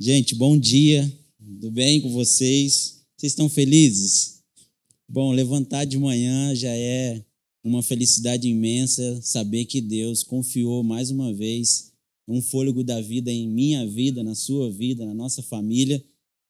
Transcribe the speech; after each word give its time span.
Gente, 0.00 0.36
bom 0.36 0.56
dia. 0.56 1.12
Tudo 1.44 1.72
bem 1.72 2.00
com 2.00 2.12
vocês? 2.12 3.02
Vocês 3.16 3.32
estão 3.32 3.48
felizes? 3.48 4.44
Bom, 5.08 5.32
levantar 5.32 5.86
de 5.86 5.98
manhã 5.98 6.54
já 6.54 6.70
é 6.70 7.20
uma 7.64 7.82
felicidade 7.82 8.46
imensa 8.46 9.20
saber 9.22 9.64
que 9.64 9.80
Deus 9.80 10.22
confiou 10.22 10.84
mais 10.84 11.10
uma 11.10 11.34
vez 11.34 11.90
um 12.28 12.40
fôlego 12.40 12.84
da 12.84 13.00
vida 13.00 13.32
em 13.32 13.48
minha 13.48 13.84
vida, 13.88 14.22
na 14.22 14.36
sua 14.36 14.70
vida, 14.70 15.04
na 15.04 15.14
nossa 15.14 15.42
família. 15.42 16.00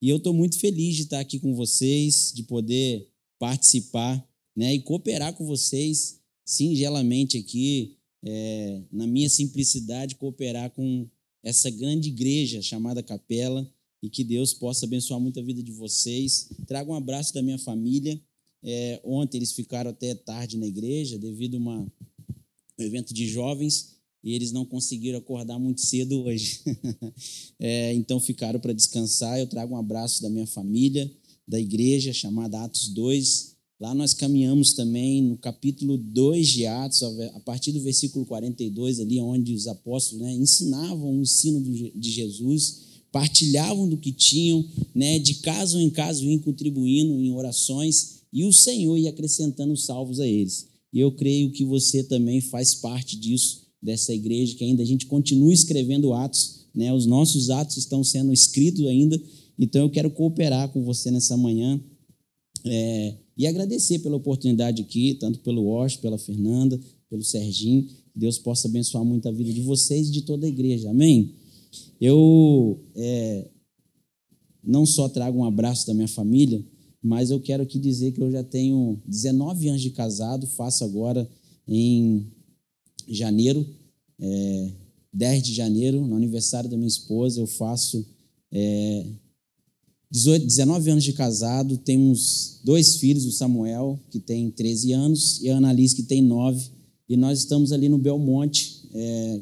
E 0.02 0.10
eu 0.10 0.18
estou 0.18 0.34
muito 0.34 0.58
feliz 0.58 0.94
de 0.96 1.04
estar 1.04 1.20
aqui 1.20 1.38
com 1.38 1.54
vocês, 1.54 2.30
de 2.34 2.42
poder 2.42 3.08
participar 3.38 4.22
né, 4.54 4.74
e 4.74 4.82
cooperar 4.82 5.32
com 5.32 5.46
vocês 5.46 6.20
singelamente 6.44 7.38
aqui, 7.38 7.96
é, 8.22 8.82
na 8.92 9.06
minha 9.06 9.30
simplicidade, 9.30 10.16
cooperar 10.16 10.70
com 10.72 11.08
essa 11.48 11.70
grande 11.70 12.10
igreja 12.10 12.60
chamada 12.60 13.02
Capela 13.02 13.66
e 14.02 14.10
que 14.10 14.22
Deus 14.22 14.52
possa 14.52 14.84
abençoar 14.84 15.18
muito 15.18 15.40
a 15.40 15.42
vida 15.42 15.62
de 15.62 15.72
vocês. 15.72 16.50
Trago 16.66 16.92
um 16.92 16.94
abraço 16.94 17.32
da 17.32 17.40
minha 17.40 17.58
família. 17.58 18.20
É, 18.62 19.00
ontem 19.02 19.38
eles 19.38 19.52
ficaram 19.52 19.90
até 19.90 20.14
tarde 20.14 20.58
na 20.58 20.66
igreja 20.66 21.18
devido 21.18 21.54
a 21.54 21.58
uma, 21.58 21.92
um 22.78 22.82
evento 22.82 23.14
de 23.14 23.26
jovens 23.26 23.96
e 24.22 24.34
eles 24.34 24.52
não 24.52 24.66
conseguiram 24.66 25.18
acordar 25.18 25.58
muito 25.58 25.80
cedo 25.80 26.22
hoje. 26.24 26.60
é, 27.58 27.94
então 27.94 28.20
ficaram 28.20 28.60
para 28.60 28.74
descansar. 28.74 29.38
Eu 29.38 29.46
trago 29.46 29.74
um 29.74 29.78
abraço 29.78 30.20
da 30.20 30.28
minha 30.28 30.46
família, 30.46 31.10
da 31.46 31.58
igreja 31.58 32.12
chamada 32.12 32.62
Atos 32.62 32.88
2. 32.88 33.56
Lá 33.80 33.94
nós 33.94 34.12
caminhamos 34.12 34.72
também 34.72 35.22
no 35.22 35.36
capítulo 35.36 35.96
2 35.96 36.48
de 36.48 36.66
Atos, 36.66 37.00
a 37.02 37.40
partir 37.40 37.70
do 37.70 37.80
versículo 37.80 38.26
42, 38.26 38.98
ali 38.98 39.20
onde 39.20 39.54
os 39.54 39.68
apóstolos 39.68 40.24
né, 40.24 40.34
ensinavam 40.34 41.16
o 41.16 41.22
ensino 41.22 41.62
de 41.62 42.10
Jesus, 42.10 42.88
partilhavam 43.12 43.88
do 43.88 43.96
que 43.96 44.10
tinham, 44.10 44.64
né, 44.92 45.20
de 45.20 45.34
caso 45.34 45.78
em 45.80 45.90
caso 45.90 46.24
iam 46.24 46.40
contribuindo 46.40 47.22
em 47.22 47.30
orações, 47.30 48.18
e 48.32 48.44
o 48.44 48.52
Senhor 48.52 48.96
ia 48.96 49.10
acrescentando 49.10 49.76
salvos 49.76 50.18
a 50.18 50.26
eles. 50.26 50.66
E 50.92 50.98
eu 50.98 51.12
creio 51.12 51.52
que 51.52 51.64
você 51.64 52.02
também 52.02 52.40
faz 52.40 52.74
parte 52.74 53.16
disso, 53.16 53.62
dessa 53.80 54.12
igreja, 54.12 54.56
que 54.56 54.64
ainda 54.64 54.82
a 54.82 54.86
gente 54.86 55.06
continua 55.06 55.52
escrevendo 55.52 56.12
atos, 56.12 56.66
né, 56.74 56.92
os 56.92 57.06
nossos 57.06 57.48
atos 57.48 57.76
estão 57.76 58.02
sendo 58.02 58.32
escritos 58.32 58.84
ainda, 58.86 59.20
então 59.56 59.82
eu 59.82 59.90
quero 59.90 60.10
cooperar 60.10 60.68
com 60.72 60.82
você 60.82 61.12
nessa 61.12 61.36
manhã. 61.36 61.80
É, 62.64 63.14
e 63.38 63.46
agradecer 63.46 64.00
pela 64.00 64.16
oportunidade 64.16 64.82
aqui, 64.82 65.14
tanto 65.14 65.38
pelo 65.38 65.62
Washington, 65.62 66.02
pela 66.02 66.18
Fernanda, 66.18 66.80
pelo 67.08 67.22
Serginho. 67.22 67.84
Que 67.84 68.18
Deus 68.18 68.36
possa 68.36 68.66
abençoar 68.66 69.04
muito 69.04 69.28
a 69.28 69.32
vida 69.32 69.52
de 69.52 69.62
vocês 69.62 70.08
e 70.08 70.10
de 70.10 70.22
toda 70.22 70.44
a 70.44 70.48
igreja. 70.48 70.90
Amém? 70.90 71.34
Eu 72.00 72.80
é, 72.96 73.48
não 74.62 74.84
só 74.84 75.08
trago 75.08 75.38
um 75.38 75.44
abraço 75.44 75.86
da 75.86 75.94
minha 75.94 76.08
família, 76.08 76.60
mas 77.00 77.30
eu 77.30 77.38
quero 77.38 77.62
aqui 77.62 77.78
dizer 77.78 78.10
que 78.10 78.20
eu 78.20 78.30
já 78.30 78.42
tenho 78.42 79.00
19 79.06 79.68
anos 79.68 79.82
de 79.82 79.90
casado, 79.90 80.44
faço 80.48 80.82
agora 80.82 81.28
em 81.66 82.26
janeiro, 83.06 83.64
é, 84.20 84.72
10 85.12 85.42
de 85.44 85.54
janeiro, 85.54 86.04
no 86.04 86.16
aniversário 86.16 86.68
da 86.68 86.76
minha 86.76 86.88
esposa, 86.88 87.40
eu 87.40 87.46
faço 87.46 88.04
é, 88.50 89.06
18, 90.10 90.46
19 90.46 90.90
anos 90.90 91.04
de 91.04 91.12
casado, 91.12 91.76
temos 91.76 92.60
dois 92.64 92.96
filhos, 92.96 93.26
o 93.26 93.32
Samuel, 93.32 94.00
que 94.10 94.18
tem 94.18 94.50
13 94.50 94.92
anos, 94.92 95.42
e 95.42 95.50
a 95.50 95.58
Annalise, 95.58 95.96
que 95.96 96.02
tem 96.02 96.22
9, 96.22 96.70
e 97.08 97.16
nós 97.16 97.40
estamos 97.40 97.72
ali 97.72 97.88
no 97.88 97.98
Belmonte, 97.98 98.88
é, 98.92 99.40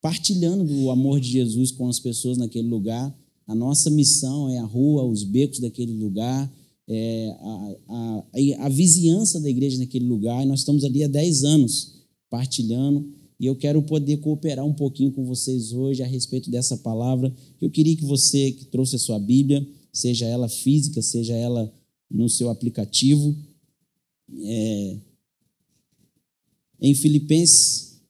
partilhando 0.00 0.64
do 0.64 0.90
amor 0.90 1.20
de 1.20 1.30
Jesus 1.30 1.72
com 1.72 1.88
as 1.88 2.00
pessoas 2.00 2.38
naquele 2.38 2.68
lugar. 2.68 3.14
A 3.46 3.54
nossa 3.54 3.90
missão 3.90 4.48
é 4.48 4.58
a 4.58 4.64
rua, 4.64 5.04
os 5.04 5.24
becos 5.24 5.60
daquele 5.60 5.92
lugar, 5.92 6.50
é, 6.88 7.36
a, 7.40 7.74
a, 7.88 8.24
a, 8.66 8.68
vizinhança 8.70 9.38
da 9.40 9.50
igreja 9.50 9.78
naquele 9.78 10.06
lugar, 10.06 10.42
e 10.42 10.46
nós 10.46 10.60
estamos 10.60 10.84
ali 10.84 11.04
há 11.04 11.08
10 11.08 11.44
anos 11.44 11.98
partilhando, 12.30 13.06
e 13.38 13.44
eu 13.44 13.54
quero 13.54 13.82
poder 13.82 14.16
cooperar 14.18 14.64
um 14.64 14.72
pouquinho 14.72 15.12
com 15.12 15.24
vocês 15.24 15.72
hoje 15.72 16.02
a 16.02 16.06
respeito 16.06 16.50
dessa 16.50 16.76
palavra. 16.78 17.32
Eu 17.60 17.70
queria 17.70 17.94
que 17.94 18.04
você 18.04 18.52
que 18.52 18.64
trouxe 18.64 18.96
a 18.96 18.98
sua 18.98 19.18
Bíblia, 19.18 19.64
seja 19.92 20.26
ela 20.26 20.48
física, 20.48 21.02
seja 21.02 21.34
ela 21.34 21.72
no 22.10 22.28
seu 22.28 22.50
aplicativo. 22.50 23.36
É, 24.40 24.96
em 26.80 26.94
Filipenses, 26.94 28.00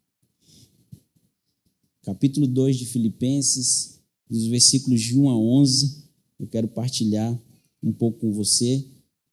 capítulo 2.02 2.46
2 2.46 2.76
de 2.76 2.86
Filipenses, 2.86 4.00
dos 4.28 4.46
versículos 4.46 5.00
de 5.00 5.18
1 5.18 5.28
a 5.28 5.36
11, 5.36 6.04
eu 6.38 6.46
quero 6.46 6.68
partilhar 6.68 7.40
um 7.82 7.92
pouco 7.92 8.20
com 8.20 8.32
você. 8.32 8.84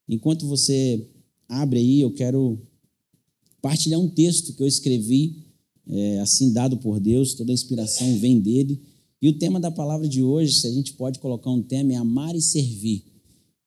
Enquanto 0.07 0.47
você 0.47 1.07
abre 1.47 1.79
aí, 1.79 2.01
eu 2.01 2.11
quero 2.11 2.59
partilhar 3.61 3.99
um 3.99 4.09
texto 4.09 4.53
que 4.53 4.63
eu 4.63 4.67
escrevi, 4.67 5.43
é, 5.87 6.19
assim 6.19 6.53
dado 6.53 6.77
por 6.77 6.99
Deus, 6.99 7.33
toda 7.33 7.51
a 7.51 7.53
inspiração 7.53 8.17
vem 8.19 8.39
dele 8.39 8.81
e 9.25 9.27
o 9.27 9.33
tema 9.33 9.59
da 9.59 9.71
palavra 9.71 10.07
de 10.07 10.21
hoje, 10.21 10.53
se 10.53 10.67
a 10.67 10.71
gente 10.71 10.93
pode 10.93 11.17
colocar 11.17 11.49
um 11.49 11.59
tema, 11.59 11.93
é 11.93 11.95
amar 11.95 12.35
e 12.35 12.41
servir. 12.43 13.03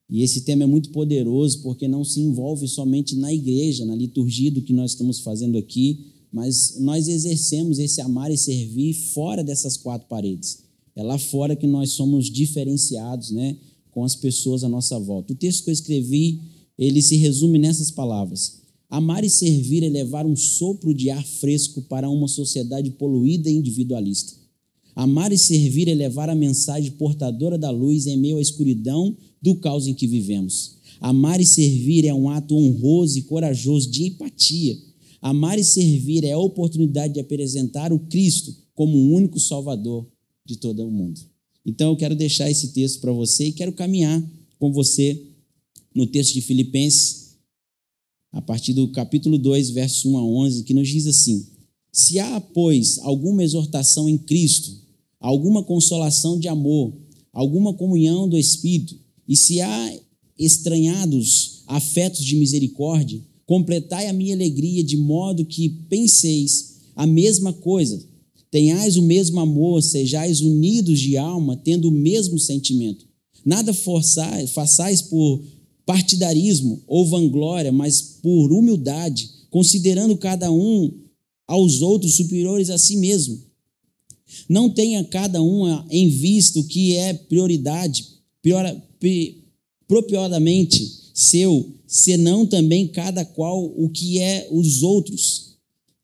E 0.09 0.23
esse 0.23 0.45
tema 0.45 0.63
é 0.63 0.65
muito 0.65 0.89
poderoso 0.91 1.61
porque 1.61 1.85
não 1.85 2.05
se 2.05 2.21
envolve 2.21 2.65
somente 2.65 3.13
na 3.13 3.33
igreja, 3.33 3.83
na 3.83 3.93
liturgia 3.93 4.49
do 4.49 4.61
que 4.61 4.71
nós 4.71 4.91
estamos 4.91 5.19
fazendo 5.19 5.57
aqui, 5.57 6.13
mas 6.31 6.79
nós 6.79 7.09
exercemos 7.09 7.77
esse 7.77 7.99
amar 7.99 8.31
e 8.31 8.37
servir 8.37 8.93
fora 9.13 9.43
dessas 9.43 9.75
quatro 9.75 10.07
paredes. 10.07 10.59
É 10.95 11.03
lá 11.03 11.19
fora 11.19 11.57
que 11.57 11.67
nós 11.67 11.89
somos 11.89 12.27
diferenciados, 12.31 13.31
né, 13.31 13.57
com 13.91 14.05
as 14.05 14.15
pessoas 14.15 14.63
à 14.63 14.69
nossa 14.69 14.97
volta. 14.97 15.33
O 15.33 15.35
texto 15.35 15.65
que 15.65 15.71
eu 15.71 15.73
escrevi, 15.73 16.39
ele 16.77 17.01
se 17.01 17.17
resume 17.17 17.59
nessas 17.59 17.91
palavras: 17.91 18.61
Amar 18.89 19.25
e 19.25 19.29
servir 19.29 19.83
é 19.83 19.89
levar 19.89 20.25
um 20.25 20.37
sopro 20.37 20.93
de 20.93 21.09
ar 21.09 21.25
fresco 21.25 21.81
para 21.81 22.09
uma 22.09 22.29
sociedade 22.29 22.91
poluída 22.91 23.49
e 23.49 23.55
individualista. 23.55 24.39
Amar 24.99 25.31
e 25.31 25.37
servir 25.37 25.87
é 25.87 25.93
levar 25.93 26.29
a 26.29 26.35
mensagem 26.35 26.91
portadora 26.91 27.57
da 27.57 27.69
luz 27.69 28.05
em 28.05 28.17
meio 28.17 28.35
à 28.35 28.41
escuridão 28.41 29.15
do 29.41 29.55
caos 29.55 29.87
em 29.87 29.93
que 29.93 30.05
vivemos. 30.05 30.75
Amar 30.99 31.39
e 31.39 31.45
servir 31.45 32.03
é 32.03 32.13
um 32.13 32.27
ato 32.27 32.53
honroso 32.53 33.17
e 33.17 33.21
corajoso 33.21 33.89
de 33.89 34.07
empatia. 34.07 34.77
Amar 35.21 35.57
e 35.57 35.63
servir 35.63 36.25
é 36.25 36.33
a 36.33 36.37
oportunidade 36.37 37.13
de 37.13 37.21
apresentar 37.21 37.93
o 37.93 37.99
Cristo 37.99 38.53
como 38.75 38.97
o 38.97 39.13
único 39.13 39.39
Salvador 39.39 40.05
de 40.45 40.57
todo 40.57 40.85
o 40.85 40.91
mundo. 40.91 41.21
Então 41.65 41.91
eu 41.91 41.95
quero 41.95 42.13
deixar 42.13 42.51
esse 42.51 42.73
texto 42.73 42.99
para 42.99 43.13
você 43.13 43.45
e 43.45 43.53
quero 43.53 43.71
caminhar 43.71 44.21
com 44.59 44.69
você 44.73 45.27
no 45.95 46.07
texto 46.07 46.33
de 46.33 46.41
Filipenses, 46.41 47.37
a 48.33 48.41
partir 48.41 48.73
do 48.73 48.89
capítulo 48.89 49.37
2, 49.37 49.69
verso 49.69 50.09
1 50.09 50.17
a 50.17 50.25
11, 50.25 50.63
que 50.63 50.73
nos 50.73 50.89
diz 50.89 51.07
assim: 51.07 51.47
Se 51.89 52.19
há, 52.19 52.41
pois, 52.41 52.99
alguma 52.99 53.45
exortação 53.45 54.09
em 54.09 54.17
Cristo, 54.17 54.88
alguma 55.19 55.63
consolação 55.63 56.39
de 56.39 56.47
amor, 56.47 56.93
alguma 57.33 57.73
comunhão 57.73 58.27
do 58.27 58.37
Espírito, 58.37 58.97
e 59.27 59.35
se 59.35 59.59
há 59.61 59.99
estranhados 60.37 61.63
afetos 61.67 62.23
de 62.23 62.35
misericórdia, 62.35 63.21
completai 63.45 64.07
a 64.07 64.13
minha 64.13 64.33
alegria 64.33 64.83
de 64.83 64.95
modo 64.95 65.45
que 65.45 65.69
penseis 65.89 66.77
a 66.95 67.05
mesma 67.05 67.51
coisa, 67.51 68.01
tenhais 68.49 68.95
o 68.95 69.01
mesmo 69.01 69.39
amor, 69.39 69.83
sejais 69.83 70.41
unidos 70.41 70.99
de 70.99 71.17
alma, 71.17 71.55
tendo 71.57 71.89
o 71.89 71.91
mesmo 71.91 72.39
sentimento. 72.39 73.05
Nada 73.45 73.73
forçais, 73.73 74.51
façais 74.51 75.01
por 75.01 75.43
partidarismo 75.85 76.81
ou 76.87 77.05
vanglória, 77.05 77.71
mas 77.71 78.01
por 78.01 78.51
humildade, 78.51 79.29
considerando 79.49 80.15
cada 80.17 80.51
um 80.51 80.91
aos 81.47 81.81
outros 81.81 82.15
superiores 82.15 82.69
a 82.69 82.77
si 82.77 82.95
mesmo 82.95 83.48
não 84.47 84.69
tenha 84.69 85.03
cada 85.03 85.41
um 85.41 85.65
em 85.89 86.09
vista 86.09 86.59
o 86.59 86.63
que 86.63 86.95
é 86.95 87.13
prioridade, 87.13 88.05
propriamente 89.87 90.99
seu, 91.13 91.73
senão 91.87 92.45
também 92.45 92.87
cada 92.87 93.25
qual 93.25 93.65
o 93.75 93.89
que 93.89 94.19
é 94.19 94.47
os 94.51 94.83
outros, 94.83 95.55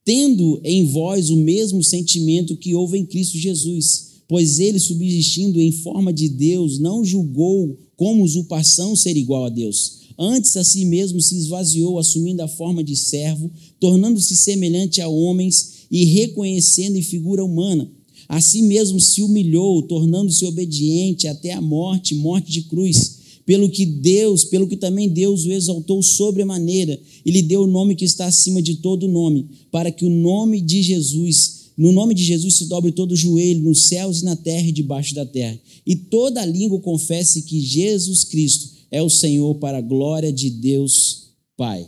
tendo 0.03 0.59
em 0.63 0.85
vós 0.87 1.29
o 1.29 1.37
mesmo 1.37 1.83
sentimento 1.83 2.57
que 2.57 2.75
houve 2.75 2.97
em 2.97 3.05
Cristo 3.05 3.37
Jesus, 3.37 4.15
pois 4.27 4.59
ele, 4.59 4.79
subsistindo 4.79 5.61
em 5.61 5.71
forma 5.71 6.11
de 6.11 6.27
Deus, 6.27 6.79
não 6.79 7.05
julgou 7.05 7.77
como 7.95 8.23
usurpação 8.23 8.95
ser 8.95 9.15
igual 9.15 9.45
a 9.45 9.49
Deus. 9.49 9.99
Antes 10.17 10.55
a 10.57 10.63
si 10.63 10.85
mesmo 10.85 11.21
se 11.21 11.35
esvaziou, 11.35 11.99
assumindo 11.99 12.41
a 12.41 12.47
forma 12.47 12.83
de 12.83 12.95
servo, 12.95 13.51
tornando-se 13.79 14.35
semelhante 14.35 15.01
a 15.01 15.07
homens 15.07 15.85
e 15.91 16.05
reconhecendo 16.05 16.95
em 16.97 17.01
figura 17.01 17.43
humana 17.43 17.91
a 18.27 18.41
si 18.41 18.61
mesmo 18.61 18.99
se 18.99 19.21
humilhou, 19.21 19.81
tornando-se 19.81 20.45
obediente 20.45 21.27
até 21.27 21.53
a 21.53 21.61
morte, 21.61 22.15
morte 22.15 22.51
de 22.51 22.63
cruz. 22.63 23.19
Pelo 23.45 23.69
que 23.69 23.85
Deus, 23.85 24.43
pelo 24.43 24.67
que 24.67 24.75
também 24.75 25.07
Deus 25.07 25.45
o 25.45 25.51
exaltou 25.51 26.01
sobremaneira, 26.01 26.99
e 27.23 27.31
lhe 27.31 27.41
deu 27.41 27.61
o 27.61 27.67
nome 27.67 27.95
que 27.95 28.05
está 28.05 28.25
acima 28.25 28.61
de 28.61 28.75
todo 28.77 29.07
nome, 29.07 29.47
para 29.71 29.91
que 29.91 30.03
o 30.03 30.09
nome 30.09 30.59
de 30.59 30.81
Jesus 30.81 31.65
no 31.77 31.91
nome 31.91 32.13
de 32.13 32.23
Jesus 32.23 32.55
se 32.55 32.67
dobre 32.67 32.91
todo 32.91 33.11
o 33.11 33.17
joelho 33.17 33.61
nos 33.61 33.87
céus 33.87 34.21
e 34.21 34.25
na 34.25 34.35
terra 34.35 34.67
e 34.67 34.71
debaixo 34.71 35.13
da 35.13 35.25
terra, 35.25 35.59
e 35.85 35.95
toda 35.95 36.45
língua 36.45 36.79
confesse 36.79 37.41
que 37.41 37.59
Jesus 37.59 38.23
Cristo 38.23 38.69
é 38.89 39.01
o 39.01 39.09
Senhor 39.09 39.55
para 39.55 39.79
a 39.79 39.81
glória 39.81 40.31
de 40.31 40.49
Deus 40.49 41.31
Pai. 41.57 41.85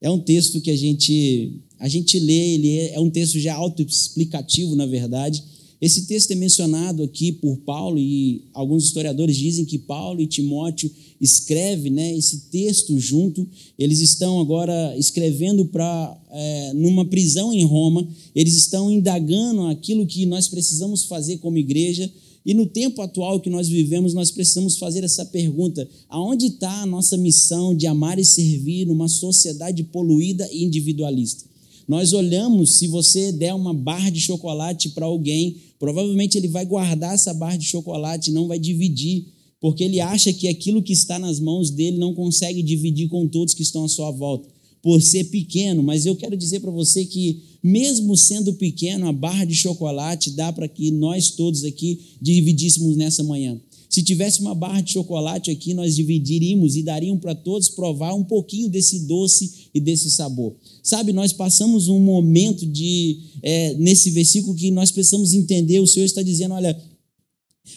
É 0.00 0.10
um 0.10 0.18
texto 0.18 0.60
que 0.60 0.70
a 0.70 0.76
gente 0.76 1.52
a 1.78 1.88
gente 1.88 2.18
lê, 2.18 2.54
ele 2.54 2.70
é, 2.70 2.94
é 2.94 3.00
um 3.00 3.10
texto 3.10 3.38
já 3.38 3.54
autoexplicativo, 3.54 4.74
na 4.74 4.86
verdade. 4.86 5.44
Esse 5.80 6.06
texto 6.06 6.32
é 6.32 6.34
mencionado 6.34 7.04
aqui 7.04 7.30
por 7.30 7.56
Paulo 7.58 7.98
e 7.98 8.42
alguns 8.52 8.84
historiadores 8.84 9.36
dizem 9.36 9.64
que 9.64 9.78
Paulo 9.78 10.20
e 10.20 10.26
Timóteo 10.26 10.90
escreve, 11.20 11.88
né, 11.88 12.16
esse 12.16 12.46
texto 12.50 12.98
junto. 12.98 13.46
Eles 13.78 14.00
estão 14.00 14.40
agora 14.40 14.96
escrevendo 14.96 15.64
para 15.66 16.20
é, 16.32 16.72
numa 16.74 17.04
prisão 17.04 17.52
em 17.52 17.64
Roma. 17.64 18.06
Eles 18.34 18.56
estão 18.56 18.90
indagando 18.90 19.66
aquilo 19.66 20.06
que 20.06 20.26
nós 20.26 20.48
precisamos 20.48 21.04
fazer 21.04 21.38
como 21.38 21.58
igreja. 21.58 22.10
E 22.44 22.54
no 22.54 22.66
tempo 22.66 23.00
atual 23.00 23.40
que 23.40 23.50
nós 23.50 23.68
vivemos, 23.68 24.14
nós 24.14 24.30
precisamos 24.32 24.78
fazer 24.78 25.04
essa 25.04 25.24
pergunta: 25.26 25.88
aonde 26.08 26.46
está 26.46 26.82
a 26.82 26.86
nossa 26.86 27.16
missão 27.16 27.74
de 27.74 27.86
amar 27.86 28.18
e 28.18 28.24
servir 28.24 28.86
numa 28.86 29.08
sociedade 29.08 29.84
poluída 29.84 30.48
e 30.52 30.64
individualista? 30.64 31.44
Nós 31.88 32.12
olhamos, 32.12 32.78
se 32.78 32.86
você 32.86 33.32
der 33.32 33.54
uma 33.54 33.72
barra 33.72 34.10
de 34.10 34.20
chocolate 34.20 34.90
para 34.90 35.06
alguém, 35.06 35.56
provavelmente 35.78 36.36
ele 36.36 36.48
vai 36.48 36.66
guardar 36.66 37.14
essa 37.14 37.32
barra 37.32 37.56
de 37.56 37.66
chocolate, 37.66 38.30
não 38.30 38.48
vai 38.48 38.58
dividir, 38.58 39.26
porque 39.60 39.82
ele 39.84 40.00
acha 40.00 40.32
que 40.32 40.48
aquilo 40.48 40.82
que 40.82 40.92
está 40.92 41.18
nas 41.18 41.40
mãos 41.40 41.70
dele 41.70 41.98
não 41.98 42.14
consegue 42.14 42.62
dividir 42.62 43.08
com 43.08 43.26
todos 43.26 43.54
que 43.54 43.62
estão 43.62 43.84
à 43.84 43.88
sua 43.88 44.10
volta, 44.10 44.48
por 44.82 45.02
ser 45.02 45.24
pequeno. 45.24 45.82
Mas 45.82 46.06
eu 46.06 46.14
quero 46.14 46.36
dizer 46.36 46.60
para 46.60 46.70
você 46.70 47.04
que, 47.04 47.42
mesmo 47.62 48.16
sendo 48.16 48.54
pequeno, 48.54 49.08
a 49.08 49.12
barra 49.12 49.44
de 49.44 49.54
chocolate 49.54 50.30
dá 50.30 50.52
para 50.52 50.68
que 50.68 50.90
nós 50.90 51.30
todos 51.30 51.64
aqui 51.64 52.00
dividíssemos 52.20 52.96
nessa 52.96 53.22
manhã. 53.22 53.60
Se 53.90 54.02
tivesse 54.02 54.40
uma 54.40 54.54
barra 54.54 54.82
de 54.82 54.92
chocolate 54.92 55.50
aqui, 55.50 55.72
nós 55.72 55.96
dividiríamos 55.96 56.76
e 56.76 56.82
daríamos 56.82 57.20
para 57.20 57.34
todos 57.34 57.70
provar 57.70 58.14
um 58.14 58.22
pouquinho 58.22 58.68
desse 58.68 59.00
doce 59.06 59.70
e 59.74 59.80
desse 59.80 60.10
sabor. 60.10 60.54
Sabe, 60.88 61.12
nós 61.12 61.34
passamos 61.34 61.88
um 61.88 62.00
momento 62.00 62.64
de 62.64 63.18
é, 63.42 63.74
nesse 63.74 64.08
versículo 64.08 64.54
que 64.54 64.70
nós 64.70 64.90
precisamos 64.90 65.34
entender. 65.34 65.80
O 65.80 65.86
Senhor 65.86 66.06
está 66.06 66.22
dizendo: 66.22 66.54
olha, 66.54 66.74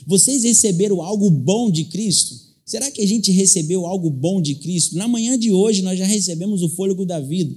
vocês 0.07 0.43
receberam 0.43 1.01
algo 1.01 1.29
bom 1.29 1.69
de 1.69 1.83
Cristo? 1.83 2.39
Será 2.65 2.89
que 2.89 3.01
a 3.01 3.05
gente 3.05 3.29
recebeu 3.29 3.85
algo 3.85 4.09
bom 4.09 4.41
de 4.41 4.55
Cristo? 4.55 4.95
Na 4.95 5.09
manhã 5.09 5.37
de 5.37 5.51
hoje 5.51 5.81
nós 5.81 5.99
já 5.99 6.05
recebemos 6.05 6.61
o 6.61 6.69
fôlego 6.69 7.05
da 7.05 7.19
vida. 7.19 7.53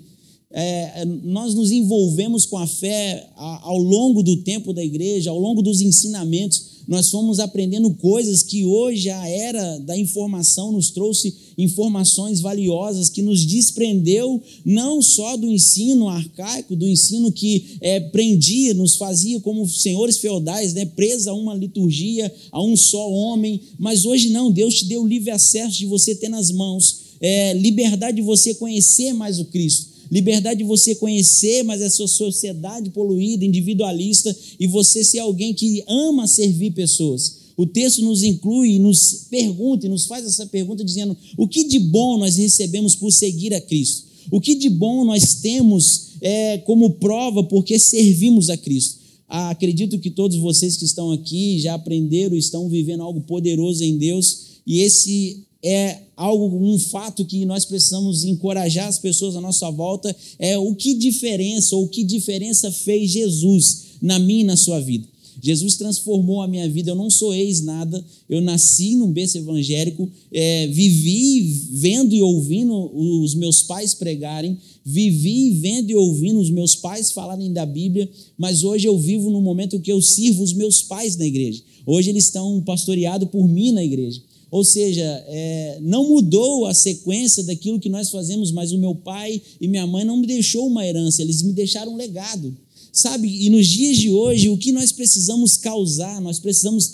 É, 0.51 1.05
nós 1.23 1.55
nos 1.55 1.71
envolvemos 1.71 2.45
com 2.47 2.59
a 2.59 2.67
fé 2.67 3.31
ao 3.37 3.79
longo 3.79 4.25
do 4.25 4.39
tempo 4.39 4.73
da 4.73 4.85
igreja, 4.85 5.31
ao 5.31 5.39
longo 5.39 5.62
dos 5.62 5.81
ensinamentos 5.81 6.74
nós 6.87 7.11
fomos 7.11 7.41
aprendendo 7.41 7.91
coisas 7.95 8.43
que 8.43 8.65
hoje 8.65 9.09
a 9.09 9.29
era 9.29 9.79
da 9.79 9.97
informação 9.97 10.73
nos 10.73 10.91
trouxe 10.91 11.35
informações 11.57 12.41
valiosas 12.41 13.09
que 13.09 13.23
nos 13.23 13.45
desprendeu 13.47 14.43
não 14.65 15.01
só 15.01 15.37
do 15.37 15.51
ensino 15.51 16.09
arcaico, 16.09 16.77
do 16.77 16.87
ensino 16.87 17.33
que 17.33 17.77
é, 17.81 18.01
prendia, 18.01 18.75
nos 18.75 18.97
fazia 18.97 19.41
como 19.41 19.69
senhores 19.69 20.19
feudais, 20.19 20.75
né, 20.75 20.85
presa 20.85 21.31
a 21.31 21.35
uma 21.35 21.55
liturgia, 21.55 22.33
a 22.53 22.63
um 22.63 22.77
só 22.77 23.11
homem, 23.11 23.61
mas 23.79 24.05
hoje 24.05 24.31
não, 24.31 24.51
Deus 24.51 24.75
te 24.75 24.85
deu 24.87 25.07
livre 25.07 25.31
acesso 25.31 25.79
de 25.79 25.87
você 25.87 26.15
ter 26.15 26.29
nas 26.29 26.51
mãos, 26.51 26.99
é, 27.21 27.55
liberdade 27.55 28.17
de 28.17 28.23
você 28.23 28.55
conhecer 28.55 29.13
mais 29.13 29.39
o 29.39 29.45
Cristo 29.47 29.94
liberdade 30.11 30.59
de 30.59 30.65
você 30.65 30.95
conhecer, 30.95 31.62
mas 31.62 31.81
essa 31.81 32.06
sociedade 32.06 32.91
poluída, 32.91 33.45
individualista, 33.45 34.35
e 34.59 34.67
você 34.67 35.03
ser 35.05 35.21
alguém 35.21 35.55
que 35.55 35.83
ama 35.87 36.27
servir 36.27 36.73
pessoas. 36.73 37.45
O 37.56 37.67
texto 37.67 38.03
nos 38.03 38.23
inclui 38.23 38.79
nos 38.79 39.27
pergunta, 39.31 39.87
e 39.87 39.89
nos 39.89 40.06
faz 40.06 40.27
essa 40.27 40.47
pergunta 40.47 40.85
dizendo: 40.85 41.17
o 41.37 41.47
que 41.47 41.65
de 41.65 41.79
bom 41.79 42.19
nós 42.19 42.37
recebemos 42.37 42.97
por 42.97 43.12
seguir 43.12 43.55
a 43.55 43.61
Cristo? 43.61 44.05
O 44.31 44.41
que 44.41 44.55
de 44.55 44.69
bom 44.69 45.05
nós 45.05 45.35
temos 45.37 46.09
é, 46.21 46.59
como 46.59 46.91
prova 46.91 47.45
porque 47.45 47.79
servimos 47.79 48.51
a 48.51 48.56
Cristo? 48.56 48.99
Ah, 49.29 49.51
acredito 49.51 49.99
que 49.99 50.11
todos 50.11 50.37
vocês 50.37 50.77
que 50.77 50.85
estão 50.85 51.12
aqui 51.12 51.59
já 51.59 51.75
aprenderam, 51.75 52.37
estão 52.37 52.69
vivendo 52.69 53.03
algo 53.03 53.21
poderoso 53.21 53.83
em 53.83 53.97
Deus, 53.97 54.55
e 54.67 54.81
esse 54.81 55.44
é 55.65 56.03
algo, 56.15 56.57
um 56.57 56.79
fato 56.79 57.25
que 57.25 57.47
nós 57.47 57.65
precisamos 57.65 58.25
encorajar 58.25 58.87
as 58.87 58.99
pessoas 58.99 59.35
à 59.35 59.41
nossa 59.41 59.71
volta, 59.71 60.15
é 60.39 60.59
o 60.59 60.75
que 60.75 60.95
diferença 60.95 61.75
ou 61.75 61.89
que 61.89 62.05
diferença 62.05 62.71
fez 62.71 63.11
Jesus 63.11 63.85
na 64.03 64.19
minha 64.19 64.43
e 64.43 64.45
na 64.45 64.57
sua 64.57 64.79
vida. 64.79 65.09
Jesus 65.43 65.77
transformou 65.77 66.41
a 66.41 66.49
minha 66.49 66.67
vida. 66.69 66.91
Eu 66.91 66.95
não 66.95 67.11
sou 67.11 67.35
ex-nada. 67.35 68.03
Eu 68.31 68.41
nasci 68.41 68.95
num 68.95 69.13
berço 69.13 69.37
evangélico, 69.37 70.09
é, 70.33 70.67
vivi 70.69 71.43
vendo 71.73 72.15
e 72.15 72.23
ouvindo 72.23 72.91
os 73.23 73.35
meus 73.35 73.63
pais 73.63 73.93
pregarem, 73.93 74.57
vivi 74.85 75.51
vendo 75.51 75.91
e 75.91 75.95
ouvindo 75.95 76.41
os 76.41 76.51
meus 76.51 76.75
pais 76.75 77.13
falarem 77.13 77.53
da 77.53 77.67
Bíblia, 77.67 78.09
mas 78.39 78.65
hoje 78.65 78.87
eu 78.87 78.99
vivo 78.99 79.31
no 79.31 79.41
momento 79.41 79.81
que 79.81 79.93
eu 79.93 80.01
sirvo 80.01 80.43
os 80.43 80.55
meus 80.55 80.83
pais 80.83 81.17
na 81.17 81.27
igreja. 81.27 81.63
Hoje 81.87 82.09
eles 82.09 82.25
estão 82.25 82.63
pastoreados 82.63 83.29
por 83.29 83.47
mim 83.47 83.73
na 83.73 83.85
igreja. 83.85 84.23
Ou 84.50 84.64
seja, 84.64 85.02
é, 85.26 85.79
não 85.82 86.08
mudou 86.08 86.67
a 86.67 86.75
sequência 86.75 87.43
daquilo 87.43 87.81
que 87.81 87.88
nós 87.88 88.11
fazemos, 88.11 88.50
mas 88.52 88.73
o 88.73 88.79
meu 88.79 88.94
pai 88.94 89.41
e 89.61 89.67
minha 89.67 89.87
mãe 89.87 90.05
não 90.05 90.17
me 90.17 90.26
deixou 90.26 90.67
uma 90.67 90.87
herança, 90.87 91.23
eles 91.23 91.43
me 91.43 91.52
deixaram 91.52 91.93
um 91.93 91.96
legado. 91.96 92.56
Sabe, 92.93 93.26
e 93.26 93.50
nos 93.50 93.67
dias 93.67 93.96
de 93.96 94.08
hoje, 94.08 94.49
o 94.49 94.56
que 94.56 94.70
nós 94.70 94.93
precisamos 94.93 95.56
causar, 95.56 96.20
nós 96.20 96.38
precisamos 96.38 96.93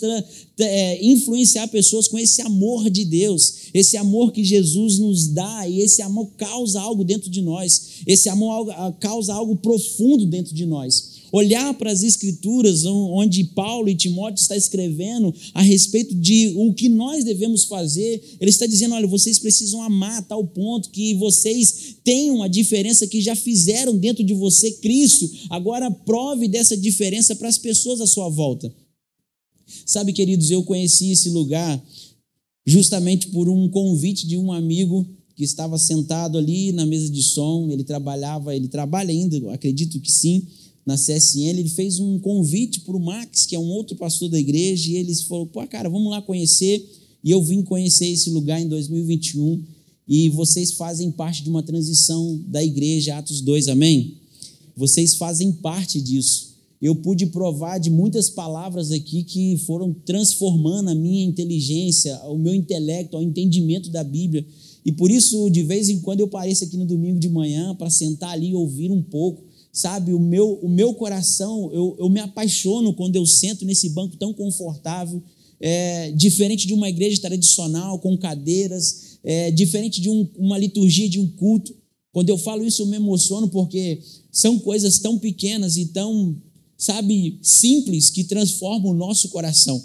é, 0.57 1.05
influenciar 1.05 1.67
pessoas 1.67 2.07
com 2.07 2.17
esse 2.17 2.41
amor 2.41 2.89
de 2.89 3.05
Deus, 3.05 3.69
esse 3.71 3.95
amor 3.95 4.31
que 4.31 4.43
Jesus 4.43 4.97
nos 4.97 5.27
dá, 5.27 5.69
e 5.69 5.79
esse 5.79 6.01
amor 6.01 6.27
causa 6.37 6.81
algo 6.81 7.03
dentro 7.03 7.29
de 7.29 7.43
nós, 7.43 8.01
esse 8.07 8.27
amor 8.29 8.73
causa 8.99 9.31
algo 9.31 9.55
profundo 9.57 10.25
dentro 10.25 10.55
de 10.55 10.65
nós 10.65 11.10
olhar 11.31 11.73
para 11.75 11.91
as 11.91 12.03
escrituras 12.03 12.85
onde 12.85 13.43
Paulo 13.45 13.89
e 13.89 13.95
Timóteo 13.95 14.41
está 14.41 14.55
escrevendo 14.55 15.33
a 15.53 15.61
respeito 15.61 16.13
de 16.15 16.53
o 16.55 16.73
que 16.73 16.89
nós 16.89 17.23
devemos 17.23 17.65
fazer, 17.65 18.21
ele 18.39 18.49
está 18.49 18.65
dizendo, 18.65 18.95
olha, 18.95 19.07
vocês 19.07 19.39
precisam 19.39 19.81
amar 19.81 20.19
a 20.19 20.21
tal 20.21 20.45
ponto 20.45 20.89
que 20.89 21.15
vocês 21.15 21.95
tenham 22.03 22.43
a 22.43 22.47
diferença 22.47 23.07
que 23.07 23.21
já 23.21 23.35
fizeram 23.35 23.97
dentro 23.97 24.23
de 24.23 24.33
você 24.33 24.71
Cristo. 24.73 25.29
Agora 25.49 25.89
prove 25.89 26.47
dessa 26.47 26.75
diferença 26.75 27.35
para 27.35 27.47
as 27.47 27.57
pessoas 27.57 28.01
à 28.01 28.07
sua 28.07 28.29
volta. 28.29 28.73
Sabe, 29.85 30.11
queridos, 30.11 30.51
eu 30.51 30.63
conheci 30.63 31.11
esse 31.11 31.29
lugar 31.29 31.81
justamente 32.65 33.27
por 33.27 33.49
um 33.49 33.69
convite 33.69 34.27
de 34.27 34.37
um 34.37 34.51
amigo 34.51 35.07
que 35.35 35.43
estava 35.43 35.77
sentado 35.77 36.37
ali 36.37 36.71
na 36.71 36.85
mesa 36.85 37.09
de 37.09 37.23
som, 37.23 37.69
ele 37.71 37.83
trabalhava, 37.83 38.55
ele 38.55 38.67
trabalha 38.67 39.09
ainda, 39.09 39.51
acredito 39.51 39.99
que 39.99 40.11
sim, 40.11 40.47
na 40.85 40.95
CSN, 40.95 41.59
ele 41.59 41.69
fez 41.69 41.99
um 41.99 42.17
convite 42.19 42.81
para 42.81 42.97
o 42.97 42.99
Max, 42.99 43.45
que 43.45 43.55
é 43.55 43.59
um 43.59 43.69
outro 43.69 43.95
pastor 43.95 44.29
da 44.29 44.39
igreja, 44.39 44.89
e 44.89 44.95
eles 44.95 45.21
falou: 45.23 45.45
pô, 45.45 45.65
cara, 45.67 45.89
vamos 45.89 46.09
lá 46.09 46.21
conhecer. 46.21 46.83
E 47.23 47.29
eu 47.29 47.43
vim 47.43 47.61
conhecer 47.61 48.07
esse 48.07 48.31
lugar 48.31 48.59
em 48.59 48.67
2021, 48.67 49.61
e 50.07 50.29
vocês 50.29 50.71
fazem 50.71 51.11
parte 51.11 51.43
de 51.43 51.49
uma 51.49 51.61
transição 51.61 52.41
da 52.47 52.63
igreja, 52.63 53.17
Atos 53.17 53.41
2, 53.41 53.67
amém? 53.67 54.15
Vocês 54.75 55.15
fazem 55.15 55.51
parte 55.51 56.01
disso. 56.01 56.51
Eu 56.81 56.95
pude 56.95 57.27
provar 57.27 57.77
de 57.77 57.91
muitas 57.91 58.27
palavras 58.27 58.89
aqui 58.89 59.23
que 59.23 59.55
foram 59.67 59.93
transformando 59.93 60.89
a 60.89 60.95
minha 60.95 61.23
inteligência, 61.23 62.19
o 62.25 62.39
meu 62.39 62.55
intelecto, 62.55 63.15
o 63.17 63.21
entendimento 63.21 63.91
da 63.91 64.03
Bíblia. 64.03 64.43
E 64.83 64.91
por 64.91 65.11
isso, 65.11 65.47
de 65.51 65.61
vez 65.61 65.89
em 65.89 65.99
quando, 65.99 66.21
eu 66.21 66.27
pareço 66.27 66.63
aqui 66.63 66.75
no 66.75 66.85
domingo 66.85 67.19
de 67.19 67.29
manhã 67.29 67.75
para 67.75 67.91
sentar 67.91 68.31
ali 68.31 68.49
e 68.49 68.55
ouvir 68.55 68.89
um 68.89 69.03
pouco 69.03 69.43
sabe, 69.71 70.13
o 70.13 70.19
meu, 70.19 70.59
o 70.61 70.69
meu 70.69 70.93
coração, 70.93 71.71
eu, 71.73 71.95
eu 71.97 72.09
me 72.09 72.19
apaixono 72.19 72.93
quando 72.93 73.15
eu 73.15 73.25
sento 73.25 73.63
nesse 73.63 73.89
banco 73.89 74.17
tão 74.17 74.33
confortável, 74.33 75.23
é, 75.59 76.11
diferente 76.11 76.67
de 76.67 76.73
uma 76.73 76.89
igreja 76.89 77.21
tradicional, 77.21 77.99
com 77.99 78.17
cadeiras, 78.17 79.19
é, 79.23 79.51
diferente 79.51 80.01
de 80.01 80.09
um, 80.09 80.27
uma 80.37 80.57
liturgia 80.57 81.07
de 81.07 81.19
um 81.19 81.27
culto. 81.27 81.73
Quando 82.11 82.29
eu 82.29 82.37
falo 82.37 82.65
isso, 82.65 82.81
eu 82.81 82.87
me 82.87 82.97
emociono 82.97 83.47
porque 83.47 84.01
são 84.31 84.59
coisas 84.59 84.99
tão 84.99 85.17
pequenas 85.17 85.77
e 85.77 85.85
tão, 85.85 86.35
sabe, 86.77 87.39
simples 87.41 88.09
que 88.09 88.23
transformam 88.23 88.91
o 88.91 88.97
nosso 88.97 89.29
coração. 89.29 89.81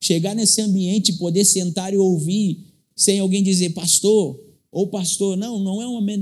Chegar 0.00 0.34
nesse 0.34 0.60
ambiente, 0.60 1.14
poder 1.14 1.44
sentar 1.44 1.94
e 1.94 1.96
ouvir, 1.96 2.66
sem 2.94 3.20
alguém 3.20 3.42
dizer, 3.42 3.70
pastor, 3.70 4.38
ou 4.70 4.88
pastor, 4.88 5.36
não, 5.36 5.58
não 5.60 5.80
é, 5.80 5.86
uma, 5.86 6.12
é 6.12 6.18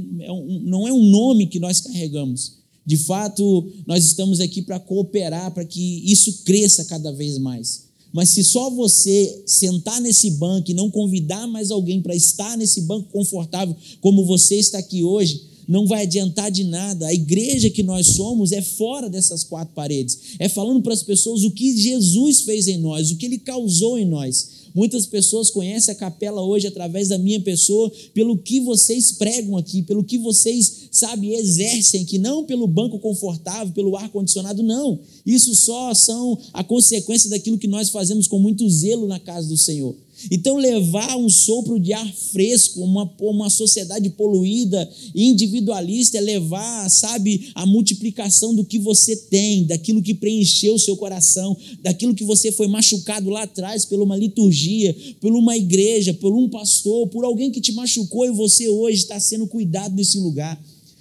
não 0.62 0.87
é 0.87 0.93
um 0.93 1.02
nome 1.02 1.47
que 1.47 1.59
nós 1.59 1.81
carregamos 1.81 2.60
de 2.90 2.97
fato, 2.97 3.68
nós 3.87 4.04
estamos 4.04 4.40
aqui 4.40 4.62
para 4.62 4.80
cooperar 4.80 5.54
para 5.54 5.64
que 5.64 6.02
isso 6.11 6.42
cresça 6.44 6.85
cada 6.85 7.12
vez 7.12 7.38
mais. 7.38 7.82
Mas 8.12 8.30
se 8.30 8.42
só 8.42 8.68
você 8.68 9.44
sentar 9.47 10.00
nesse 10.00 10.32
banco 10.32 10.73
e 10.73 10.75
não 10.75 10.90
convidar 10.90 11.47
mais 11.47 11.70
alguém 11.70 12.02
para 12.02 12.16
estar 12.16 12.59
nesse 12.59 12.80
banco 12.80 13.09
confortável, 13.12 13.76
como 14.00 14.26
você 14.26 14.56
está 14.56 14.78
aqui 14.78 15.04
hoje, 15.04 15.40
não 15.68 15.87
vai 15.87 16.02
adiantar 16.02 16.50
de 16.50 16.64
nada. 16.64 17.06
A 17.06 17.14
igreja 17.14 17.70
que 17.70 17.85
nós 17.85 18.09
somos 18.09 18.50
é 18.50 18.61
fora 18.61 19.09
dessas 19.09 19.44
quatro 19.44 19.73
paredes. 19.73 20.18
É 20.40 20.49
falando 20.49 20.82
para 20.82 20.92
as 20.92 21.04
pessoas 21.04 21.44
o 21.44 21.52
que 21.52 21.76
Jesus 21.76 22.40
fez 22.40 22.66
em 22.66 22.76
nós, 22.76 23.12
o 23.12 23.16
que 23.16 23.26
ele 23.26 23.38
causou 23.38 23.97
em 23.97 24.04
nós. 24.04 24.49
Muitas 24.75 25.06
pessoas 25.06 25.50
conhecem 25.50 25.92
a 25.92 25.97
capela 25.97 26.42
hoje 26.42 26.66
através 26.66 27.09
da 27.09 27.18
minha 27.18 27.40
pessoa, 27.40 27.90
pelo 28.14 28.38
que 28.38 28.61
vocês 28.61 29.12
pregam 29.12 29.56
aqui, 29.56 29.82
pelo 29.82 30.04
que 30.04 30.18
vocês, 30.18 30.79
sabe, 30.90 31.35
exercem 31.35 32.02
aqui, 32.02 32.18
não 32.18 32.44
pelo 32.44 32.66
banco 32.66 32.99
confortável, 32.99 33.73
pelo 33.73 33.97
ar 33.97 34.09
condicionado, 34.11 34.62
não. 34.62 34.99
Isso 35.25 35.54
só 35.54 35.94
são 35.94 36.38
a 36.52 36.64
consequência 36.64 37.30
daquilo 37.30 37.59
que 37.59 37.68
nós 37.68 37.90
fazemos 37.90 38.26
com 38.26 38.38
muito 38.38 38.68
zelo 38.68 39.06
na 39.06 39.20
casa 39.20 39.49
do 39.49 39.56
Senhor. 39.56 39.94
Então, 40.30 40.56
levar 40.56 41.16
um 41.16 41.28
sopro 41.30 41.78
de 41.78 41.92
ar 41.92 42.12
fresco, 42.12 42.82
uma, 42.82 43.11
uma 43.20 43.49
sociedade 43.49 44.11
poluída, 44.11 44.87
individualista, 45.14 46.18
é 46.18 46.20
levar, 46.20 46.90
sabe, 46.90 47.50
a 47.54 47.64
multiplicação 47.64 48.54
do 48.54 48.64
que 48.64 48.78
você 48.78 49.16
tem, 49.16 49.64
daquilo 49.64 50.02
que 50.02 50.12
preencheu 50.12 50.75
o 50.75 50.78
seu 50.78 50.97
coração, 50.97 51.56
daquilo 51.82 52.14
que 52.14 52.25
você 52.25 52.52
foi 52.52 52.66
machucado 52.66 53.30
lá 53.30 53.44
atrás 53.44 53.85
por 53.85 54.00
uma 54.00 54.16
liturgia, 54.16 54.94
por 55.20 55.32
uma 55.32 55.56
igreja, 55.56 56.12
por 56.12 56.35
um 56.35 56.49
pastor, 56.49 57.09
por 57.09 57.25
alguém 57.25 57.50
que 57.50 57.61
te 57.61 57.73
machucou 57.73 58.26
e 58.26 58.30
você 58.30 58.68
hoje 58.68 58.99
está 58.99 59.18
sendo 59.18 59.47
cuidado 59.47 59.94
nesse 59.94 60.18
lugar 60.18 60.61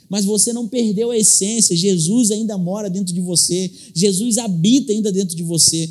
mas 0.09 0.25
você 0.25 0.51
não 0.51 0.67
perdeu 0.67 1.11
a 1.11 1.17
essência. 1.17 1.75
Jesus 1.75 2.31
ainda 2.31 2.57
mora 2.57 2.89
dentro 2.89 3.13
de 3.13 3.21
você, 3.21 3.71
Jesus 3.93 4.37
habita 4.37 4.91
ainda 4.91 5.11
dentro 5.11 5.35
de 5.35 5.43
você. 5.43 5.89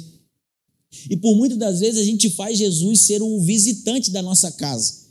E 1.09 1.17
por 1.17 1.37
muitas 1.37 1.59
das 1.59 1.81
vezes 1.81 2.01
a 2.01 2.05
gente 2.05 2.29
faz 2.31 2.59
Jesus 2.59 3.03
ser 3.03 3.23
o 3.23 3.41
visitante 3.41 4.11
da 4.11 4.21
nossa 4.21 4.51
casa. 4.51 5.09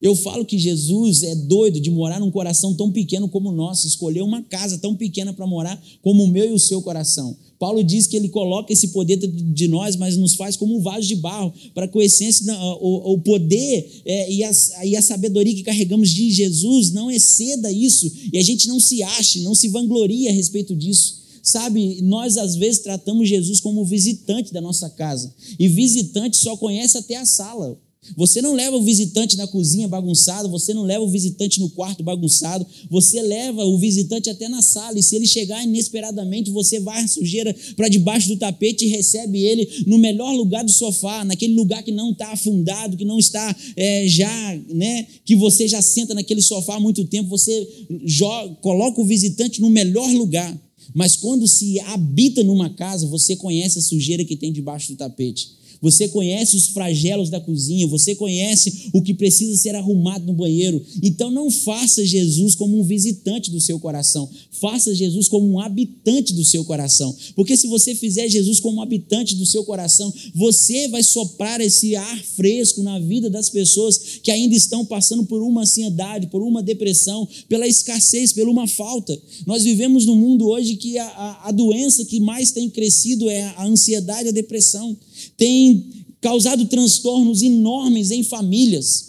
Eu 0.00 0.14
falo 0.14 0.44
que 0.44 0.58
Jesus 0.58 1.22
é 1.22 1.34
doido 1.34 1.80
de 1.80 1.90
morar 1.90 2.20
num 2.20 2.30
coração 2.30 2.74
tão 2.74 2.90
pequeno 2.92 3.28
como 3.28 3.48
o 3.48 3.52
nosso, 3.52 3.86
escolher 3.86 4.22
uma 4.22 4.42
casa 4.42 4.78
tão 4.78 4.94
pequena 4.94 5.32
para 5.32 5.46
morar 5.46 5.80
como 6.02 6.22
o 6.22 6.28
meu 6.28 6.48
e 6.48 6.52
o 6.52 6.58
seu 6.58 6.80
coração. 6.80 7.36
Paulo 7.58 7.82
diz 7.82 8.06
que 8.06 8.16
ele 8.16 8.28
coloca 8.28 8.72
esse 8.72 8.88
poder 8.88 9.16
de 9.16 9.66
nós, 9.66 9.96
mas 9.96 10.16
nos 10.16 10.34
faz 10.34 10.56
como 10.56 10.76
um 10.76 10.80
vaso 10.80 11.06
de 11.06 11.16
barro, 11.16 11.52
para 11.74 11.88
que 11.88 11.98
a 11.98 12.04
essência, 12.04 12.52
o, 12.80 13.14
o 13.14 13.18
poder 13.20 14.02
é, 14.04 14.32
e, 14.32 14.44
a, 14.44 14.50
e 14.84 14.96
a 14.96 15.02
sabedoria 15.02 15.54
que 15.54 15.64
carregamos 15.64 16.10
de 16.10 16.30
Jesus 16.30 16.92
não 16.92 17.10
exceda 17.10 17.70
isso, 17.72 18.10
e 18.32 18.38
a 18.38 18.42
gente 18.42 18.68
não 18.68 18.78
se 18.78 19.02
ache, 19.02 19.40
não 19.40 19.54
se 19.54 19.68
vanglorie 19.68 20.28
a 20.28 20.32
respeito 20.32 20.74
disso. 20.74 21.18
Sabe, 21.42 22.02
nós 22.02 22.36
às 22.36 22.56
vezes 22.56 22.82
tratamos 22.82 23.28
Jesus 23.28 23.58
como 23.60 23.84
visitante 23.84 24.52
da 24.52 24.60
nossa 24.60 24.90
casa. 24.90 25.34
E 25.58 25.66
visitante 25.66 26.36
só 26.36 26.56
conhece 26.56 26.98
até 26.98 27.16
a 27.16 27.24
sala. 27.24 27.80
Você 28.16 28.40
não 28.40 28.54
leva 28.54 28.76
o 28.76 28.82
visitante 28.82 29.36
na 29.36 29.46
cozinha 29.46 29.86
bagunçado, 29.86 30.48
você 30.48 30.72
não 30.72 30.82
leva 30.82 31.04
o 31.04 31.08
visitante 31.08 31.60
no 31.60 31.68
quarto 31.68 32.02
bagunçado, 32.02 32.66
você 32.88 33.20
leva 33.20 33.64
o 33.64 33.76
visitante 33.76 34.30
até 34.30 34.48
na 34.48 34.62
sala. 34.62 34.98
E 34.98 35.02
se 35.02 35.16
ele 35.16 35.26
chegar 35.26 35.62
inesperadamente, 35.62 36.50
você 36.50 36.80
vai 36.80 37.02
a 37.02 37.08
sujeira 37.08 37.54
para 37.76 37.88
debaixo 37.88 38.28
do 38.28 38.36
tapete 38.36 38.84
e 38.84 38.88
recebe 38.88 39.42
ele 39.42 39.68
no 39.86 39.98
melhor 39.98 40.32
lugar 40.32 40.64
do 40.64 40.72
sofá, 40.72 41.24
naquele 41.24 41.54
lugar 41.54 41.82
que 41.82 41.92
não 41.92 42.12
está 42.12 42.32
afundado, 42.32 42.96
que 42.96 43.04
não 43.04 43.18
está 43.18 43.54
é, 43.76 44.06
já, 44.06 44.58
né? 44.68 45.06
Que 45.24 45.36
você 45.36 45.68
já 45.68 45.82
senta 45.82 46.14
naquele 46.14 46.40
sofá 46.40 46.76
há 46.76 46.80
muito 46.80 47.04
tempo. 47.04 47.28
Você 47.28 47.68
joga, 48.04 48.54
coloca 48.56 49.00
o 49.00 49.04
visitante 49.04 49.60
no 49.60 49.70
melhor 49.70 50.10
lugar. 50.12 50.56
Mas 50.94 51.16
quando 51.16 51.46
se 51.46 51.78
habita 51.80 52.42
numa 52.42 52.70
casa, 52.70 53.06
você 53.06 53.36
conhece 53.36 53.78
a 53.78 53.82
sujeira 53.82 54.24
que 54.24 54.36
tem 54.36 54.50
debaixo 54.50 54.92
do 54.92 54.96
tapete 54.96 55.58
você 55.80 56.08
conhece 56.08 56.56
os 56.56 56.68
flagelos 56.68 57.30
da 57.30 57.40
cozinha, 57.40 57.86
você 57.86 58.14
conhece 58.14 58.90
o 58.92 59.02
que 59.02 59.14
precisa 59.14 59.56
ser 59.56 59.74
arrumado 59.74 60.26
no 60.26 60.32
banheiro. 60.32 60.84
Então 61.02 61.30
não 61.30 61.50
faça 61.50 62.04
Jesus 62.04 62.54
como 62.54 62.78
um 62.78 62.84
visitante 62.84 63.50
do 63.50 63.60
seu 63.60 63.78
coração, 63.78 64.28
faça 64.50 64.94
Jesus 64.94 65.28
como 65.28 65.48
um 65.48 65.60
habitante 65.60 66.32
do 66.34 66.44
seu 66.44 66.64
coração. 66.64 67.14
Porque 67.34 67.56
se 67.56 67.66
você 67.66 67.94
fizer 67.94 68.28
Jesus 68.28 68.60
como 68.60 68.78
um 68.78 68.82
habitante 68.82 69.34
do 69.36 69.46
seu 69.46 69.64
coração, 69.64 70.12
você 70.34 70.88
vai 70.88 71.02
soprar 71.02 71.60
esse 71.60 71.94
ar 71.94 72.24
fresco 72.24 72.82
na 72.82 72.98
vida 72.98 73.30
das 73.30 73.50
pessoas 73.50 74.18
que 74.22 74.30
ainda 74.30 74.54
estão 74.54 74.84
passando 74.84 75.24
por 75.24 75.42
uma 75.42 75.62
ansiedade, 75.62 76.26
por 76.26 76.42
uma 76.42 76.62
depressão, 76.62 77.26
pela 77.48 77.66
escassez, 77.66 78.32
por 78.32 78.48
uma 78.48 78.66
falta. 78.66 79.18
Nós 79.46 79.62
vivemos 79.62 80.06
num 80.06 80.16
mundo 80.16 80.48
hoje 80.48 80.76
que 80.76 80.98
a, 80.98 81.06
a, 81.06 81.48
a 81.48 81.52
doença 81.52 82.04
que 82.04 82.20
mais 82.20 82.50
tem 82.50 82.68
crescido 82.68 83.28
é 83.28 83.42
a 83.56 83.66
ansiedade 83.66 84.26
e 84.26 84.28
a 84.28 84.32
depressão 84.32 84.96
tem 85.38 85.86
causado 86.20 86.66
transtornos 86.66 87.40
enormes 87.42 88.10
em 88.10 88.22
famílias. 88.22 89.08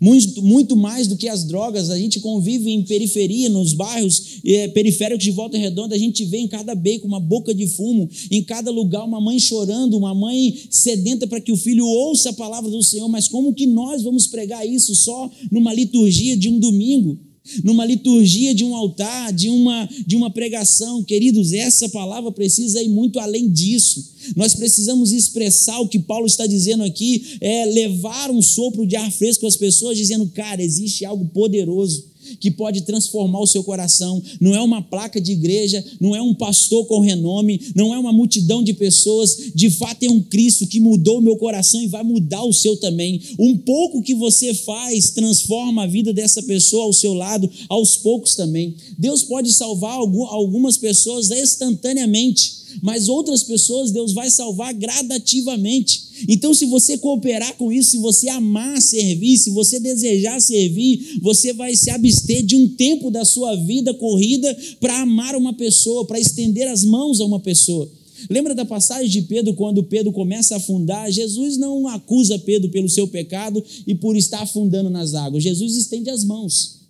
Muito, 0.00 0.42
muito 0.42 0.76
mais 0.76 1.06
do 1.06 1.16
que 1.16 1.28
as 1.28 1.44
drogas, 1.44 1.90
a 1.90 1.98
gente 1.98 2.20
convive 2.20 2.70
em 2.70 2.82
periferia, 2.82 3.50
nos 3.50 3.74
bairros 3.74 4.40
eh, 4.42 4.68
periféricos 4.68 5.22
de 5.22 5.30
Volta 5.30 5.58
Redonda, 5.58 5.94
a 5.94 5.98
gente 5.98 6.24
vê 6.24 6.38
em 6.38 6.48
cada 6.48 6.74
beco 6.74 7.06
uma 7.06 7.20
boca 7.20 7.54
de 7.54 7.66
fumo, 7.66 8.08
em 8.30 8.42
cada 8.42 8.70
lugar 8.70 9.04
uma 9.04 9.20
mãe 9.20 9.38
chorando, 9.38 9.98
uma 9.98 10.14
mãe 10.14 10.58
sedenta 10.70 11.26
para 11.26 11.38
que 11.38 11.52
o 11.52 11.56
filho 11.56 11.84
ouça 11.84 12.30
a 12.30 12.32
palavra 12.32 12.70
do 12.70 12.82
Senhor, 12.82 13.08
mas 13.10 13.28
como 13.28 13.52
que 13.52 13.66
nós 13.66 14.02
vamos 14.02 14.26
pregar 14.26 14.66
isso 14.66 14.94
só 14.94 15.30
numa 15.52 15.72
liturgia 15.74 16.34
de 16.34 16.48
um 16.48 16.58
domingo? 16.58 17.18
Numa 17.64 17.84
liturgia 17.84 18.54
de 18.54 18.64
um 18.64 18.74
altar, 18.74 19.32
de 19.32 19.48
uma, 19.48 19.88
de 20.06 20.16
uma 20.16 20.30
pregação. 20.30 21.02
Queridos, 21.02 21.52
essa 21.52 21.88
palavra 21.88 22.30
precisa 22.30 22.82
ir 22.82 22.88
muito 22.88 23.18
além 23.18 23.48
disso. 23.48 24.10
Nós 24.36 24.54
precisamos 24.54 25.12
expressar 25.12 25.80
o 25.80 25.88
que 25.88 25.98
Paulo 25.98 26.26
está 26.26 26.46
dizendo 26.46 26.84
aqui, 26.84 27.38
é 27.40 27.64
levar 27.64 28.30
um 28.30 28.42
sopro 28.42 28.86
de 28.86 28.96
ar 28.96 29.10
fresco 29.10 29.46
às 29.46 29.56
pessoas, 29.56 29.96
dizendo, 29.96 30.26
cara, 30.28 30.62
existe 30.62 31.04
algo 31.04 31.26
poderoso 31.26 32.10
que 32.38 32.50
pode 32.50 32.82
transformar 32.82 33.40
o 33.40 33.46
seu 33.46 33.64
coração. 33.64 34.22
Não 34.40 34.54
é 34.54 34.60
uma 34.60 34.82
placa 34.82 35.20
de 35.20 35.32
igreja, 35.32 35.84
não 36.00 36.14
é 36.14 36.22
um 36.22 36.34
pastor 36.34 36.86
com 36.86 37.00
renome, 37.00 37.60
não 37.74 37.94
é 37.94 37.98
uma 37.98 38.12
multidão 38.12 38.62
de 38.62 38.72
pessoas. 38.72 39.50
De 39.54 39.70
fato, 39.70 40.02
é 40.02 40.10
um 40.10 40.20
Cristo 40.20 40.66
que 40.66 40.80
mudou 40.80 41.18
o 41.18 41.22
meu 41.22 41.36
coração 41.36 41.82
e 41.82 41.86
vai 41.86 42.02
mudar 42.02 42.44
o 42.44 42.52
seu 42.52 42.76
também. 42.76 43.20
Um 43.38 43.56
pouco 43.56 44.02
que 44.02 44.14
você 44.14 44.54
faz 44.54 45.10
transforma 45.10 45.84
a 45.84 45.86
vida 45.86 46.12
dessa 46.12 46.42
pessoa 46.42 46.84
ao 46.84 46.92
seu 46.92 47.14
lado, 47.14 47.50
aos 47.68 47.96
poucos 47.96 48.34
também. 48.34 48.74
Deus 48.98 49.22
pode 49.22 49.52
salvar 49.52 49.94
algumas 49.94 50.76
pessoas 50.76 51.30
instantaneamente 51.30 52.60
mas 52.82 53.08
outras 53.08 53.42
pessoas 53.42 53.90
Deus 53.90 54.12
vai 54.12 54.30
salvar 54.30 54.72
gradativamente. 54.74 56.09
Então, 56.28 56.52
se 56.54 56.66
você 56.66 56.98
cooperar 56.98 57.56
com 57.56 57.72
isso, 57.72 57.92
se 57.92 57.98
você 57.98 58.28
amar 58.28 58.80
servir, 58.80 59.36
se 59.36 59.50
você 59.50 59.78
desejar 59.80 60.40
servir, 60.40 61.18
você 61.20 61.52
vai 61.52 61.74
se 61.76 61.90
abster 61.90 62.44
de 62.44 62.56
um 62.56 62.68
tempo 62.68 63.10
da 63.10 63.24
sua 63.24 63.54
vida 63.56 63.94
corrida 63.94 64.56
para 64.80 65.00
amar 65.00 65.36
uma 65.36 65.54
pessoa, 65.54 66.06
para 66.06 66.20
estender 66.20 66.68
as 66.68 66.84
mãos 66.84 67.20
a 67.20 67.24
uma 67.24 67.40
pessoa. 67.40 67.90
Lembra 68.28 68.54
da 68.54 68.64
passagem 68.64 69.08
de 69.08 69.22
Pedro 69.22 69.54
quando 69.54 69.82
Pedro 69.82 70.12
começa 70.12 70.54
a 70.54 70.56
afundar? 70.58 71.10
Jesus 71.10 71.56
não 71.56 71.86
acusa 71.88 72.38
Pedro 72.38 72.70
pelo 72.70 72.88
seu 72.88 73.08
pecado 73.08 73.62
e 73.86 73.94
por 73.94 74.16
estar 74.16 74.42
afundando 74.42 74.90
nas 74.90 75.14
águas. 75.14 75.42
Jesus 75.42 75.76
estende 75.76 76.10
as 76.10 76.24
mãos. 76.24 76.80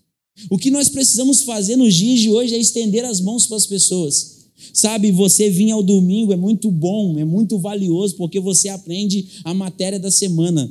O 0.48 0.58
que 0.58 0.70
nós 0.70 0.88
precisamos 0.88 1.42
fazer 1.42 1.76
nos 1.76 1.94
dias 1.94 2.20
de 2.20 2.30
hoje 2.30 2.54
é 2.54 2.58
estender 2.58 3.04
as 3.04 3.20
mãos 3.20 3.46
para 3.46 3.56
as 3.56 3.66
pessoas. 3.66 4.39
Sabe, 4.72 5.10
você 5.10 5.50
vir 5.50 5.70
ao 5.70 5.82
domingo 5.82 6.32
é 6.32 6.36
muito 6.36 6.70
bom, 6.70 7.18
é 7.18 7.24
muito 7.24 7.58
valioso, 7.58 8.16
porque 8.16 8.38
você 8.40 8.68
aprende 8.68 9.26
a 9.44 9.52
matéria 9.52 9.98
da 9.98 10.10
semana. 10.10 10.70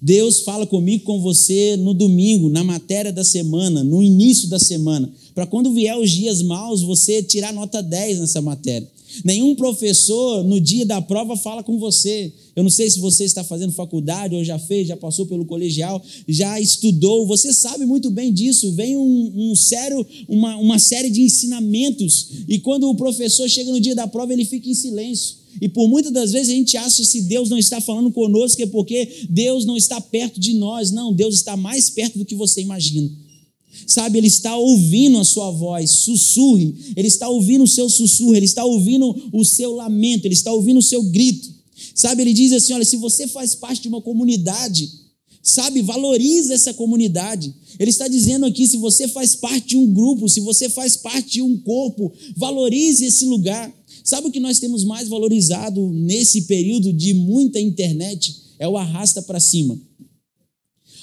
Deus 0.00 0.40
fala 0.40 0.66
comigo, 0.66 1.04
com 1.04 1.20
você 1.20 1.76
no 1.76 1.92
domingo, 1.92 2.48
na 2.48 2.62
matéria 2.62 3.12
da 3.12 3.24
semana, 3.24 3.82
no 3.82 4.02
início 4.02 4.48
da 4.48 4.58
semana, 4.58 5.12
para 5.34 5.46
quando 5.46 5.72
vier 5.72 5.96
os 5.96 6.10
dias 6.10 6.42
maus, 6.42 6.82
você 6.82 7.22
tirar 7.22 7.52
nota 7.52 7.82
10 7.82 8.20
nessa 8.20 8.40
matéria. 8.40 8.88
Nenhum 9.24 9.54
professor 9.54 10.44
no 10.44 10.60
dia 10.60 10.84
da 10.84 11.00
prova 11.00 11.36
fala 11.36 11.62
com 11.62 11.78
você. 11.78 12.32
Eu 12.54 12.62
não 12.62 12.70
sei 12.70 12.90
se 12.90 12.98
você 12.98 13.24
está 13.24 13.44
fazendo 13.44 13.72
faculdade 13.72 14.34
ou 14.34 14.44
já 14.44 14.58
fez, 14.58 14.88
já 14.88 14.96
passou 14.96 15.26
pelo 15.26 15.44
colegial, 15.44 16.02
já 16.26 16.60
estudou. 16.60 17.26
Você 17.26 17.52
sabe 17.52 17.86
muito 17.86 18.10
bem 18.10 18.32
disso. 18.32 18.72
Vem 18.72 18.96
um, 18.96 19.32
um 19.50 19.54
sério, 19.54 20.04
uma, 20.28 20.56
uma 20.56 20.78
série 20.78 21.10
de 21.10 21.22
ensinamentos. 21.22 22.28
E 22.48 22.58
quando 22.58 22.88
o 22.88 22.94
professor 22.94 23.48
chega 23.48 23.70
no 23.70 23.80
dia 23.80 23.94
da 23.94 24.06
prova, 24.06 24.32
ele 24.32 24.44
fica 24.44 24.68
em 24.68 24.74
silêncio. 24.74 25.36
E 25.60 25.68
por 25.68 25.88
muitas 25.88 26.12
das 26.12 26.32
vezes 26.32 26.50
a 26.50 26.56
gente 26.56 26.76
acha 26.76 26.96
que 26.96 27.04
se 27.04 27.22
Deus 27.22 27.48
não 27.48 27.58
está 27.58 27.80
falando 27.80 28.10
conosco 28.10 28.62
é 28.62 28.66
porque 28.66 29.26
Deus 29.28 29.64
não 29.64 29.76
está 29.76 30.00
perto 30.00 30.38
de 30.38 30.54
nós. 30.54 30.90
Não, 30.90 31.12
Deus 31.12 31.34
está 31.34 31.56
mais 31.56 31.90
perto 31.90 32.18
do 32.18 32.24
que 32.24 32.34
você 32.34 32.60
imagina. 32.60 33.10
Sabe, 33.86 34.18
ele 34.18 34.26
está 34.26 34.56
ouvindo 34.56 35.18
a 35.18 35.24
sua 35.24 35.50
voz, 35.50 35.90
sussurre, 35.90 36.74
ele 36.96 37.08
está 37.08 37.28
ouvindo 37.28 37.64
o 37.64 37.68
seu 37.68 37.88
sussurro, 37.88 38.34
ele 38.34 38.44
está 38.44 38.64
ouvindo 38.64 39.14
o 39.32 39.44
seu 39.44 39.74
lamento, 39.74 40.26
ele 40.26 40.34
está 40.34 40.52
ouvindo 40.52 40.78
o 40.78 40.82
seu 40.82 41.02
grito. 41.02 41.48
Sabe, 41.94 42.22
ele 42.22 42.32
diz 42.32 42.52
assim: 42.52 42.72
olha, 42.72 42.84
se 42.84 42.96
você 42.96 43.26
faz 43.26 43.54
parte 43.54 43.82
de 43.82 43.88
uma 43.88 44.02
comunidade, 44.02 44.90
sabe, 45.42 45.80
valoriza 45.82 46.54
essa 46.54 46.74
comunidade. 46.74 47.54
Ele 47.78 47.90
está 47.90 48.08
dizendo 48.08 48.46
aqui: 48.46 48.66
se 48.66 48.76
você 48.76 49.08
faz 49.08 49.36
parte 49.36 49.68
de 49.68 49.76
um 49.76 49.92
grupo, 49.92 50.28
se 50.28 50.40
você 50.40 50.68
faz 50.68 50.96
parte 50.96 51.32
de 51.34 51.42
um 51.42 51.56
corpo, 51.58 52.12
valorize 52.36 53.04
esse 53.04 53.24
lugar. 53.24 53.72
Sabe 54.04 54.28
o 54.28 54.30
que 54.30 54.40
nós 54.40 54.58
temos 54.58 54.84
mais 54.84 55.08
valorizado 55.08 55.90
nesse 55.92 56.42
período 56.42 56.92
de 56.92 57.14
muita 57.14 57.60
internet? 57.60 58.36
É 58.58 58.68
o 58.68 58.76
arrasta 58.76 59.22
para 59.22 59.40
cima. 59.40 59.78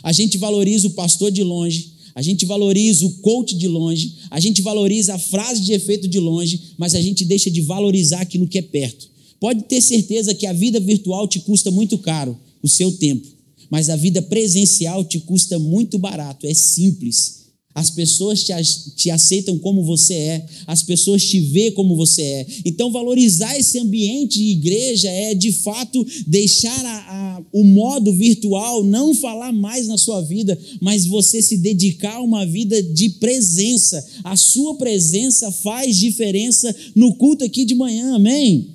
A 0.03 0.11
gente 0.11 0.37
valoriza 0.37 0.87
o 0.87 0.91
pastor 0.91 1.31
de 1.31 1.43
longe, 1.43 1.94
a 2.15 2.21
gente 2.21 2.45
valoriza 2.45 3.05
o 3.05 3.11
coach 3.15 3.55
de 3.55 3.67
longe, 3.67 4.13
a 4.31 4.39
gente 4.39 4.61
valoriza 4.61 5.13
a 5.13 5.19
frase 5.19 5.61
de 5.61 5.73
efeito 5.73 6.07
de 6.07 6.17
longe, 6.17 6.61
mas 6.77 6.95
a 6.95 7.01
gente 7.01 7.25
deixa 7.25 7.51
de 7.51 7.59
valorizar 7.59 8.21
aquilo 8.21 8.47
que 8.47 8.57
é 8.57 8.61
perto. 8.61 9.09
Pode 9.37 9.63
ter 9.63 9.81
certeza 9.81 10.33
que 10.33 10.47
a 10.47 10.53
vida 10.53 10.79
virtual 10.79 11.27
te 11.27 11.41
custa 11.41 11.69
muito 11.69 11.97
caro, 11.97 12.39
o 12.63 12.69
seu 12.69 12.91
tempo, 12.93 13.27
mas 13.69 13.89
a 13.89 13.95
vida 13.95 14.21
presencial 14.21 15.03
te 15.03 15.19
custa 15.19 15.59
muito 15.59 15.99
barato, 15.99 16.47
é 16.47 16.53
simples. 16.53 17.44
As 17.75 17.89
pessoas 17.89 18.41
te, 18.41 18.53
te, 18.95 19.09
aceitam 19.09 19.59
como 19.59 19.83
você 19.83 20.13
é, 20.13 20.45
as 20.65 20.81
pessoas 20.81 21.21
te 21.25 21.41
veem 21.41 21.73
como 21.73 21.93
você 21.97 22.21
é. 22.21 22.47
Então, 22.63 22.89
valorizar 22.89 23.59
esse 23.59 23.77
ambiente 23.77 24.39
de 24.39 24.51
igreja 24.51 25.09
é, 25.09 25.35
de 25.35 25.51
fato, 25.51 26.07
deixar 26.25 26.85
a, 26.85 26.97
a, 27.37 27.43
o 27.51 27.65
modo 27.65 28.13
virtual 28.13 28.81
não 28.81 29.13
falar 29.13 29.51
mais 29.51 29.87
na 29.87 29.97
sua 29.97 30.21
vida, 30.21 30.57
mas 30.79 31.05
você 31.05 31.41
se 31.41 31.57
dedicar 31.57 32.15
a 32.15 32.21
uma 32.21 32.45
vida 32.45 32.81
de 32.81 33.09
presença. 33.09 34.07
A 34.23 34.37
sua 34.37 34.75
presença 34.75 35.51
faz 35.51 35.97
diferença 35.97 36.73
no 36.95 37.13
culto 37.15 37.43
aqui 37.43 37.65
de 37.65 37.75
manhã, 37.75 38.15
amém? 38.15 38.69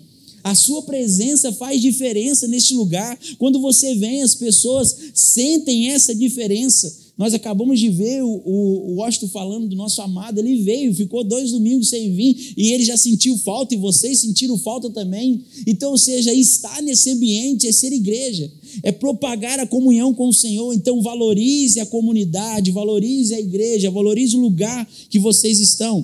A 0.44 0.54
sua 0.54 0.82
presença 0.82 1.52
faz 1.52 1.80
diferença 1.80 2.46
neste 2.46 2.74
lugar. 2.74 3.18
Quando 3.38 3.60
você 3.60 3.94
vem, 3.94 4.22
as 4.22 4.34
pessoas 4.34 4.94
sentem 5.14 5.88
essa 5.88 6.14
diferença. 6.14 7.00
Nós 7.20 7.34
acabamos 7.34 7.78
de 7.78 7.90
ver 7.90 8.22
o, 8.22 8.42
o, 8.46 8.92
o 8.92 8.94
Washington 8.94 9.28
falando 9.28 9.68
do 9.68 9.76
nosso 9.76 10.00
amado, 10.00 10.38
ele 10.38 10.62
veio, 10.62 10.94
ficou 10.94 11.22
dois 11.22 11.50
domingos 11.50 11.90
sem 11.90 12.14
vir 12.14 12.54
e 12.56 12.72
ele 12.72 12.82
já 12.82 12.96
sentiu 12.96 13.36
falta 13.36 13.74
e 13.74 13.76
vocês 13.76 14.20
sentiram 14.20 14.56
falta 14.56 14.88
também. 14.88 15.44
Então, 15.66 15.90
ou 15.90 15.98
seja, 15.98 16.32
estar 16.32 16.80
nesse 16.80 17.10
ambiente 17.10 17.68
é 17.68 17.72
ser 17.72 17.92
igreja, 17.92 18.50
é 18.82 18.90
propagar 18.90 19.60
a 19.60 19.66
comunhão 19.66 20.14
com 20.14 20.28
o 20.30 20.32
Senhor. 20.32 20.72
Então, 20.72 21.02
valorize 21.02 21.78
a 21.78 21.84
comunidade, 21.84 22.70
valorize 22.70 23.34
a 23.34 23.38
igreja, 23.38 23.90
valorize 23.90 24.34
o 24.34 24.40
lugar 24.40 24.90
que 25.10 25.18
vocês 25.18 25.60
estão. 25.60 26.02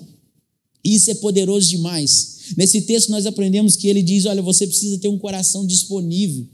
Isso 0.85 1.11
é 1.11 1.15
poderoso 1.15 1.67
demais. 1.67 2.41
Nesse 2.59 2.83
texto, 2.83 3.09
nós 3.09 3.25
aprendemos 3.25 3.75
que 3.75 3.89
ele 3.89 4.03
diz: 4.03 4.27
olha, 4.27 4.43
você 4.43 4.67
precisa 4.67 4.99
ter 4.99 5.09
um 5.09 5.19
coração 5.19 5.67
disponível. 5.67 6.47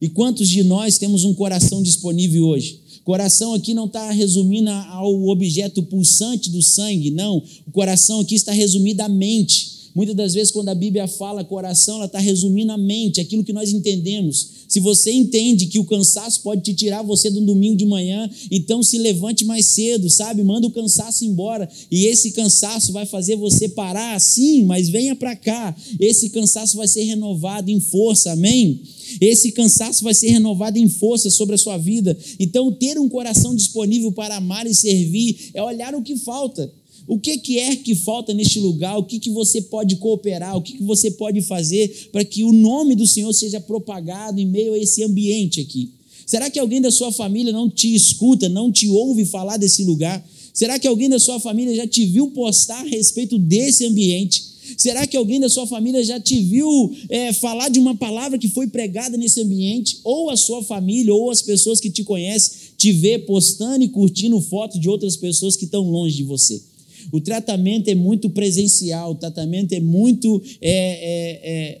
E 0.00 0.08
quantos 0.08 0.48
de 0.48 0.62
nós 0.62 0.96
temos 0.96 1.24
um 1.24 1.34
coração 1.34 1.82
disponível 1.82 2.46
hoje? 2.46 2.79
Coração 3.04 3.54
aqui 3.54 3.74
não 3.74 3.86
está 3.86 4.10
resumindo 4.10 4.70
ao 4.70 5.28
objeto 5.28 5.82
pulsante 5.82 6.50
do 6.50 6.62
sangue, 6.62 7.10
não. 7.10 7.42
O 7.66 7.70
coração 7.72 8.20
aqui 8.20 8.34
está 8.34 8.52
resumido 8.52 9.02
à 9.02 9.08
mente. 9.08 9.79
Muitas 9.94 10.14
das 10.14 10.34
vezes, 10.34 10.52
quando 10.52 10.68
a 10.68 10.74
Bíblia 10.74 11.08
fala 11.08 11.44
coração, 11.44 11.96
ela 11.96 12.06
está 12.06 12.18
resumindo 12.18 12.72
a 12.72 12.78
mente, 12.78 13.20
aquilo 13.20 13.44
que 13.44 13.52
nós 13.52 13.72
entendemos. 13.72 14.60
Se 14.68 14.78
você 14.78 15.10
entende 15.10 15.66
que 15.66 15.80
o 15.80 15.84
cansaço 15.84 16.42
pode 16.42 16.62
te 16.62 16.72
tirar 16.72 17.02
você 17.02 17.28
um 17.28 17.44
domingo 17.44 17.76
de 17.76 17.84
manhã, 17.84 18.30
então 18.52 18.84
se 18.84 18.98
levante 18.98 19.44
mais 19.44 19.66
cedo, 19.66 20.08
sabe? 20.08 20.44
Manda 20.44 20.68
o 20.68 20.70
cansaço 20.70 21.24
embora. 21.24 21.68
E 21.90 22.06
esse 22.06 22.30
cansaço 22.30 22.92
vai 22.92 23.04
fazer 23.04 23.34
você 23.34 23.68
parar, 23.68 24.20
sim, 24.20 24.64
mas 24.64 24.88
venha 24.88 25.16
para 25.16 25.34
cá. 25.34 25.76
Esse 25.98 26.30
cansaço 26.30 26.76
vai 26.76 26.86
ser 26.86 27.02
renovado 27.02 27.68
em 27.68 27.80
força, 27.80 28.30
amém? 28.30 28.80
Esse 29.20 29.50
cansaço 29.50 30.04
vai 30.04 30.14
ser 30.14 30.28
renovado 30.28 30.78
em 30.78 30.88
força 30.88 31.30
sobre 31.30 31.56
a 31.56 31.58
sua 31.58 31.76
vida. 31.76 32.16
Então, 32.38 32.70
ter 32.70 32.96
um 32.96 33.08
coração 33.08 33.56
disponível 33.56 34.12
para 34.12 34.36
amar 34.36 34.68
e 34.68 34.74
servir 34.74 35.50
é 35.52 35.60
olhar 35.60 35.96
o 35.96 36.02
que 36.02 36.16
falta. 36.16 36.72
O 37.10 37.18
que, 37.18 37.38
que 37.38 37.58
é 37.58 37.74
que 37.74 37.92
falta 37.96 38.32
neste 38.32 38.60
lugar? 38.60 38.96
O 38.96 39.02
que, 39.02 39.18
que 39.18 39.30
você 39.30 39.60
pode 39.60 39.96
cooperar? 39.96 40.56
O 40.56 40.62
que, 40.62 40.74
que 40.74 40.82
você 40.84 41.10
pode 41.10 41.42
fazer 41.42 42.08
para 42.12 42.24
que 42.24 42.44
o 42.44 42.52
nome 42.52 42.94
do 42.94 43.04
Senhor 43.04 43.32
seja 43.32 43.58
propagado 43.58 44.40
em 44.40 44.46
meio 44.46 44.74
a 44.74 44.78
esse 44.78 45.02
ambiente 45.02 45.60
aqui? 45.60 45.90
Será 46.24 46.48
que 46.48 46.56
alguém 46.56 46.80
da 46.80 46.92
sua 46.92 47.10
família 47.10 47.52
não 47.52 47.68
te 47.68 47.92
escuta, 47.92 48.48
não 48.48 48.70
te 48.70 48.86
ouve 48.86 49.24
falar 49.24 49.56
desse 49.56 49.82
lugar? 49.82 50.24
Será 50.54 50.78
que 50.78 50.86
alguém 50.86 51.08
da 51.08 51.18
sua 51.18 51.40
família 51.40 51.74
já 51.74 51.84
te 51.84 52.06
viu 52.06 52.30
postar 52.30 52.78
a 52.78 52.88
respeito 52.88 53.36
desse 53.36 53.84
ambiente? 53.86 54.44
Será 54.76 55.04
que 55.04 55.16
alguém 55.16 55.40
da 55.40 55.48
sua 55.48 55.66
família 55.66 56.04
já 56.04 56.20
te 56.20 56.40
viu 56.40 56.94
é, 57.08 57.32
falar 57.32 57.70
de 57.70 57.80
uma 57.80 57.96
palavra 57.96 58.38
que 58.38 58.46
foi 58.46 58.68
pregada 58.68 59.16
nesse 59.16 59.40
ambiente? 59.40 59.98
Ou 60.04 60.30
a 60.30 60.36
sua 60.36 60.62
família, 60.62 61.12
ou 61.12 61.28
as 61.28 61.42
pessoas 61.42 61.80
que 61.80 61.90
te 61.90 62.04
conhecem, 62.04 62.52
te 62.78 62.92
vê 62.92 63.18
postando 63.18 63.82
e 63.82 63.88
curtindo 63.88 64.40
fotos 64.40 64.80
de 64.80 64.88
outras 64.88 65.16
pessoas 65.16 65.56
que 65.56 65.64
estão 65.64 65.90
longe 65.90 66.18
de 66.18 66.22
você? 66.22 66.69
O 67.12 67.20
tratamento 67.20 67.88
é 67.88 67.94
muito 67.94 68.30
presencial, 68.30 69.12
o 69.12 69.14
tratamento 69.14 69.72
é 69.72 69.80
muito. 69.80 70.42
É, 70.60 71.80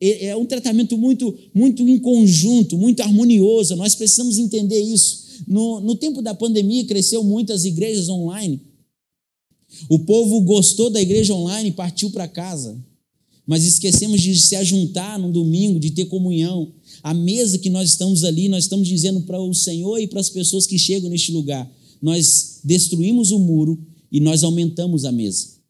é, 0.00 0.26
é 0.26 0.36
um 0.36 0.46
tratamento 0.46 0.96
muito, 0.96 1.36
muito 1.54 1.86
em 1.86 1.98
conjunto, 1.98 2.78
muito 2.78 3.00
harmonioso. 3.00 3.76
Nós 3.76 3.94
precisamos 3.94 4.38
entender 4.38 4.80
isso. 4.80 5.44
No, 5.46 5.80
no 5.80 5.94
tempo 5.94 6.22
da 6.22 6.34
pandemia, 6.34 6.84
cresceu 6.84 7.22
muitas 7.22 7.64
igrejas 7.64 8.08
online. 8.08 8.60
O 9.88 9.98
povo 10.00 10.40
gostou 10.40 10.90
da 10.90 11.00
igreja 11.00 11.34
online 11.34 11.68
e 11.68 11.72
partiu 11.72 12.10
para 12.10 12.26
casa. 12.26 12.76
Mas 13.46 13.64
esquecemos 13.64 14.20
de 14.20 14.38
se 14.38 14.54
ajuntar 14.56 15.18
no 15.18 15.32
domingo, 15.32 15.80
de 15.80 15.90
ter 15.90 16.06
comunhão. 16.06 16.72
A 17.02 17.14
mesa 17.14 17.58
que 17.58 17.70
nós 17.70 17.90
estamos 17.90 18.24
ali, 18.24 18.48
nós 18.48 18.64
estamos 18.64 18.86
dizendo 18.86 19.22
para 19.22 19.40
o 19.40 19.52
Senhor 19.54 19.98
e 19.98 20.06
para 20.06 20.20
as 20.20 20.30
pessoas 20.30 20.66
que 20.66 20.78
chegam 20.78 21.10
neste 21.10 21.32
lugar: 21.32 21.70
nós 22.00 22.60
destruímos 22.62 23.30
o 23.30 23.38
muro 23.38 23.78
e 24.10 24.20
nós 24.20 24.42
aumentamos 24.42 25.04
a 25.04 25.12
mesa. 25.12 25.60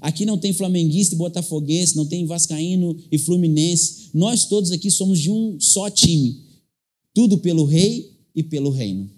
Aqui 0.00 0.24
não 0.24 0.38
tem 0.38 0.52
flamenguista 0.52 1.14
e 1.14 1.18
botafoguense, 1.18 1.96
não 1.96 2.06
tem 2.06 2.24
vascaíno 2.24 2.96
e 3.12 3.18
fluminense. 3.18 4.10
Nós 4.14 4.46
todos 4.46 4.72
aqui 4.72 4.90
somos 4.90 5.18
de 5.20 5.30
um 5.30 5.60
só 5.60 5.90
time. 5.90 6.40
Tudo 7.12 7.38
pelo 7.38 7.64
rei 7.64 8.10
e 8.34 8.42
pelo 8.42 8.70
reino. 8.70 9.10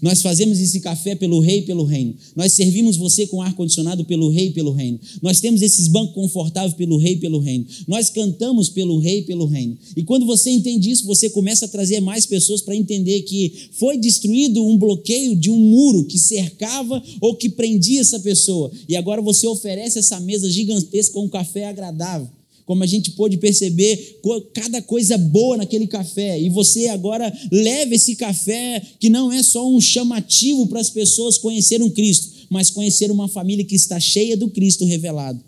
Nós 0.00 0.22
fazemos 0.22 0.58
esse 0.60 0.80
café 0.80 1.14
pelo 1.14 1.40
rei 1.40 1.58
e 1.58 1.62
pelo 1.62 1.84
reino. 1.84 2.14
Nós 2.34 2.54
servimos 2.54 2.96
você 2.96 3.26
com 3.26 3.42
ar-condicionado 3.42 4.04
pelo 4.04 4.30
rei 4.30 4.46
e 4.46 4.50
pelo 4.50 4.72
reino. 4.72 4.98
Nós 5.20 5.40
temos 5.40 5.60
esses 5.60 5.88
bancos 5.88 6.14
confortáveis 6.14 6.72
pelo 6.72 6.96
rei 6.96 7.14
e 7.14 7.16
pelo 7.16 7.38
reino. 7.38 7.66
Nós 7.86 8.08
cantamos 8.08 8.70
pelo 8.70 8.98
rei 8.98 9.18
e 9.18 9.22
pelo 9.22 9.44
reino. 9.44 9.76
E 9.94 10.02
quando 10.02 10.24
você 10.24 10.50
entende 10.50 10.90
isso, 10.90 11.06
você 11.06 11.28
começa 11.28 11.66
a 11.66 11.68
trazer 11.68 12.00
mais 12.00 12.24
pessoas 12.24 12.62
para 12.62 12.74
entender 12.74 13.22
que 13.22 13.68
foi 13.72 13.98
destruído 13.98 14.64
um 14.66 14.78
bloqueio 14.78 15.36
de 15.36 15.50
um 15.50 15.58
muro 15.58 16.04
que 16.04 16.18
cercava 16.18 17.02
ou 17.20 17.34
que 17.34 17.50
prendia 17.50 18.00
essa 18.00 18.18
pessoa. 18.20 18.70
E 18.88 18.96
agora 18.96 19.20
você 19.20 19.46
oferece 19.46 19.98
essa 19.98 20.18
mesa 20.18 20.50
gigantesca 20.50 21.12
com 21.12 21.26
um 21.26 21.28
café 21.28 21.66
agradável 21.66 22.28
como 22.66 22.82
a 22.82 22.86
gente 22.86 23.10
pôde 23.12 23.36
perceber 23.36 24.20
cada 24.52 24.80
coisa 24.80 25.18
boa 25.18 25.56
naquele 25.56 25.86
café. 25.86 26.40
E 26.40 26.48
você 26.48 26.88
agora 26.88 27.32
leva 27.50 27.94
esse 27.94 28.16
café 28.16 28.82
que 28.98 29.08
não 29.08 29.30
é 29.30 29.42
só 29.42 29.68
um 29.68 29.80
chamativo 29.80 30.66
para 30.66 30.80
as 30.80 30.90
pessoas 30.90 31.36
conhecerem 31.36 31.90
Cristo, 31.90 32.30
mas 32.48 32.70
conhecer 32.70 33.10
uma 33.10 33.28
família 33.28 33.64
que 33.64 33.74
está 33.74 34.00
cheia 34.00 34.36
do 34.36 34.48
Cristo 34.48 34.84
revelado. 34.84 35.40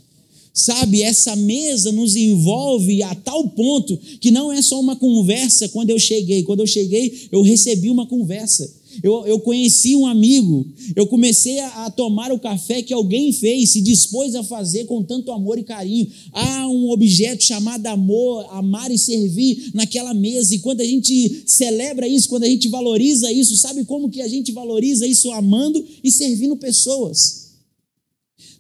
Sabe, 0.53 1.03
essa 1.03 1.37
mesa 1.37 1.93
nos 1.93 2.17
envolve 2.17 3.03
a 3.03 3.15
tal 3.15 3.47
ponto 3.51 3.95
que 4.21 4.31
não 4.31 4.51
é 4.51 4.63
só 4.63 4.81
uma 4.81 4.97
conversa 4.97 5.69
quando 5.69 5.91
eu 5.91 5.99
cheguei. 5.99 6.43
Quando 6.45 6.61
eu 6.61 6.67
cheguei, 6.67 7.29
eu 7.31 7.43
recebi 7.43 7.91
uma 7.91 8.07
conversa 8.07 8.67
eu, 9.03 9.27
eu 9.27 9.41
conheci 9.41 9.97
um 9.97 10.07
amigo, 10.07 10.67
eu 10.95 11.07
comecei 11.07 11.59
a, 11.59 11.87
a, 11.87 11.91
tomar 11.91 12.33
o 12.33 12.39
café 12.39 12.83
que 12.83 12.93
alguém 12.93 13.33
fez, 13.33 13.71
se 13.71 13.81
dispôs 13.81 14.35
a 14.35 14.43
fazer 14.43 14.85
com 14.85 15.03
tanto 15.03 15.33
amor 15.33 15.59
e 15.59 15.65
carinho. 15.65 16.07
Há 16.33 16.69
um 16.69 16.91
objeto 16.91 17.43
chamado 17.43 17.87
amor, 17.87 18.47
amar 18.51 18.91
e 18.91 18.99
servir 18.99 19.71
naquela 19.75 20.15
mesa. 20.15 20.55
E 20.55 20.59
quando 20.59 20.81
a 20.81 20.85
gente 20.85 21.43
celebra 21.47 22.07
isso, 22.07 22.29
quando 22.29 22.45
a 22.45 22.49
gente 22.49 22.69
valoriza 22.69 23.31
isso, 23.33 23.57
sabe 23.57 23.85
como 23.85 24.11
que 24.11 24.23
a 24.23 24.29
gente 24.29 24.53
valoriza 24.53 25.07
isso? 25.07 25.31
Amando 25.31 25.85
e 26.03 26.11
servindo 26.11 26.57
pessoas. 26.57 27.47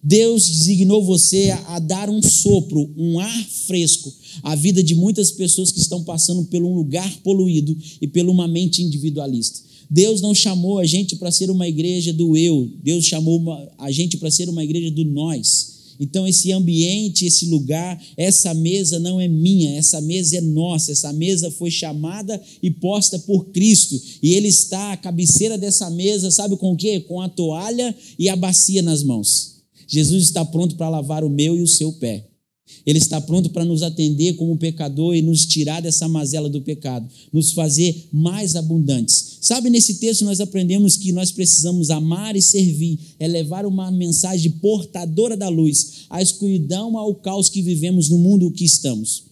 Deus 0.06 0.48
designou 0.48 1.02
você 1.02 1.50
a, 1.66 1.80
dar 1.80 2.08
um 2.08 2.22
sopro, 2.22 2.88
um 2.96 3.18
ar 3.18 3.48
fresco 3.66 4.12
à 4.40 4.54
vida 4.54 4.80
de 4.80 4.94
muitas 4.94 5.32
pessoas 5.32 5.72
que 5.72 5.80
estão 5.80 6.04
passando 6.04 6.44
por 6.44 6.62
um 6.62 6.74
lugar 6.74 7.12
poluído 7.24 7.76
e 8.00 8.06
por 8.06 8.24
uma 8.26 8.46
mente 8.46 8.82
individualista. 8.82 9.60
Deus 9.88 10.20
não 10.20 10.34
chamou 10.34 10.78
a 10.78 10.84
gente 10.84 11.16
para 11.16 11.30
ser 11.30 11.50
uma 11.50 11.68
igreja 11.68 12.12
do 12.12 12.36
eu, 12.36 12.70
Deus 12.82 13.04
chamou 13.04 13.40
a 13.78 13.90
gente 13.90 14.16
para 14.16 14.30
ser 14.30 14.48
uma 14.48 14.64
igreja 14.64 14.90
do 14.90 15.04
nós. 15.04 15.76
Então, 15.98 16.26
esse 16.26 16.52
ambiente, 16.52 17.24
esse 17.24 17.46
lugar, 17.46 18.02
essa 18.16 18.52
mesa 18.52 18.98
não 18.98 19.20
é 19.20 19.26
minha, 19.26 19.76
essa 19.78 20.00
mesa 20.00 20.36
é 20.36 20.40
nossa, 20.40 20.92
essa 20.92 21.12
mesa 21.12 21.50
foi 21.50 21.70
chamada 21.70 22.40
e 22.62 22.70
posta 22.70 23.18
por 23.18 23.46
Cristo, 23.46 24.00
e 24.22 24.34
Ele 24.34 24.48
está 24.48 24.92
à 24.92 24.96
cabeceira 24.96 25.56
dessa 25.56 25.88
mesa, 25.90 26.30
sabe 26.30 26.56
com 26.56 26.72
o 26.72 26.76
quê? 26.76 27.00
Com 27.00 27.20
a 27.20 27.28
toalha 27.28 27.94
e 28.18 28.28
a 28.28 28.36
bacia 28.36 28.82
nas 28.82 29.02
mãos. 29.02 29.56
Jesus 29.88 30.24
está 30.24 30.44
pronto 30.44 30.76
para 30.76 30.88
lavar 30.88 31.24
o 31.24 31.30
meu 31.30 31.56
e 31.56 31.62
o 31.62 31.66
seu 31.66 31.92
pé. 31.92 32.25
Ele 32.86 32.98
está 32.98 33.20
pronto 33.20 33.50
para 33.50 33.64
nos 33.64 33.82
atender 33.82 34.34
como 34.34 34.56
pecador 34.56 35.14
e 35.14 35.22
nos 35.22 35.44
tirar 35.46 35.80
dessa 35.80 36.08
mazela 36.08 36.48
do 36.48 36.62
pecado, 36.62 37.08
nos 37.32 37.52
fazer 37.52 38.08
mais 38.12 38.54
abundantes. 38.56 39.38
Sabe, 39.40 39.70
nesse 39.70 39.94
texto 39.94 40.24
nós 40.24 40.40
aprendemos 40.40 40.96
que 40.96 41.12
nós 41.12 41.30
precisamos 41.30 41.90
amar 41.90 42.36
e 42.36 42.42
servir, 42.42 42.98
é 43.18 43.26
levar 43.26 43.66
uma 43.66 43.90
mensagem 43.90 44.50
portadora 44.52 45.36
da 45.36 45.48
luz, 45.48 46.06
à 46.10 46.20
escuridão, 46.22 46.96
ao 46.96 47.14
caos 47.14 47.48
que 47.48 47.62
vivemos 47.62 48.08
no 48.08 48.18
mundo 48.18 48.50
que 48.50 48.64
estamos. 48.64 49.24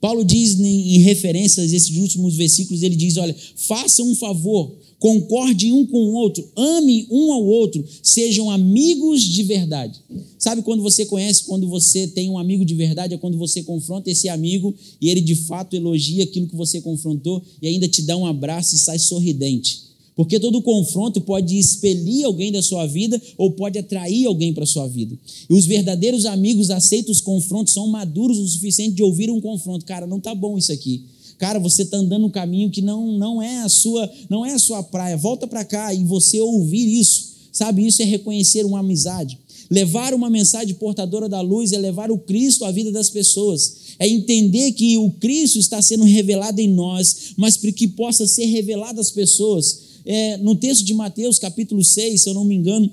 Paulo 0.00 0.24
diz 0.24 0.58
em 0.58 0.98
referências 0.98 1.72
a 1.72 1.76
esses 1.76 1.96
últimos 1.96 2.36
versículos, 2.36 2.82
ele 2.82 2.96
diz: 2.96 3.16
olha, 3.16 3.34
faça 3.56 4.02
um 4.02 4.14
favor, 4.14 4.76
concorde 4.98 5.72
um 5.72 5.86
com 5.86 5.98
o 5.98 6.14
outro, 6.14 6.46
ame 6.56 7.06
um 7.10 7.32
ao 7.32 7.44
outro, 7.44 7.84
sejam 8.02 8.50
amigos 8.50 9.22
de 9.22 9.42
verdade. 9.42 10.00
Sabe 10.38 10.62
quando 10.62 10.82
você 10.82 11.04
conhece, 11.04 11.44
quando 11.44 11.68
você 11.68 12.06
tem 12.06 12.30
um 12.30 12.38
amigo 12.38 12.64
de 12.64 12.74
verdade, 12.74 13.14
é 13.14 13.18
quando 13.18 13.36
você 13.36 13.62
confronta 13.62 14.10
esse 14.10 14.28
amigo 14.28 14.74
e 15.00 15.08
ele 15.08 15.20
de 15.20 15.34
fato 15.34 15.76
elogia 15.76 16.24
aquilo 16.24 16.46
que 16.46 16.56
você 16.56 16.80
confrontou 16.80 17.42
e 17.60 17.68
ainda 17.68 17.86
te 17.88 18.02
dá 18.02 18.16
um 18.16 18.26
abraço 18.26 18.74
e 18.74 18.78
sai 18.78 18.98
sorridente. 18.98 19.86
Porque 20.16 20.40
todo 20.40 20.62
confronto 20.62 21.20
pode 21.20 21.58
expelir 21.58 22.24
alguém 22.24 22.50
da 22.50 22.62
sua 22.62 22.86
vida 22.86 23.20
ou 23.36 23.50
pode 23.50 23.78
atrair 23.78 24.24
alguém 24.24 24.54
para 24.54 24.64
a 24.64 24.66
sua 24.66 24.88
vida. 24.88 25.14
E 25.48 25.52
os 25.52 25.66
verdadeiros 25.66 26.24
amigos 26.24 26.70
aceitam 26.70 27.12
os 27.12 27.20
confrontos, 27.20 27.74
são 27.74 27.86
maduros 27.86 28.38
o 28.38 28.48
suficiente 28.48 28.94
de 28.94 29.02
ouvir 29.02 29.30
um 29.30 29.42
confronto. 29.42 29.84
Cara, 29.84 30.06
não 30.06 30.18
tá 30.18 30.34
bom 30.34 30.56
isso 30.56 30.72
aqui. 30.72 31.04
Cara, 31.38 31.58
você 31.58 31.82
está 31.82 31.96
andando 31.96 32.26
um 32.26 32.30
caminho 32.30 32.70
que 32.70 32.80
não, 32.80 33.12
não 33.18 33.42
é 33.42 33.58
a 33.58 33.68
sua 33.68 34.10
não 34.28 34.44
é 34.44 34.54
a 34.54 34.58
sua 34.58 34.82
praia. 34.82 35.16
Volta 35.16 35.46
para 35.46 35.64
cá 35.64 35.92
e 35.92 36.04
você 36.04 36.40
ouvir 36.40 36.98
isso. 36.98 37.36
Sabe, 37.52 37.86
isso 37.86 38.02
é 38.02 38.04
reconhecer 38.04 38.64
uma 38.64 38.80
amizade. 38.80 39.38
Levar 39.70 40.14
uma 40.14 40.30
mensagem 40.30 40.74
portadora 40.74 41.28
da 41.28 41.40
luz 41.40 41.72
é 41.72 41.78
levar 41.78 42.10
o 42.10 42.18
Cristo 42.18 42.64
à 42.64 42.70
vida 42.70 42.92
das 42.92 43.10
pessoas. 43.10 43.96
É 43.98 44.06
entender 44.06 44.72
que 44.72 44.96
o 44.98 45.10
Cristo 45.10 45.58
está 45.58 45.80
sendo 45.80 46.04
revelado 46.04 46.60
em 46.60 46.68
nós, 46.68 47.32
mas 47.36 47.56
para 47.56 47.72
que 47.72 47.88
possa 47.88 48.26
ser 48.26 48.44
revelado 48.44 49.00
às 49.00 49.10
pessoas 49.10 49.86
é, 50.06 50.36
no 50.36 50.54
texto 50.54 50.84
de 50.84 50.94
Mateus, 50.94 51.36
capítulo 51.36 51.82
6, 51.82 52.22
se 52.22 52.28
eu 52.30 52.34
não 52.34 52.44
me 52.44 52.54
engano, 52.54 52.88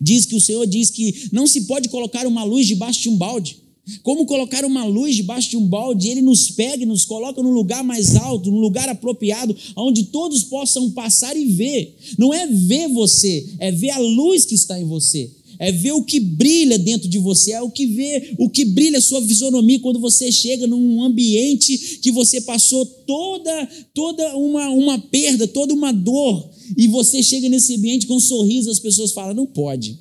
diz 0.00 0.24
que 0.24 0.36
o 0.36 0.40
Senhor 0.40 0.64
diz 0.66 0.88
que 0.88 1.28
não 1.32 1.48
se 1.48 1.62
pode 1.62 1.88
colocar 1.88 2.26
uma 2.28 2.44
luz 2.44 2.64
debaixo 2.66 3.02
de 3.02 3.08
um 3.08 3.16
balde. 3.16 3.58
Como 4.02 4.26
colocar 4.26 4.64
uma 4.64 4.84
luz 4.84 5.16
debaixo 5.16 5.50
de 5.50 5.56
um 5.56 5.66
balde? 5.66 6.08
Ele 6.08 6.22
nos 6.22 6.50
pega 6.50 6.82
e 6.82 6.86
nos 6.86 7.04
coloca 7.04 7.42
no 7.42 7.50
lugar 7.50 7.82
mais 7.84 8.16
alto, 8.16 8.50
no 8.50 8.58
lugar 8.58 8.88
apropriado, 8.88 9.56
onde 9.76 10.04
todos 10.04 10.42
possam 10.44 10.90
passar 10.90 11.36
e 11.36 11.44
ver. 11.46 11.96
Não 12.18 12.32
é 12.32 12.46
ver 12.46 12.88
você, 12.88 13.46
é 13.58 13.70
ver 13.70 13.90
a 13.90 13.98
luz 13.98 14.44
que 14.44 14.54
está 14.54 14.78
em 14.78 14.84
você 14.84 15.30
é 15.58 15.72
ver 15.72 15.92
o 15.92 16.02
que 16.02 16.20
brilha 16.20 16.78
dentro 16.78 17.08
de 17.08 17.18
você, 17.18 17.52
é 17.52 17.60
o 17.60 17.70
que 17.70 17.86
vê, 17.86 18.34
o 18.38 18.48
que 18.48 18.64
brilha 18.64 18.98
a 18.98 19.02
sua 19.02 19.20
fisionomia 19.20 19.80
quando 19.80 19.98
você 19.98 20.30
chega 20.30 20.66
num 20.66 21.02
ambiente 21.02 21.98
que 22.00 22.12
você 22.12 22.40
passou 22.40 22.86
toda 22.86 23.68
toda 23.92 24.36
uma, 24.36 24.68
uma 24.70 24.98
perda, 24.98 25.48
toda 25.48 25.74
uma 25.74 25.92
dor, 25.92 26.48
e 26.76 26.86
você 26.86 27.22
chega 27.22 27.48
nesse 27.48 27.74
ambiente 27.74 28.06
com 28.06 28.16
um 28.16 28.20
sorriso, 28.20 28.70
as 28.70 28.78
pessoas 28.78 29.12
falam: 29.12 29.34
"Não 29.34 29.46
pode". 29.46 29.98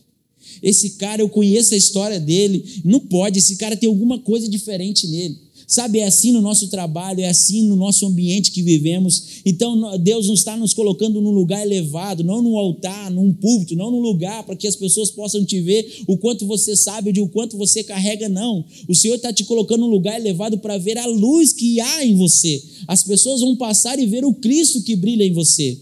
Esse 0.61 0.91
cara, 0.91 1.21
eu 1.21 1.29
conheço 1.29 1.73
a 1.73 1.77
história 1.77 2.19
dele, 2.19 2.63
não 2.83 2.99
pode, 2.99 3.39
esse 3.39 3.55
cara 3.55 3.75
tem 3.75 3.87
alguma 3.87 4.19
coisa 4.19 4.47
diferente 4.47 5.07
nele. 5.07 5.47
Sabe, 5.69 5.99
é 5.99 6.05
assim 6.05 6.31
no 6.31 6.39
nosso 6.39 6.69
trabalho, 6.69 7.19
é 7.19 7.27
assim 7.27 7.63
no 7.63 7.75
nosso 7.75 8.05
ambiente 8.05 8.51
que 8.51 8.63
vivemos. 8.63 9.41
Então, 9.45 9.97
Deus 9.97 10.27
não 10.27 10.33
está 10.33 10.55
nos 10.55 10.73
colocando 10.73 11.19
num 11.19 11.31
lugar 11.31 11.61
elevado, 11.61 12.23
não 12.23 12.41
num 12.41 12.57
altar, 12.57 13.11
num 13.11 13.33
púlpito, 13.33 13.75
não 13.75 13.91
num 13.91 13.99
lugar 13.99 14.43
para 14.43 14.55
que 14.55 14.65
as 14.65 14.77
pessoas 14.77 15.11
possam 15.11 15.43
te 15.43 15.59
ver 15.59 16.03
o 16.07 16.17
quanto 16.17 16.45
você 16.45 16.73
sabe, 16.73 17.11
de 17.11 17.19
o 17.19 17.27
quanto 17.27 17.57
você 17.57 17.83
carrega, 17.83 18.29
não. 18.29 18.63
O 18.87 18.95
Senhor 18.95 19.15
está 19.15 19.33
te 19.33 19.43
colocando 19.43 19.81
num 19.81 19.89
lugar 19.89 20.17
elevado 20.17 20.57
para 20.57 20.77
ver 20.77 20.97
a 20.97 21.05
luz 21.05 21.51
que 21.51 21.81
há 21.81 22.05
em 22.05 22.15
você. 22.15 22.63
As 22.87 23.03
pessoas 23.03 23.41
vão 23.41 23.53
passar 23.57 23.99
e 23.99 24.05
ver 24.05 24.23
o 24.23 24.33
Cristo 24.33 24.81
que 24.81 24.95
brilha 24.95 25.25
em 25.25 25.33
você. 25.33 25.77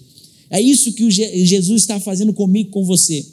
É 0.50 0.60
isso 0.60 0.94
que 0.94 1.12
Jesus 1.12 1.84
está 1.84 2.00
fazendo 2.00 2.34
comigo, 2.34 2.72
com 2.72 2.84
você. 2.84 3.24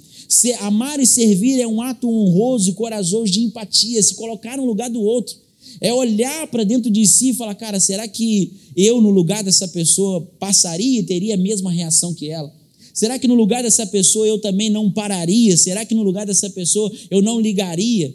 Amar 0.61 0.99
e 1.01 1.07
servir 1.07 1.61
é 1.61 1.67
um 1.67 1.83
ato 1.83 2.09
honroso 2.09 2.71
e 2.71 2.75
corajoso 2.75 3.31
de 3.31 3.41
empatia, 3.41 4.03
se 4.03 4.15
colocar 4.15 4.57
no 4.57 4.65
lugar 4.65 4.89
do 4.89 5.03
outro. 5.03 5.37
É 5.81 5.93
olhar 5.93 6.47
para 6.47 6.65
dentro 6.65 6.91
de 6.91 7.07
si 7.07 7.31
e 7.31 7.35
falar, 7.35 7.55
cara, 7.55 7.79
será 7.81 8.07
que 8.09 8.53
eu, 8.77 9.01
no 9.01 9.11
lugar 9.11 9.43
dessa 9.43 9.69
pessoa, 9.69 10.21
passaria 10.39 11.01
e 11.01 11.03
teria 11.03 11.35
a 11.35 11.39
mesma 11.39 11.71
reação 11.71 12.15
que 12.15 12.31
ela? 12.31 12.53
Será 12.95 13.19
que 13.19 13.27
no 13.27 13.35
lugar 13.35 13.63
dessa 13.63 13.87
pessoa 13.87 14.27
eu 14.27 14.39
também 14.39 14.71
não 14.71 14.91
pararia? 14.91 15.57
Será 15.57 15.85
que 15.85 15.95
no 15.95 16.03
lugar 16.03 16.27
dessa 16.27 16.51
pessoa 16.51 16.91
eu 17.11 17.23
não 17.23 17.41
ligaria? 17.41 18.15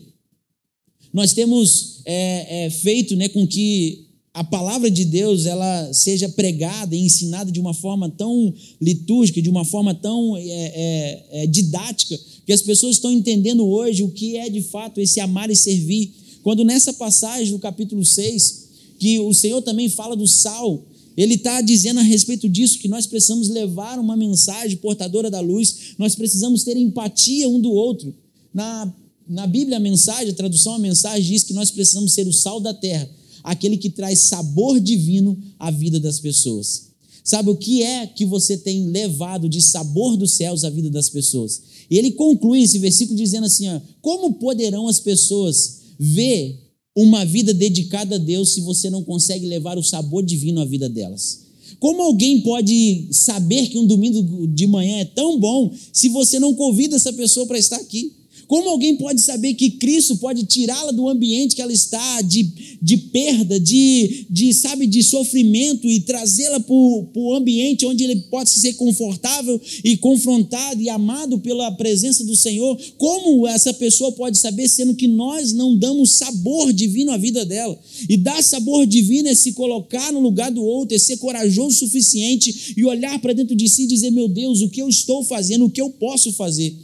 Nós 1.13 1.34
temos 1.34 2.01
é, 2.06 2.65
é, 2.65 2.69
feito 2.69 3.15
né, 3.15 3.27
com 3.30 3.47
que 3.47 4.06
a 4.38 4.43
palavra 4.43 4.91
de 4.91 5.04
Deus 5.04 5.47
ela 5.47 5.91
seja 5.91 6.30
pregada 6.30 6.95
e 6.95 7.00
ensinada 7.00 7.52
de 7.52 7.60
uma 7.60 7.73
forma 7.73 8.08
tão 8.08 8.54
litúrgica, 8.80 9.41
de 9.41 9.50
uma 9.50 9.65
forma 9.65 9.95
tão 9.95 10.38
é, 10.38 10.43
é, 10.43 11.26
é 11.43 11.47
didática, 11.47 12.19
que 12.45 12.54
as 12.54 12.62
pessoas 12.62 12.97
estão 12.97 13.12
entendendo 13.12 13.65
hoje 13.65 14.04
o 14.04 14.12
que 14.12 14.38
é 14.38 14.47
de 14.47 14.62
fato 14.62 15.02
esse 15.02 15.19
amar 15.19 15.50
e 15.50 15.56
servir. 15.56 16.13
Quando 16.43 16.63
nessa 16.63 16.93
passagem 16.93 17.52
do 17.52 17.58
capítulo 17.58 18.06
6, 18.06 18.67
que 19.00 19.19
o 19.19 19.34
Senhor 19.34 19.60
também 19.63 19.89
fala 19.89 20.15
do 20.15 20.28
sal, 20.28 20.86
ele 21.17 21.34
está 21.34 21.60
dizendo 21.60 22.00
a 22.00 22.04
respeito 22.04 22.47
disso 22.47 22.78
que 22.78 22.88
nós 22.88 23.08
precisamos 23.08 23.50
levar 23.50 23.97
uma 23.97 24.15
mensagem 24.15 24.78
portadora 24.78 25.32
da 25.32 25.39
luz, 25.39 25.95
nós 25.97 26.13
precisamos 26.13 26.63
ter 26.63 26.78
empatia 26.78 27.50
um 27.50 27.60
do 27.60 27.71
outro. 27.71 28.13
Na, 28.54 28.93
na 29.28 29.47
Bíblia, 29.47 29.78
a 29.78 29.80
mensagem, 29.80 30.30
a 30.30 30.36
tradução 30.36 30.76
a 30.76 30.80
mensagem 30.80 31.28
diz 31.28 31.41
que 31.41 31.54
nós 31.54 31.71
precisamos 31.71 32.13
ser 32.13 32.28
o 32.28 32.34
sal 32.34 32.60
da 32.60 32.71
terra, 32.71 33.10
aquele 33.47 33.77
que 33.77 33.89
traz 33.89 34.19
sabor 34.19 34.77
divino 34.77 35.38
à 35.57 35.71
vida 35.71 36.01
das 36.01 36.19
pessoas. 36.19 36.88
Sabe 37.23 37.49
o 37.49 37.55
que 37.55 37.81
é 37.81 38.05
que 38.05 38.25
você 38.25 38.57
tem 38.57 38.88
levado 38.88 39.47
de 39.47 39.62
sabor 39.62 40.17
dos 40.17 40.33
céus 40.33 40.65
à 40.65 40.69
vida 40.69 40.89
das 40.89 41.10
pessoas? 41.10 41.62
E 41.89 41.97
ele 41.97 42.12
conclui 42.12 42.62
esse 42.62 42.77
versículo 42.77 43.17
dizendo 43.17 43.45
assim: 43.45 43.69
ó, 43.69 43.79
como 44.01 44.33
poderão 44.33 44.88
as 44.88 44.99
pessoas 44.99 45.77
ver 45.97 46.60
uma 46.93 47.23
vida 47.23 47.53
dedicada 47.53 48.15
a 48.15 48.19
Deus 48.19 48.53
se 48.53 48.62
você 48.62 48.89
não 48.89 49.03
consegue 49.03 49.45
levar 49.45 49.77
o 49.77 49.83
sabor 49.83 50.23
divino 50.25 50.60
à 50.60 50.65
vida 50.65 50.89
delas? 50.89 51.39
Como 51.79 52.01
alguém 52.01 52.41
pode 52.41 53.07
saber 53.12 53.67
que 53.67 53.77
um 53.77 53.86
domingo 53.86 54.47
de 54.47 54.67
manhã 54.67 54.97
é 54.97 55.05
tão 55.05 55.39
bom 55.39 55.71
se 55.93 56.10
você 56.10 56.38
não 56.38 56.53
convida 56.53 56.97
essa 56.97 57.13
pessoa 57.13 57.45
para 57.45 57.60
estar 57.60 57.77
aqui? 57.77 58.13
Como 58.47 58.69
alguém 58.69 58.95
pode 58.95 59.19
saber 59.21 59.53
que 59.55 59.71
Cristo 59.71 60.15
pode 60.17 60.45
tirá-la 60.45 60.91
do 60.91 61.10
ambiente 61.10 61.55
que 61.55 61.62
ela 61.62 61.73
está, 61.73 62.21
de, 62.21 62.43
de 62.81 62.97
perda, 62.97 63.59
de, 63.59 64.25
de, 64.29 64.53
sabe, 64.53 64.87
de 64.87 65.03
sofrimento 65.03 65.89
e 65.89 65.99
trazê-la 65.99 66.59
para 66.59 66.73
o 66.73 67.33
ambiente 67.35 67.85
onde 67.85 68.03
ele 68.03 68.15
pode 68.29 68.49
ser 68.49 68.73
confortável 68.73 69.59
e 69.83 69.97
confrontado 69.97 70.81
e 70.81 70.89
amado 70.89 71.39
pela 71.39 71.71
presença 71.71 72.23
do 72.23 72.35
Senhor? 72.35 72.77
Como 72.97 73.47
essa 73.47 73.73
pessoa 73.73 74.11
pode 74.11 74.37
saber, 74.37 74.67
sendo 74.67 74.95
que 74.95 75.07
nós 75.07 75.53
não 75.53 75.75
damos 75.75 76.17
sabor 76.17 76.73
divino 76.73 77.11
à 77.11 77.17
vida 77.17 77.45
dela? 77.45 77.77
E 78.09 78.17
dar 78.17 78.43
sabor 78.43 78.85
divino 78.85 79.29
é 79.29 79.35
se 79.35 79.53
colocar 79.53 80.11
no 80.11 80.19
lugar 80.19 80.51
do 80.51 80.63
outro, 80.63 80.95
é 80.95 80.99
ser 80.99 81.17
corajoso 81.17 81.67
o 81.67 81.71
suficiente 81.71 82.73
e 82.75 82.85
olhar 82.85 83.19
para 83.19 83.33
dentro 83.33 83.55
de 83.55 83.67
si 83.67 83.83
e 83.83 83.87
dizer: 83.87 84.11
meu 84.11 84.27
Deus, 84.27 84.61
o 84.61 84.69
que 84.69 84.81
eu 84.81 84.89
estou 84.89 85.23
fazendo, 85.23 85.65
o 85.65 85.69
que 85.69 85.81
eu 85.81 85.89
posso 85.89 86.31
fazer? 86.31 86.75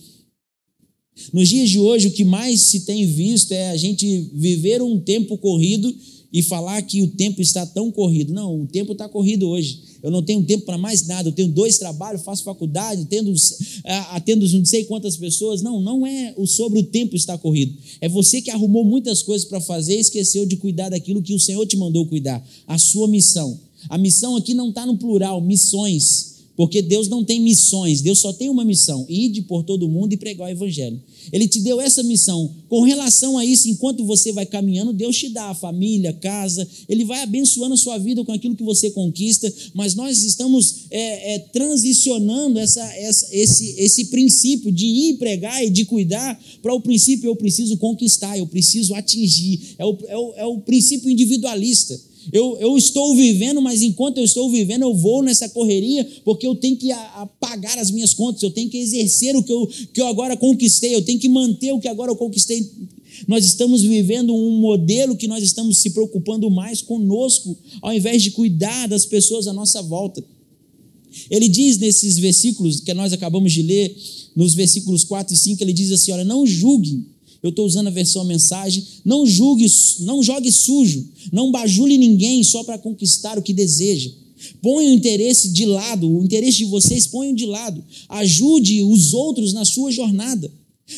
Nos 1.32 1.48
dias 1.48 1.70
de 1.70 1.80
hoje, 1.80 2.08
o 2.08 2.12
que 2.12 2.24
mais 2.24 2.62
se 2.62 2.82
tem 2.82 3.06
visto 3.06 3.52
é 3.52 3.70
a 3.70 3.78
gente 3.78 4.30
viver 4.34 4.82
um 4.82 5.00
tempo 5.00 5.38
corrido 5.38 5.94
e 6.34 6.42
falar 6.42 6.82
que 6.82 7.04
o 7.04 7.08
tempo 7.08 7.44
está 7.44 7.64
tão 7.64 7.92
corrido. 7.92 8.34
Não, 8.34 8.64
o 8.64 8.66
tempo 8.66 8.94
está 8.94 9.08
corrido 9.08 9.48
hoje. 9.48 9.82
Eu 10.02 10.10
não 10.10 10.24
tenho 10.24 10.44
tempo 10.44 10.66
para 10.66 10.80
mais 10.80 11.06
nada. 11.06 11.30
Eu 11.30 11.34
tenho 11.34 11.48
dois 11.48 11.78
trabalhos, 11.78 12.24
faço 12.24 12.44
faculdade, 12.44 13.04
atendo, 13.04 13.32
atendo 14.10 14.50
não 14.50 14.66
sei 14.66 14.84
quantas 14.86 15.16
pessoas. 15.16 15.62
Não, 15.62 15.80
não 15.80 16.08
é 16.08 16.34
o 16.36 16.48
sobre 16.48 16.80
o 16.80 16.84
tempo 16.84 17.16
estar 17.16 17.38
corrido. 17.38 17.78
É 18.02 18.10
você 18.10 18.42
que 18.42 18.50
arrumou 18.50 18.84
muitas 18.84 19.22
coisas 19.22 19.48
para 19.48 19.62
fazer 19.62 19.96
e 19.96 20.00
esqueceu 20.00 20.44
de 20.48 20.58
cuidar 20.58 20.90
daquilo 20.90 21.22
que 21.22 21.36
o 21.36 21.40
Senhor 21.40 21.66
te 21.68 21.78
mandou 21.78 22.08
cuidar. 22.08 22.44
A 22.68 22.80
sua 22.80 23.08
missão. 23.08 23.60
A 23.88 23.98
missão 23.98 24.36
aqui 24.36 24.56
não 24.56 24.70
está 24.70 24.88
no 24.88 24.98
plural, 24.98 25.40
missões. 25.40 26.33
Porque 26.56 26.84
Deus 26.84 27.08
não 27.08 27.24
tem 27.24 27.40
missões, 27.40 28.02
Deus 28.02 28.20
só 28.20 28.32
tem 28.32 28.50
uma 28.50 28.64
missão: 28.64 29.06
ide 29.10 29.42
por 29.42 29.64
todo 29.64 29.90
mundo 29.90 30.14
e 30.14 30.18
pregar 30.18 30.48
o 30.48 30.52
evangelho. 30.52 31.02
Ele 31.32 31.48
te 31.48 31.60
deu 31.60 31.82
essa 31.82 32.04
missão. 32.04 32.52
Com 32.70 32.82
relação 32.82 33.38
a 33.38 33.46
isso, 33.46 33.70
enquanto 33.70 34.06
você 34.06 34.32
vai 34.32 34.46
caminhando, 34.46 34.94
Deus 34.94 35.18
te 35.18 35.30
dá 35.30 35.50
a 35.50 35.56
família, 35.56 36.14
casa, 36.14 36.68
Ele 36.88 37.06
vai 37.06 37.22
abençoando 37.24 37.74
a 37.74 37.78
sua 37.78 37.98
vida 37.98 38.24
com 38.24 38.32
aquilo 38.32 38.56
que 38.56 38.64
você 38.64 38.92
conquista, 38.92 39.52
mas 39.74 39.96
nós 39.96 40.24
estamos 40.24 40.86
é, 40.92 41.36
é, 41.36 41.40
transicionando 41.40 42.60
essa, 42.60 42.84
essa, 42.98 43.28
esse, 43.32 43.76
esse 43.80 44.06
princípio 44.06 44.72
de 44.72 44.86
ir 44.86 45.18
pregar 45.18 45.64
e 45.66 45.70
de 45.70 45.86
cuidar 45.86 46.40
para 46.62 46.74
o 46.74 46.82
princípio 46.82 47.28
eu 47.28 47.36
preciso 47.36 47.78
conquistar, 47.78 48.38
eu 48.38 48.46
preciso 48.46 48.94
atingir. 48.94 49.76
É 49.78 49.86
o, 49.86 49.98
é 50.08 50.18
o, 50.18 50.34
é 50.36 50.46
o 50.46 50.60
princípio 50.60 51.10
individualista. 51.10 52.00
Eu, 52.32 52.58
eu 52.58 52.78
estou 52.78 53.16
vivendo, 53.16 53.62
mas 53.62 53.82
enquanto 53.82 54.18
eu 54.18 54.24
estou 54.24 54.50
vivendo, 54.50 54.84
eu 54.84 54.94
vou 54.94 55.22
nessa 55.22 55.50
correria, 55.50 56.08
porque 56.24 56.48
eu 56.48 56.56
tenho 56.56 56.78
que 56.78 56.92
a, 56.92 57.22
a 57.22 57.26
pagar 57.26 57.78
as 57.78 57.92
minhas 57.92 58.14
contas, 58.14 58.42
eu 58.44 58.52
tenho 58.52 58.70
que 58.70 58.78
exercer 58.78 59.36
o 59.36 59.44
que 59.44 59.52
eu, 59.52 59.70
que 59.94 60.02
eu 60.02 60.08
agora 60.08 60.38
conquistei, 60.38 60.96
eu 60.96 61.02
tenho 61.02 61.20
que 61.20 61.28
manter 61.28 61.72
o 61.74 61.80
que 61.80 61.88
agora 61.88 62.12
eu 62.12 62.16
conquistei. 62.16 62.70
Nós 63.28 63.46
estamos 63.46 63.84
vivendo 63.84 64.34
um 64.34 64.58
modelo 64.60 65.16
que 65.16 65.28
nós 65.28 65.44
estamos 65.44 65.78
se 65.78 65.90
preocupando 65.92 66.50
mais 66.50 66.82
conosco, 66.82 67.58
ao 67.82 67.94
invés 67.94 68.24
de 68.24 68.32
cuidar 68.32 68.88
das 68.88 69.06
pessoas 69.06 69.48
à 69.48 69.54
nossa 69.54 69.82
volta. 69.82 70.24
Ele 71.30 71.48
diz 71.48 71.78
nesses 71.78 72.18
versículos 72.18 72.80
que 72.80 72.94
nós 72.94 73.14
acabamos 73.14 73.54
de 73.54 73.62
ler, 73.62 73.96
nos 74.36 74.56
versículos 74.56 75.04
4 75.04 75.34
e 75.34 75.38
5, 75.38 75.64
ele 75.64 75.74
diz 75.74 75.92
assim: 75.92 76.12
Olha, 76.12 76.26
não 76.26 76.46
julguem 76.46 77.06
Eu 77.44 77.50
estou 77.50 77.66
usando 77.66 77.88
a 77.88 77.92
versão 77.92 78.24
mensagem. 78.24 78.82
Não 79.04 79.28
julgue, 79.28 79.70
não 80.00 80.24
jogue 80.24 80.50
sujo, 80.50 81.06
não 81.32 81.52
bajule 81.52 81.98
ninguém 81.98 82.42
só 82.42 82.64
para 82.64 82.78
conquistar 82.78 83.38
o 83.38 83.42
que 83.42 83.54
deseja. 83.54 84.10
Ponha 84.62 84.90
o 84.90 84.94
interesse 84.94 85.50
de 85.50 85.66
lado, 85.66 86.10
o 86.10 86.24
interesse 86.24 86.60
de 86.60 86.66
vocês 86.66 87.06
ponham 87.06 87.36
de 87.36 87.46
lado. 87.46 87.84
Ajude 88.08 88.82
os 88.82 89.14
outros 89.14 89.52
na 89.52 89.66
sua 89.66 89.92
jornada. 89.92 90.50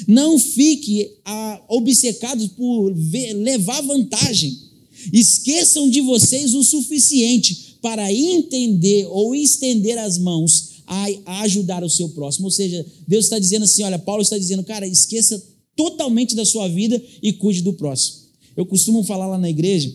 Não 0.08 0.38
fique 0.38 1.12
ah, 1.26 1.62
obcecado 1.68 2.48
por 2.50 2.94
ver, 2.94 3.34
levar 3.34 3.82
vantagem. 3.82 4.58
Esqueçam 5.12 5.90
de 5.90 6.02
vocês 6.02 6.54
o 6.54 6.64
suficiente 6.64 7.78
para 7.82 8.12
entender 8.12 9.08
ou 9.10 9.36
estender 9.36 9.98
as 9.98 10.18
mãos 10.18 10.76
a, 10.88 11.06
a 11.26 11.42
ajudar 11.42 11.84
o 11.84 11.90
seu 11.90 12.10
próximo. 12.10 12.46
Ou 12.46 12.52
seja, 12.52 12.86
Deus 13.08 13.26
está 13.26 13.40
dizendo 13.40 13.64
assim: 13.64 13.84
olha, 13.84 14.00
Paulo 14.00 14.22
está 14.22 14.38
dizendo, 14.38 14.64
cara, 14.64 14.88
esqueça 14.88 15.44
totalmente 15.76 16.36
da 16.36 16.46
sua 16.46 16.68
vida 16.68 17.02
e 17.22 17.34
cuide 17.34 17.62
do 17.62 17.74
próximo. 17.74 18.26
Eu 18.56 18.66
costumo 18.66 19.04
falar 19.04 19.28
lá 19.28 19.38
na 19.38 19.50
igreja 19.50 19.94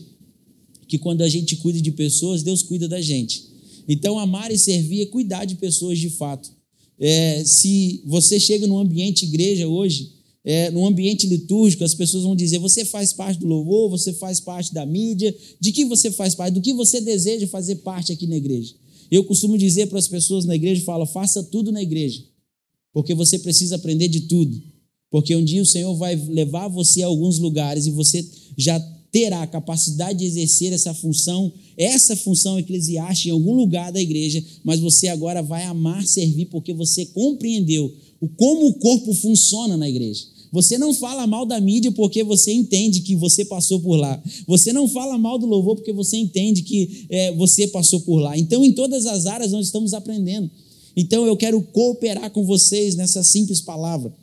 que 0.87 0.97
quando 0.97 1.21
a 1.21 1.29
gente 1.29 1.55
cuida 1.55 1.81
de 1.81 1.91
pessoas, 1.91 2.43
Deus 2.43 2.61
cuida 2.61 2.87
da 2.87 3.01
gente. 3.01 3.45
Então, 3.87 4.19
amar 4.19 4.51
e 4.51 4.57
servir 4.57 5.01
é 5.01 5.05
cuidar 5.05 5.45
de 5.45 5.55
pessoas 5.55 5.97
de 5.97 6.09
fato. 6.09 6.51
É, 6.99 7.43
se 7.45 8.01
você 8.05 8.39
chega 8.39 8.67
num 8.67 8.77
ambiente 8.77 9.25
igreja 9.25 9.67
hoje, 9.67 10.11
é, 10.43 10.69
num 10.71 10.85
ambiente 10.85 11.27
litúrgico, 11.27 11.83
as 11.83 11.95
pessoas 11.95 12.23
vão 12.23 12.35
dizer: 12.35 12.59
você 12.59 12.85
faz 12.85 13.13
parte 13.13 13.39
do 13.39 13.47
louvor, 13.47 13.89
você 13.89 14.13
faz 14.13 14.39
parte 14.39 14.73
da 14.73 14.85
mídia, 14.85 15.35
de 15.59 15.71
que 15.71 15.85
você 15.85 16.11
faz 16.11 16.35
parte, 16.35 16.55
do 16.55 16.61
que 16.61 16.73
você 16.73 17.01
deseja 17.01 17.47
fazer 17.47 17.77
parte 17.77 18.11
aqui 18.11 18.27
na 18.27 18.37
igreja. 18.37 18.75
Eu 19.09 19.23
costumo 19.23 19.57
dizer 19.57 19.87
para 19.87 19.99
as 19.99 20.07
pessoas 20.07 20.45
na 20.45 20.55
igreja: 20.55 20.81
falo, 20.83 21.05
faça 21.05 21.43
tudo 21.43 21.71
na 21.71 21.81
igreja, 21.81 22.23
porque 22.93 23.13
você 23.13 23.39
precisa 23.39 23.75
aprender 23.75 24.07
de 24.07 24.21
tudo. 24.21 24.61
Porque 25.11 25.35
um 25.35 25.43
dia 25.43 25.61
o 25.61 25.65
Senhor 25.65 25.93
vai 25.95 26.15
levar 26.15 26.69
você 26.69 27.03
a 27.03 27.07
alguns 27.07 27.37
lugares 27.37 27.85
e 27.85 27.91
você 27.91 28.25
já 28.57 28.79
terá 29.11 29.43
a 29.43 29.47
capacidade 29.47 30.19
de 30.19 30.25
exercer 30.25 30.71
essa 30.71 30.93
função, 30.93 31.51
essa 31.77 32.15
função 32.15 32.57
eclesiástica 32.57 33.27
em 33.27 33.33
algum 33.33 33.53
lugar 33.53 33.91
da 33.91 34.01
igreja, 34.01 34.41
mas 34.63 34.79
você 34.79 35.09
agora 35.09 35.43
vai 35.43 35.65
amar 35.65 36.07
servir 36.07 36.45
porque 36.45 36.73
você 36.73 37.05
compreendeu 37.07 37.93
o 38.21 38.29
como 38.29 38.67
o 38.67 38.73
corpo 38.75 39.13
funciona 39.13 39.75
na 39.75 39.89
igreja. 39.89 40.23
Você 40.53 40.77
não 40.77 40.93
fala 40.93 41.27
mal 41.27 41.45
da 41.45 41.59
mídia 41.59 41.91
porque 41.91 42.23
você 42.23 42.53
entende 42.53 43.01
que 43.01 43.15
você 43.15 43.43
passou 43.43 43.79
por 43.79 43.95
lá. 43.95 44.21
Você 44.47 44.71
não 44.71 44.87
fala 44.87 45.17
mal 45.17 45.37
do 45.37 45.45
louvor 45.45 45.75
porque 45.75 45.93
você 45.93 46.17
entende 46.17 46.61
que 46.61 47.05
é, 47.09 47.31
você 47.33 47.67
passou 47.67 48.01
por 48.01 48.19
lá. 48.19 48.37
Então, 48.37 48.63
em 48.63 48.71
todas 48.71 49.05
as 49.05 49.25
áreas 49.25 49.51
nós 49.51 49.65
estamos 49.65 49.93
aprendendo. 49.93 50.51
Então, 50.95 51.25
eu 51.25 51.37
quero 51.37 51.61
cooperar 51.61 52.29
com 52.31 52.45
vocês 52.45 52.95
nessa 52.95 53.23
simples 53.23 53.61
palavra 53.61 54.13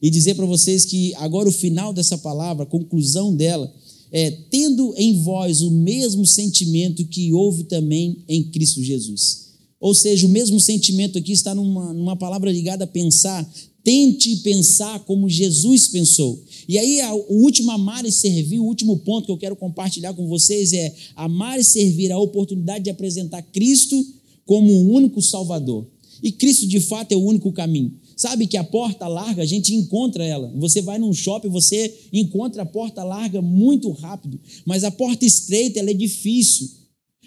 e 0.00 0.10
dizer 0.10 0.34
para 0.34 0.46
vocês 0.46 0.84
que 0.84 1.14
agora 1.14 1.48
o 1.48 1.52
final 1.52 1.92
dessa 1.92 2.18
palavra, 2.18 2.64
a 2.64 2.66
conclusão 2.66 3.34
dela, 3.34 3.72
é 4.12 4.30
tendo 4.50 4.94
em 4.96 5.22
vós 5.22 5.62
o 5.62 5.70
mesmo 5.70 6.24
sentimento 6.26 7.04
que 7.06 7.32
houve 7.32 7.64
também 7.64 8.18
em 8.28 8.44
Cristo 8.44 8.82
Jesus. 8.82 9.46
Ou 9.80 9.94
seja, 9.94 10.26
o 10.26 10.30
mesmo 10.30 10.58
sentimento 10.60 11.18
aqui 11.18 11.32
está 11.32 11.54
numa, 11.54 11.92
numa 11.92 12.16
palavra 12.16 12.50
ligada 12.50 12.84
a 12.84 12.86
pensar. 12.88 13.48
Tente 13.84 14.36
pensar 14.36 15.00
como 15.00 15.28
Jesus 15.28 15.88
pensou. 15.88 16.42
E 16.68 16.78
aí, 16.78 16.98
o 17.28 17.42
último 17.42 17.70
amar 17.70 18.04
e 18.04 18.10
servir, 18.10 18.58
o 18.58 18.64
último 18.64 18.96
ponto 18.98 19.26
que 19.26 19.32
eu 19.32 19.38
quero 19.38 19.54
compartilhar 19.54 20.12
com 20.14 20.26
vocês 20.26 20.72
é 20.72 20.94
amar 21.14 21.60
e 21.60 21.64
servir 21.64 22.10
a 22.10 22.18
oportunidade 22.18 22.84
de 22.84 22.90
apresentar 22.90 23.42
Cristo 23.42 24.04
como 24.44 24.72
o 24.72 24.92
único 24.92 25.22
Salvador. 25.22 25.86
E 26.22 26.32
Cristo, 26.32 26.66
de 26.66 26.80
fato, 26.80 27.12
é 27.12 27.16
o 27.16 27.22
único 27.22 27.52
caminho. 27.52 27.92
Sabe 28.16 28.46
que 28.46 28.56
a 28.56 28.64
porta 28.64 29.06
larga, 29.06 29.42
a 29.42 29.46
gente 29.46 29.74
encontra 29.74 30.24
ela. 30.24 30.50
Você 30.56 30.80
vai 30.80 30.98
num 30.98 31.12
shopping, 31.12 31.50
você 31.50 31.94
encontra 32.10 32.62
a 32.62 32.66
porta 32.66 33.04
larga 33.04 33.42
muito 33.42 33.90
rápido, 33.90 34.40
mas 34.64 34.84
a 34.84 34.90
porta 34.90 35.26
estreita 35.26 35.78
ela 35.78 35.90
é 35.90 35.94
difícil. 35.94 36.70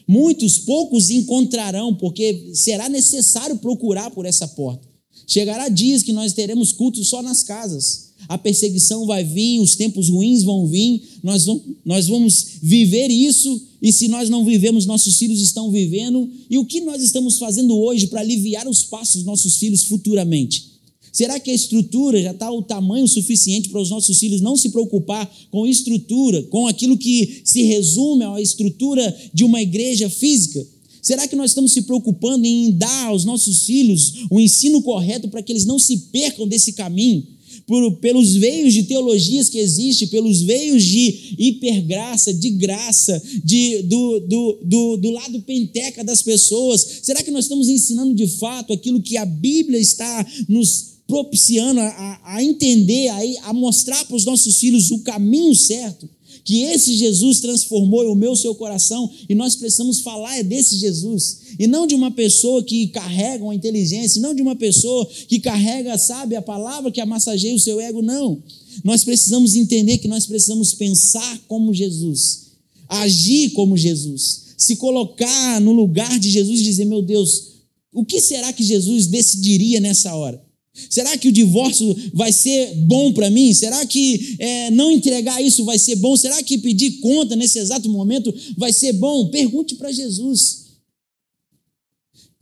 Muitos, 0.08 0.58
poucos 0.58 1.12
encontrarão, 1.12 1.94
porque 1.94 2.50
será 2.56 2.90
necessário 2.90 3.58
procurar 3.58 4.10
por 4.10 4.26
essa 4.26 4.48
porta. 4.48 4.90
Chegará 5.28 5.70
dias 5.70 6.02
que 6.02 6.12
nós 6.12 6.34
teremos 6.34 6.72
cultos 6.72 7.08
só 7.08 7.22
nas 7.22 7.44
casas. 7.44 8.10
A 8.28 8.36
perseguição 8.36 9.06
vai 9.06 9.24
vir, 9.24 9.60
os 9.60 9.76
tempos 9.76 10.10
ruins 10.10 10.42
vão 10.42 10.66
vir, 10.66 11.04
nós 11.22 11.46
vamos, 11.46 11.64
nós 11.86 12.08
vamos 12.08 12.48
viver 12.64 13.10
isso, 13.10 13.62
e 13.80 13.94
se 13.94 14.08
nós 14.08 14.28
não 14.28 14.44
vivemos, 14.44 14.88
nossos 14.88 15.20
filhos 15.20 15.40
estão 15.40 15.70
vivendo. 15.70 16.28
E 16.50 16.58
o 16.58 16.66
que 16.66 16.82
nós 16.82 17.04
estamos 17.04 17.38
fazendo 17.38 17.78
hoje 17.78 18.08
para 18.08 18.22
aliviar 18.22 18.68
os 18.68 18.84
passos 18.84 19.18
dos 19.18 19.26
nossos 19.26 19.58
filhos 19.58 19.84
futuramente? 19.84 20.69
Será 21.12 21.40
que 21.40 21.52
a 21.52 21.54
estrutura 21.54 22.22
já 22.22 22.32
está 22.32 22.52
o 22.52 22.62
tamanho 22.62 23.08
suficiente 23.08 23.70
para 23.70 23.82
os 23.82 23.90
nossos 23.90 24.20
filhos 24.20 24.42
não 24.42 24.56
se 24.56 24.70
preocupar 24.70 25.30
com 25.52 25.66
estrutura, 25.66 26.44
com 26.44 26.68
aquilo 26.68 26.98
que 26.98 27.42
se 27.44 27.64
resume 27.64 28.24
à 28.24 28.42
estrutura 28.42 29.16
de 29.34 29.44
uma 29.44 29.62
igreja 29.62 30.10
física? 30.10 30.66
Será 31.02 31.28
que 31.28 31.36
nós 31.36 31.52
estamos 31.52 31.72
se 31.72 31.84
preocupando 31.84 32.46
em 32.46 32.72
dar 32.72 33.08
aos 33.08 33.26
nossos 33.26 33.66
filhos 33.66 34.26
o 34.30 34.40
ensino 34.40 34.82
correto 34.82 35.28
para 35.30 35.42
que 35.42 35.52
eles 35.52 35.66
não 35.66 35.80
se 35.80 35.98
percam 36.12 36.48
desse 36.48 36.74
caminho? 36.74 37.26
Por, 37.66 37.98
pelos 37.98 38.36
veios 38.36 38.74
de 38.74 38.84
teologias 38.84 39.48
que 39.48 39.60
existem, 39.60 40.08
pelos 40.08 40.42
veios 40.42 40.84
de 40.84 41.36
hipergraça, 41.38 42.34
de 42.34 42.50
graça, 42.50 43.22
de, 43.44 43.84
do, 43.84 44.20
do, 44.22 44.60
do, 44.64 44.98
do 44.98 45.12
lado 45.12 45.42
penteca 45.42 46.04
das 46.04 46.24
pessoas. 46.24 47.00
Será 47.04 47.22
que 47.22 47.30
nós 47.30 47.46
estamos 47.46 47.70
ensinando 47.70 48.16
de 48.16 48.28
fato 48.28 48.74
aquilo 48.74 49.02
que 49.02 49.18
a 49.18 49.26
Bíblia 49.26 49.80
está 49.80 50.26
nos 50.48 50.89
propiciando 51.10 51.80
a, 51.82 52.22
a 52.24 52.44
entender, 52.44 53.08
a, 53.08 53.50
a 53.50 53.54
mostrar 53.54 54.06
para 54.06 54.16
os 54.16 54.26
nossos 54.26 54.60
filhos 54.60 54.92
o 54.92 55.00
caminho 55.00 55.56
certo, 55.56 56.08
que 56.46 56.62
esse 56.62 56.96
Jesus 56.96 57.40
transformou 57.40 58.12
o 58.12 58.16
meu 58.16 58.36
seu 58.36 58.54
coração 58.54 59.10
e 59.28 59.34
nós 59.34 59.56
precisamos 59.56 60.02
falar 60.02 60.38
é 60.38 60.44
desse 60.44 60.78
Jesus 60.78 61.40
e 61.58 61.66
não 61.66 61.88
de 61.88 61.96
uma 61.96 62.12
pessoa 62.12 62.64
que 62.64 62.88
carrega 62.88 63.44
uma 63.44 63.56
inteligência, 63.56 64.22
não 64.22 64.36
de 64.36 64.42
uma 64.42 64.56
pessoa 64.56 65.04
que 65.28 65.40
carrega, 65.40 65.98
sabe, 65.98 66.36
a 66.36 66.42
palavra 66.44 66.92
que 66.92 67.02
amassageia 67.02 67.56
o 67.56 67.60
seu 67.60 67.82
ego, 67.82 68.04
não. 68.04 68.42
Nós 68.84 69.04
precisamos 69.04 69.56
entender 69.56 69.98
que 69.98 70.08
nós 70.08 70.28
precisamos 70.28 70.76
pensar 70.76 71.40
como 71.48 71.74
Jesus, 71.74 72.52
agir 72.88 73.50
como 73.50 73.76
Jesus, 73.76 74.42
se 74.58 74.76
colocar 74.76 75.60
no 75.60 75.72
lugar 75.72 76.20
de 76.20 76.30
Jesus 76.30 76.60
e 76.60 76.64
dizer: 76.64 76.86
meu 76.86 77.02
Deus, 77.02 77.50
o 77.92 78.06
que 78.06 78.22
será 78.22 78.54
que 78.54 78.64
Jesus 78.64 79.08
decidiria 79.08 79.80
nessa 79.80 80.16
hora? 80.16 80.49
Será 80.90 81.18
que 81.18 81.28
o 81.28 81.32
divórcio 81.32 81.96
vai 82.14 82.32
ser 82.32 82.76
bom 82.76 83.12
para 83.12 83.30
mim? 83.30 83.54
Será 83.54 83.86
que 83.86 84.36
é, 84.40 84.72
não 84.72 84.92
entregar 84.92 85.42
isso 85.42 85.66
vai 85.66 85.80
ser 85.80 85.96
bom? 85.96 86.16
Será 86.16 86.42
que 86.44 86.58
pedir 86.58 87.00
conta 87.00 87.36
nesse 87.36 87.60
exato 87.60 87.90
momento 87.90 88.34
vai 88.58 88.72
ser 88.72 88.94
bom? 88.94 89.30
Pergunte 89.30 89.76
para 89.76 89.92
Jesus. 89.92 90.68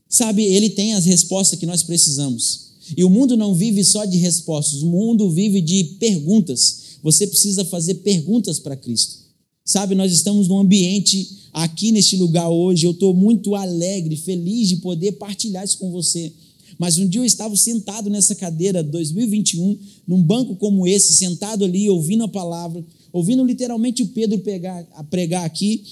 Sabe, 0.09 0.43
ele 0.43 0.69
tem 0.69 0.93
as 0.93 1.05
respostas 1.05 1.59
que 1.59 1.65
nós 1.65 1.83
precisamos. 1.83 2.67
E 2.95 3.03
o 3.03 3.09
mundo 3.09 3.35
não 3.35 3.53
vive 3.53 3.83
só 3.83 4.05
de 4.05 4.17
respostas, 4.17 4.81
o 4.81 4.87
mundo 4.87 5.29
vive 5.29 5.59
de 5.59 5.83
perguntas. 5.99 6.97
Você 7.03 7.27
precisa 7.27 7.65
fazer 7.65 7.95
perguntas 7.95 8.59
para 8.59 8.75
Cristo. 8.75 9.27
Sabe, 9.65 9.95
nós 9.95 10.13
estamos 10.13 10.47
num 10.47 10.59
ambiente 10.59 11.27
aqui 11.51 11.91
neste 11.91 12.15
lugar 12.15 12.49
hoje. 12.49 12.85
Eu 12.85 12.91
estou 12.91 13.13
muito 13.13 13.53
alegre, 13.55 14.15
feliz 14.15 14.69
de 14.69 14.77
poder 14.77 15.13
partilhar 15.13 15.65
isso 15.65 15.77
com 15.77 15.91
você. 15.91 16.31
Mas 16.77 16.97
um 16.97 17.07
dia 17.07 17.21
eu 17.21 17.25
estava 17.25 17.55
sentado 17.55 18.09
nessa 18.09 18.35
cadeira, 18.35 18.83
2021, 18.83 19.77
num 20.07 20.21
banco 20.21 20.55
como 20.55 20.87
esse, 20.87 21.13
sentado 21.13 21.65
ali, 21.65 21.89
ouvindo 21.89 22.23
a 22.23 22.27
palavra, 22.27 22.85
ouvindo 23.11 23.43
literalmente 23.43 24.03
o 24.03 24.07
Pedro 24.07 24.39
pegar, 24.39 24.87
a 24.93 25.03
pregar 25.03 25.43
aqui. 25.43 25.83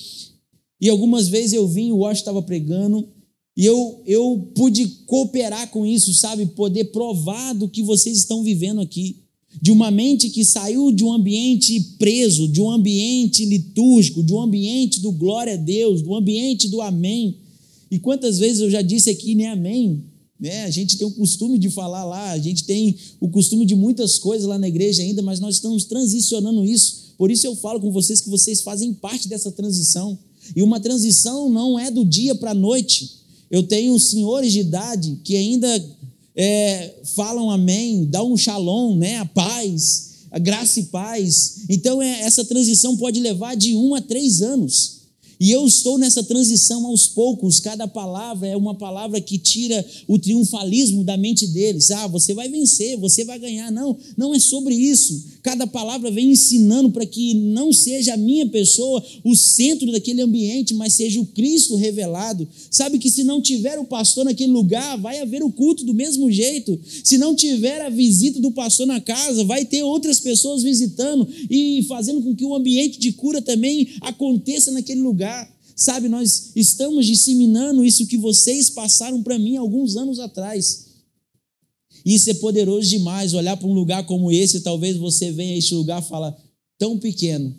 E 0.79 0.89
algumas 0.89 1.27
vezes 1.27 1.53
eu 1.53 1.67
vim, 1.67 1.91
o 1.91 1.97
Washington 1.97 2.19
estava 2.19 2.41
pregando, 2.41 3.07
e 3.57 3.65
eu, 3.65 4.01
eu 4.05 4.51
pude 4.53 4.85
cooperar 5.05 5.69
com 5.71 5.85
isso, 5.85 6.13
sabe? 6.13 6.45
Poder 6.45 6.85
provar 6.85 7.53
do 7.53 7.69
que 7.69 7.81
vocês 7.81 8.17
estão 8.17 8.43
vivendo 8.43 8.81
aqui. 8.81 9.23
De 9.61 9.71
uma 9.71 9.89
mente 9.89 10.29
que 10.29 10.43
saiu 10.43 10.91
de 10.91 11.05
um 11.05 11.13
ambiente 11.13 11.79
preso, 11.97 12.49
de 12.49 12.59
um 12.59 12.69
ambiente 12.69 13.45
litúrgico, 13.45 14.21
de 14.21 14.33
um 14.33 14.41
ambiente 14.41 14.99
do 14.99 15.13
glória 15.13 15.53
a 15.53 15.57
Deus, 15.57 16.01
do 16.01 16.13
ambiente 16.13 16.67
do 16.67 16.81
amém. 16.81 17.37
E 17.89 17.97
quantas 17.97 18.37
vezes 18.37 18.59
eu 18.59 18.69
já 18.69 18.81
disse 18.81 19.09
aqui, 19.09 19.33
nem 19.33 19.47
amém? 19.47 20.03
Né? 20.39 20.65
A 20.65 20.69
gente 20.69 20.97
tem 20.97 21.07
o 21.07 21.11
costume 21.11 21.57
de 21.57 21.69
falar 21.69 22.03
lá, 22.03 22.31
a 22.31 22.37
gente 22.37 22.65
tem 22.65 22.95
o 23.19 23.29
costume 23.29 23.65
de 23.65 23.75
muitas 23.75 24.19
coisas 24.19 24.47
lá 24.47 24.59
na 24.59 24.67
igreja 24.67 25.01
ainda, 25.01 25.21
mas 25.21 25.39
nós 25.39 25.55
estamos 25.55 25.85
transicionando 25.85 26.65
isso. 26.65 27.13
Por 27.17 27.31
isso 27.31 27.47
eu 27.47 27.55
falo 27.55 27.79
com 27.79 27.91
vocês 27.91 28.19
que 28.19 28.29
vocês 28.29 28.61
fazem 28.61 28.93
parte 28.93 29.27
dessa 29.27 29.51
transição. 29.51 30.17
E 30.55 30.61
uma 30.61 30.79
transição 30.79 31.49
não 31.49 31.79
é 31.79 31.89
do 31.89 32.03
dia 32.03 32.35
para 32.35 32.51
a 32.51 32.55
noite. 32.55 33.11
Eu 33.49 33.63
tenho 33.63 33.97
senhores 33.99 34.51
de 34.51 34.59
idade 34.59 35.19
que 35.23 35.35
ainda 35.35 35.83
é, 36.35 36.93
falam 37.15 37.49
amém, 37.49 38.05
dão 38.05 38.33
um 38.33 38.37
shalom, 38.37 38.97
né? 38.97 39.17
a 39.17 39.25
paz, 39.25 40.15
a 40.29 40.37
graça 40.37 40.79
e 40.81 40.83
paz. 40.83 41.61
Então 41.69 42.01
é, 42.01 42.21
essa 42.21 42.43
transição 42.43 42.97
pode 42.97 43.19
levar 43.19 43.55
de 43.55 43.73
um 43.75 43.95
a 43.95 44.01
três 44.01 44.41
anos. 44.41 44.94
E 45.39 45.51
eu 45.51 45.65
estou 45.65 45.97
nessa 45.97 46.23
transição 46.23 46.85
aos 46.85 47.07
poucos. 47.07 47.59
Cada 47.59 47.87
palavra 47.87 48.47
é 48.47 48.55
uma 48.55 48.75
palavra 48.75 49.19
que 49.19 49.37
tira 49.37 49.85
o 50.07 50.17
triunfalismo 50.17 51.03
da 51.03 51.17
mente 51.17 51.45
deles. 51.47 51.91
Ah, 51.91 52.07
você 52.07 52.33
vai 52.33 52.47
vencer, 52.47 52.97
você 52.97 53.25
vai 53.25 53.37
ganhar. 53.37 53.71
Não, 53.71 53.97
não 54.15 54.33
é 54.33 54.39
sobre 54.39 54.73
isso. 54.73 55.35
Cada 55.43 55.67
palavra 55.67 56.09
vem 56.09 56.31
ensinando 56.31 56.89
para 56.89 57.05
que 57.05 57.33
não 57.33 57.71
seja 57.71 58.13
a 58.13 58.17
minha 58.17 58.47
pessoa 58.47 59.03
o 59.23 59.35
centro 59.35 59.91
daquele 59.91 60.21
ambiente, 60.21 60.73
mas 60.73 60.93
seja 60.93 61.19
o 61.19 61.25
Cristo 61.25 61.75
revelado. 61.75 62.47
Sabe 62.71 62.97
que 62.97 63.11
se 63.11 63.23
não 63.23 63.41
tiver 63.41 63.77
o 63.77 63.85
pastor 63.85 64.25
naquele 64.25 64.51
lugar, 64.51 64.97
vai 64.97 65.19
haver 65.19 65.43
o 65.43 65.51
culto 65.51 65.83
do 65.83 65.93
mesmo 65.93 66.31
jeito. 66.31 66.79
Se 67.03 67.17
não 67.17 67.35
tiver 67.35 67.81
a 67.81 67.89
visita 67.89 68.39
do 68.39 68.51
pastor 68.51 68.87
na 68.87 69.01
casa, 69.01 69.43
vai 69.43 69.65
ter 69.65 69.83
outras 69.83 70.19
pessoas 70.19 70.63
visitando 70.63 71.27
e 71.49 71.83
fazendo 71.83 72.21
com 72.21 72.35
que 72.35 72.45
o 72.45 72.55
ambiente 72.55 72.97
de 72.99 73.11
cura 73.11 73.41
também 73.41 73.87
aconteça 74.01 74.71
naquele 74.71 75.01
lugar 75.01 75.24
lugar. 75.25 75.55
Sabe, 75.75 76.07
nós 76.07 76.51
estamos 76.55 77.05
disseminando 77.05 77.83
isso 77.83 78.07
que 78.07 78.17
vocês 78.17 78.69
passaram 78.69 79.21
para 79.21 79.37
mim 79.37 79.57
alguns 79.57 79.97
anos 79.97 80.19
atrás. 80.19 80.85
Isso 82.05 82.29
é 82.29 82.33
poderoso 82.35 82.87
demais. 82.87 83.33
Olhar 83.33 83.57
para 83.57 83.67
um 83.67 83.73
lugar 83.73 84.05
como 84.05 84.31
esse, 84.31 84.61
talvez 84.61 84.95
você 84.95 85.31
venha 85.31 85.53
a 85.53 85.57
este 85.57 85.73
lugar 85.73 86.01
e 86.01 86.05
fala, 86.05 86.37
tão 86.77 86.97
pequeno. 86.97 87.53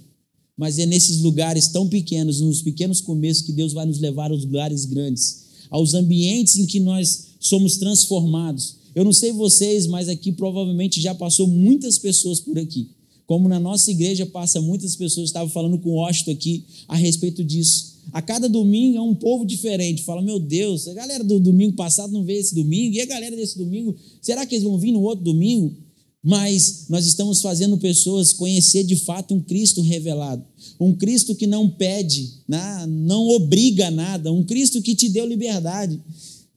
Mas 0.56 0.78
é 0.78 0.86
nesses 0.86 1.20
lugares 1.20 1.68
tão 1.68 1.86
pequenos, 1.88 2.40
nos 2.40 2.62
pequenos 2.62 3.02
começos, 3.02 3.42
que 3.42 3.52
Deus 3.52 3.74
vai 3.74 3.84
nos 3.84 3.98
levar 3.98 4.30
aos 4.30 4.44
lugares 4.44 4.86
grandes, 4.86 5.44
aos 5.68 5.92
ambientes 5.92 6.56
em 6.56 6.64
que 6.64 6.80
nós 6.80 7.26
somos 7.38 7.76
transformados. 7.76 8.76
Eu 8.94 9.04
não 9.04 9.12
sei 9.12 9.30
vocês, 9.32 9.86
mas 9.86 10.08
aqui 10.08 10.32
provavelmente 10.32 11.02
já 11.02 11.14
passou 11.14 11.46
muitas 11.46 11.98
pessoas 11.98 12.40
por 12.40 12.58
aqui. 12.58 12.95
Como 13.26 13.48
na 13.48 13.58
nossa 13.58 13.90
igreja 13.90 14.24
passa 14.24 14.60
muitas 14.60 14.94
pessoas, 14.94 15.28
estava 15.28 15.50
falando 15.50 15.78
com 15.78 15.90
o 15.90 15.94
Washington 15.94 16.30
aqui 16.30 16.64
a 16.86 16.96
respeito 16.96 17.42
disso. 17.42 17.96
A 18.12 18.22
cada 18.22 18.48
domingo 18.48 18.98
é 18.98 19.02
um 19.02 19.14
povo 19.14 19.44
diferente. 19.44 20.02
Fala, 20.02 20.22
meu 20.22 20.38
Deus, 20.38 20.86
a 20.86 20.94
galera 20.94 21.24
do 21.24 21.40
domingo 21.40 21.74
passado 21.74 22.12
não 22.12 22.24
veio 22.24 22.40
esse 22.40 22.54
domingo, 22.54 22.94
e 22.94 23.00
a 23.00 23.06
galera 23.06 23.34
desse 23.34 23.58
domingo, 23.58 23.96
será 24.22 24.46
que 24.46 24.54
eles 24.54 24.64
vão 24.64 24.78
vir 24.78 24.92
no 24.92 25.02
outro 25.02 25.24
domingo? 25.24 25.74
Mas 26.22 26.86
nós 26.88 27.06
estamos 27.06 27.40
fazendo 27.40 27.78
pessoas 27.78 28.32
conhecer 28.32 28.84
de 28.84 28.96
fato 28.96 29.34
um 29.34 29.40
Cristo 29.40 29.80
revelado. 29.80 30.44
Um 30.78 30.92
Cristo 30.92 31.34
que 31.34 31.46
não 31.46 31.68
pede, 31.68 32.32
né? 32.48 32.84
não 32.88 33.28
obriga 33.28 33.90
nada, 33.90 34.32
um 34.32 34.42
Cristo 34.42 34.82
que 34.82 34.94
te 34.94 35.08
deu 35.08 35.26
liberdade. 35.26 36.00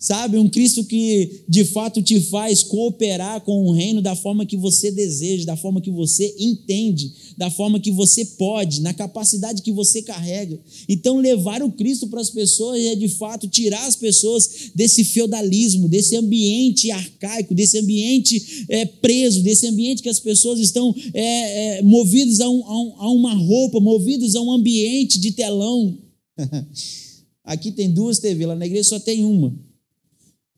Sabe, 0.02 0.38
um 0.38 0.48
Cristo 0.48 0.86
que 0.86 1.44
de 1.46 1.66
fato 1.66 2.02
te 2.02 2.22
faz 2.22 2.64
cooperar 2.64 3.42
com 3.42 3.66
o 3.66 3.74
reino 3.74 4.02
da 4.02 4.16
forma 4.16 4.46
que 4.46 4.56
você 4.56 4.90
deseja, 4.90 5.44
da 5.44 5.58
forma 5.58 5.82
que 5.82 5.92
você 5.92 6.34
entende, 6.40 7.12
da 7.38 7.52
forma 7.52 7.82
que 7.82 7.92
você 7.92 8.24
pode, 8.24 8.80
na 8.80 8.94
capacidade 8.94 9.62
que 9.62 9.74
você 9.74 10.02
carrega. 10.02 10.58
Então, 10.88 11.18
levar 11.18 11.62
o 11.62 11.74
Cristo 11.74 12.08
para 12.08 12.22
as 12.22 12.30
pessoas 12.30 12.80
é 12.80 12.96
de 12.96 13.10
fato 13.10 13.46
tirar 13.50 13.86
as 13.88 13.98
pessoas 13.98 14.72
desse 14.74 15.04
feudalismo, 15.04 15.90
desse 15.90 16.16
ambiente 16.16 16.90
arcaico, 16.92 17.54
desse 17.54 17.78
ambiente 17.78 18.66
é, 18.70 18.86
preso, 18.86 19.44
desse 19.44 19.68
ambiente 19.68 20.02
que 20.02 20.08
as 20.08 20.22
pessoas 20.22 20.62
estão 20.62 20.96
é, 21.14 21.80
é, 21.80 21.82
movidas 21.82 22.40
a, 22.40 22.50
um, 22.50 22.64
a, 22.64 22.82
um, 22.82 22.96
a 23.00 23.12
uma 23.12 23.34
roupa, 23.34 23.82
movidas 23.82 24.34
a 24.34 24.42
um 24.42 24.54
ambiente 24.54 25.20
de 25.20 25.34
telão. 25.34 25.98
Aqui 27.44 27.70
tem 27.70 27.92
duas 27.92 28.18
TV, 28.18 28.46
lá 28.46 28.56
na 28.56 28.66
igreja 28.66 28.88
só 28.88 29.00
tem 29.00 29.26
uma. 29.26 29.68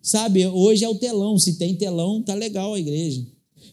Sabe, 0.01 0.45
hoje 0.47 0.83
é 0.83 0.89
o 0.89 0.95
telão. 0.95 1.37
Se 1.37 1.53
tem 1.53 1.75
telão, 1.75 2.21
tá 2.21 2.33
legal 2.33 2.73
a 2.73 2.79
igreja. 2.79 3.25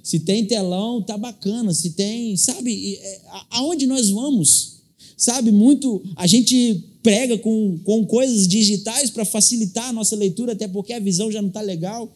Se 0.03 0.21
tem 0.21 0.45
telão, 0.45 1.03
tá 1.03 1.17
bacana. 1.17 1.73
Se 1.73 1.91
tem, 1.91 2.37
sabe, 2.37 2.97
é, 2.97 3.21
aonde 3.51 3.87
nós 3.87 4.11
vamos? 4.11 4.79
Sabe, 5.17 5.51
muito 5.51 6.03
a 6.15 6.27
gente 6.27 6.85
prega 7.03 7.39
com, 7.39 7.79
com 7.85 8.07
coisas 8.07 8.47
digitais 8.47 9.11
para 9.11 9.25
facilitar 9.25 9.89
a 9.89 9.93
nossa 9.93 10.15
leitura, 10.15 10.53
até 10.53 10.69
porque 10.69 10.93
a 10.93 11.01
visão 11.01 11.31
já 11.31 11.41
não 11.41 11.49
está 11.49 11.61
legal. 11.61 12.13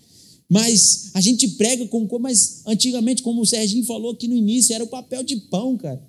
Mas 0.49 1.11
a 1.15 1.21
gente 1.21 1.49
prega 1.49 1.87
com 1.87 2.07
mas 2.19 2.61
antigamente, 2.67 3.23
como 3.23 3.41
o 3.41 3.47
Serginho 3.47 3.85
falou 3.85 4.13
aqui 4.13 4.29
no 4.29 4.37
início, 4.37 4.75
era 4.75 4.85
o 4.85 4.89
papel 4.89 5.23
de 5.23 5.37
pão, 5.37 5.77
cara. 5.79 6.03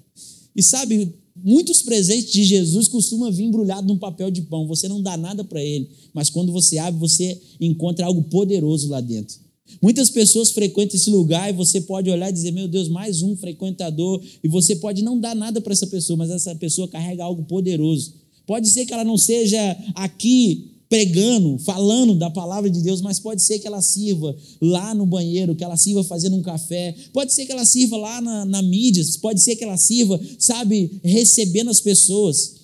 E 0.56 0.62
sabe, 0.62 1.14
muitos 1.44 1.82
presentes 1.82 2.32
de 2.32 2.44
Jesus 2.44 2.88
costumam 2.88 3.32
vir 3.32 3.44
embrulhado 3.44 3.88
num 3.88 3.98
papel 3.98 4.32
de 4.32 4.42
pão. 4.44 4.66
Você 4.68 4.88
não 4.88 5.02
dá 5.02 5.18
nada 5.18 5.44
para 5.44 5.62
ele, 5.64 5.90
mas 6.14 6.30
quando 6.30 6.52
você 6.52 6.78
abre, 6.78 7.00
você 7.00 7.40
encontra 7.60 8.06
algo 8.06 8.24
poderoso 8.24 8.88
lá 8.90 9.02
dentro. 9.02 9.44
Muitas 9.82 10.10
pessoas 10.10 10.52
frequentam 10.52 10.96
esse 10.96 11.10
lugar 11.10 11.50
e 11.50 11.54
você 11.54 11.82
pode 11.82 12.10
olhar 12.10 12.30
e 12.30 12.34
dizer: 12.34 12.52
Meu 12.52 12.68
Deus, 12.68 12.88
mais 12.88 13.22
um 13.22 13.36
frequentador. 13.36 14.22
E 14.44 14.48
você 14.48 14.76
pode 14.76 15.02
não 15.02 15.20
dar 15.20 15.36
nada 15.36 15.60
para 15.60 15.74
essa 15.74 15.88
pessoa, 15.88 16.18
mas 16.18 16.30
essa 16.30 16.56
pessoa 16.56 16.88
carrega 16.88 17.24
algo 17.24 17.44
poderoso. 17.44 18.14
Pode 18.46 18.70
ser 18.70 18.86
que 18.86 18.94
ela 18.94 19.04
não 19.04 19.18
seja 19.18 19.78
aqui 19.96 20.73
pregando, 20.94 21.58
falando 21.58 22.14
da 22.14 22.30
palavra 22.30 22.70
de 22.70 22.80
Deus, 22.80 23.02
mas 23.02 23.20
pode 23.20 23.42
ser 23.42 23.58
que 23.58 23.66
ela 23.66 23.82
sirva 23.82 24.38
lá 24.62 24.94
no 24.94 25.08
banheiro, 25.08 25.56
que 25.56 25.64
ela 25.64 25.76
sirva 25.76 26.04
fazendo 26.04 26.36
um 26.36 26.42
café, 26.44 26.94
pode 27.12 27.34
ser 27.34 27.48
que 27.48 27.52
ela 27.52 27.66
sirva 27.66 27.98
lá 27.98 28.22
na, 28.22 28.46
na 28.46 28.62
mídia, 28.62 29.04
pode 29.20 29.42
ser 29.42 29.56
que 29.56 29.64
ela 29.64 29.76
sirva, 29.76 30.22
sabe, 30.38 31.00
recebendo 31.04 31.72
as 31.72 31.82
pessoas. 31.82 32.58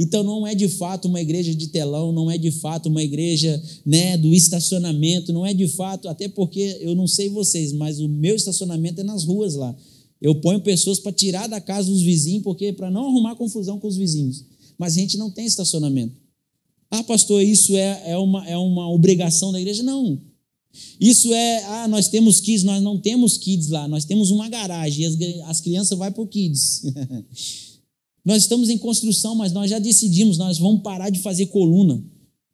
Então 0.00 0.24
não 0.24 0.44
é 0.44 0.52
de 0.52 0.66
fato 0.66 1.06
uma 1.06 1.20
igreja 1.20 1.54
de 1.54 1.68
telão, 1.68 2.10
não 2.10 2.28
é 2.28 2.36
de 2.36 2.50
fato 2.50 2.88
uma 2.88 3.04
igreja 3.04 3.62
né, 3.86 4.16
do 4.16 4.34
estacionamento, 4.34 5.32
não 5.32 5.46
é 5.46 5.54
de 5.54 5.68
fato, 5.68 6.08
até 6.08 6.26
porque 6.26 6.78
eu 6.80 6.96
não 6.96 7.06
sei 7.06 7.28
vocês, 7.28 7.72
mas 7.72 8.00
o 8.00 8.08
meu 8.08 8.34
estacionamento 8.34 9.00
é 9.00 9.04
nas 9.04 9.22
ruas 9.22 9.54
lá. 9.54 9.72
Eu 10.20 10.34
ponho 10.34 10.58
pessoas 10.60 10.98
para 10.98 11.12
tirar 11.12 11.46
da 11.46 11.60
casa 11.60 11.88
dos 11.88 12.02
vizinhos, 12.02 12.42
porque 12.42 12.72
para 12.72 12.90
não 12.90 13.06
arrumar 13.06 13.36
confusão 13.36 13.78
com 13.78 13.86
os 13.86 13.96
vizinhos. 13.96 14.44
Mas 14.76 14.96
a 14.96 14.98
gente 14.98 15.16
não 15.16 15.30
tem 15.30 15.46
estacionamento. 15.46 16.21
Ah, 16.94 17.02
pastor, 17.02 17.42
isso 17.42 17.74
é, 17.74 18.10
é, 18.10 18.18
uma, 18.18 18.46
é 18.46 18.54
uma 18.54 18.86
obrigação 18.90 19.50
da 19.50 19.58
igreja? 19.58 19.82
Não. 19.82 20.20
Isso 21.00 21.32
é, 21.32 21.64
ah, 21.64 21.88
nós 21.88 22.08
temos 22.08 22.38
kids, 22.38 22.64
nós 22.64 22.82
não 22.82 22.98
temos 22.98 23.38
kids 23.38 23.68
lá, 23.68 23.88
nós 23.88 24.04
temos 24.04 24.30
uma 24.30 24.46
garagem 24.46 25.06
as, 25.06 25.16
as 25.46 25.60
crianças 25.62 25.96
vão 25.96 26.12
para 26.12 26.22
o 26.22 26.26
kids. 26.26 26.82
nós 28.22 28.42
estamos 28.42 28.68
em 28.68 28.76
construção, 28.76 29.34
mas 29.34 29.52
nós 29.52 29.70
já 29.70 29.78
decidimos, 29.78 30.36
nós 30.36 30.58
vamos 30.58 30.82
parar 30.82 31.08
de 31.08 31.20
fazer 31.20 31.46
coluna. 31.46 32.04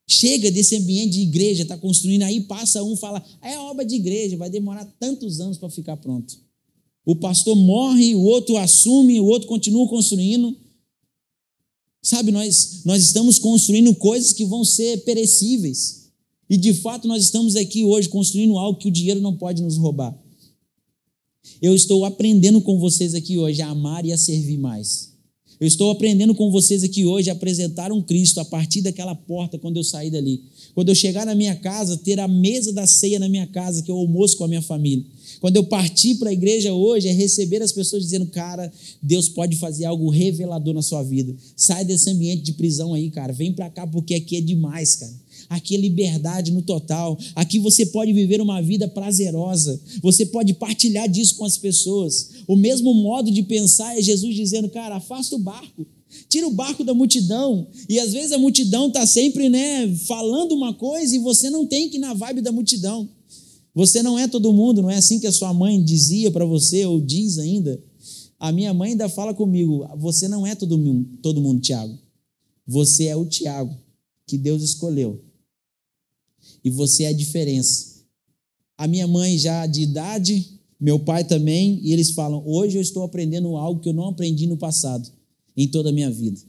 Chega 0.06 0.52
desse 0.52 0.76
ambiente 0.76 1.14
de 1.14 1.22
igreja, 1.22 1.64
está 1.64 1.76
construindo, 1.76 2.22
aí 2.22 2.40
passa 2.42 2.84
um 2.84 2.96
fala, 2.96 3.20
é 3.42 3.58
obra 3.58 3.84
de 3.84 3.96
igreja, 3.96 4.36
vai 4.36 4.48
demorar 4.48 4.84
tantos 5.00 5.40
anos 5.40 5.58
para 5.58 5.68
ficar 5.68 5.96
pronto. 5.96 6.38
O 7.04 7.16
pastor 7.16 7.56
morre, 7.56 8.14
o 8.14 8.22
outro 8.22 8.56
assume, 8.56 9.18
o 9.18 9.26
outro 9.26 9.48
continua 9.48 9.88
construindo. 9.88 10.56
Sabe, 12.08 12.32
nós, 12.32 12.80
nós 12.86 13.02
estamos 13.02 13.38
construindo 13.38 13.94
coisas 13.94 14.32
que 14.32 14.42
vão 14.42 14.64
ser 14.64 15.04
perecíveis. 15.04 16.08
E 16.48 16.56
de 16.56 16.72
fato 16.72 17.06
nós 17.06 17.24
estamos 17.24 17.54
aqui 17.54 17.84
hoje 17.84 18.08
construindo 18.08 18.56
algo 18.56 18.78
que 18.78 18.88
o 18.88 18.90
dinheiro 18.90 19.20
não 19.20 19.36
pode 19.36 19.62
nos 19.62 19.76
roubar. 19.76 20.18
Eu 21.60 21.74
estou 21.74 22.06
aprendendo 22.06 22.62
com 22.62 22.78
vocês 22.78 23.12
aqui 23.12 23.36
hoje 23.36 23.60
a 23.60 23.68
amar 23.68 24.06
e 24.06 24.12
a 24.14 24.16
servir 24.16 24.56
mais. 24.56 25.07
Eu 25.60 25.66
estou 25.66 25.90
aprendendo 25.90 26.34
com 26.36 26.52
vocês 26.52 26.84
aqui 26.84 27.04
hoje 27.04 27.30
a 27.30 27.32
apresentar 27.32 27.90
um 27.90 28.00
Cristo 28.00 28.38
a 28.38 28.44
partir 28.44 28.80
daquela 28.80 29.14
porta 29.14 29.58
quando 29.58 29.76
eu 29.76 29.84
sair 29.84 30.08
dali. 30.08 30.40
Quando 30.72 30.90
eu 30.90 30.94
chegar 30.94 31.26
na 31.26 31.34
minha 31.34 31.56
casa, 31.56 31.96
ter 31.96 32.20
a 32.20 32.28
mesa 32.28 32.72
da 32.72 32.86
ceia 32.86 33.18
na 33.18 33.28
minha 33.28 33.46
casa, 33.46 33.82
que 33.82 33.90
eu 33.90 33.96
almoço 33.96 34.36
com 34.36 34.44
a 34.44 34.48
minha 34.48 34.62
família. 34.62 35.04
Quando 35.40 35.56
eu 35.56 35.64
partir 35.64 36.14
para 36.14 36.30
a 36.30 36.32
igreja 36.32 36.72
hoje, 36.72 37.08
é 37.08 37.12
receber 37.12 37.60
as 37.60 37.72
pessoas 37.72 38.04
dizendo, 38.04 38.26
cara, 38.26 38.72
Deus 39.02 39.28
pode 39.28 39.56
fazer 39.56 39.84
algo 39.84 40.08
revelador 40.08 40.74
na 40.74 40.82
sua 40.82 41.02
vida. 41.02 41.34
Sai 41.56 41.84
desse 41.84 42.08
ambiente 42.08 42.42
de 42.42 42.52
prisão 42.52 42.94
aí, 42.94 43.10
cara. 43.10 43.32
Vem 43.32 43.52
para 43.52 43.68
cá 43.68 43.84
porque 43.84 44.14
aqui 44.14 44.36
é 44.36 44.40
demais, 44.40 44.94
cara. 44.94 45.12
Aqui 45.48 45.74
é 45.74 45.78
liberdade 45.78 46.52
no 46.52 46.62
total. 46.62 47.18
Aqui 47.34 47.58
você 47.58 47.86
pode 47.86 48.12
viver 48.12 48.40
uma 48.40 48.60
vida 48.60 48.86
prazerosa. 48.86 49.80
Você 50.02 50.26
pode 50.26 50.54
partilhar 50.54 51.08
disso 51.08 51.36
com 51.36 51.44
as 51.44 51.56
pessoas. 51.56 52.30
O 52.46 52.54
mesmo 52.54 52.92
modo 52.92 53.30
de 53.30 53.42
pensar 53.42 53.98
é 53.98 54.02
Jesus 54.02 54.34
dizendo, 54.34 54.68
cara, 54.68 54.96
afasta 54.96 55.34
o 55.34 55.38
barco. 55.38 55.86
Tira 56.28 56.46
o 56.46 56.52
barco 56.52 56.84
da 56.84 56.92
multidão. 56.92 57.66
E 57.88 57.98
às 57.98 58.12
vezes 58.12 58.32
a 58.32 58.38
multidão 58.38 58.88
está 58.88 59.06
sempre 59.06 59.48
né, 59.48 59.88
falando 60.06 60.52
uma 60.52 60.74
coisa 60.74 61.16
e 61.16 61.18
você 61.18 61.48
não 61.48 61.66
tem 61.66 61.88
que 61.88 61.96
ir 61.96 62.00
na 62.00 62.12
vibe 62.12 62.42
da 62.42 62.52
multidão. 62.52 63.08
Você 63.74 64.02
não 64.02 64.18
é 64.18 64.26
todo 64.26 64.52
mundo, 64.52 64.82
não 64.82 64.90
é 64.90 64.96
assim 64.96 65.20
que 65.20 65.26
a 65.26 65.32
sua 65.32 65.54
mãe 65.54 65.82
dizia 65.82 66.30
para 66.30 66.44
você, 66.44 66.84
ou 66.84 67.00
diz 67.00 67.38
ainda. 67.38 67.80
A 68.38 68.50
minha 68.50 68.74
mãe 68.74 68.90
ainda 68.90 69.08
fala 69.08 69.32
comigo: 69.32 69.86
você 69.96 70.26
não 70.26 70.46
é 70.46 70.54
todo 70.54 70.76
mundo, 70.76 71.08
todo 71.22 71.40
mundo, 71.40 71.60
Tiago. 71.60 71.96
Você 72.66 73.04
é 73.04 73.16
o 73.16 73.24
Tiago 73.24 73.74
que 74.26 74.36
Deus 74.36 74.62
escolheu. 74.62 75.20
E 76.64 76.70
você 76.70 77.04
é 77.04 77.08
a 77.08 77.12
diferença. 77.12 77.98
A 78.76 78.86
minha 78.86 79.06
mãe 79.06 79.36
já 79.36 79.66
de 79.66 79.82
idade, 79.82 80.46
meu 80.80 81.00
pai 81.00 81.24
também, 81.24 81.80
e 81.82 81.92
eles 81.92 82.10
falam: 82.10 82.42
hoje 82.46 82.76
eu 82.76 82.82
estou 82.82 83.02
aprendendo 83.02 83.56
algo 83.56 83.80
que 83.80 83.88
eu 83.88 83.92
não 83.92 84.08
aprendi 84.08 84.46
no 84.46 84.56
passado, 84.56 85.10
em 85.56 85.66
toda 85.66 85.88
a 85.88 85.92
minha 85.92 86.10
vida. 86.10 86.40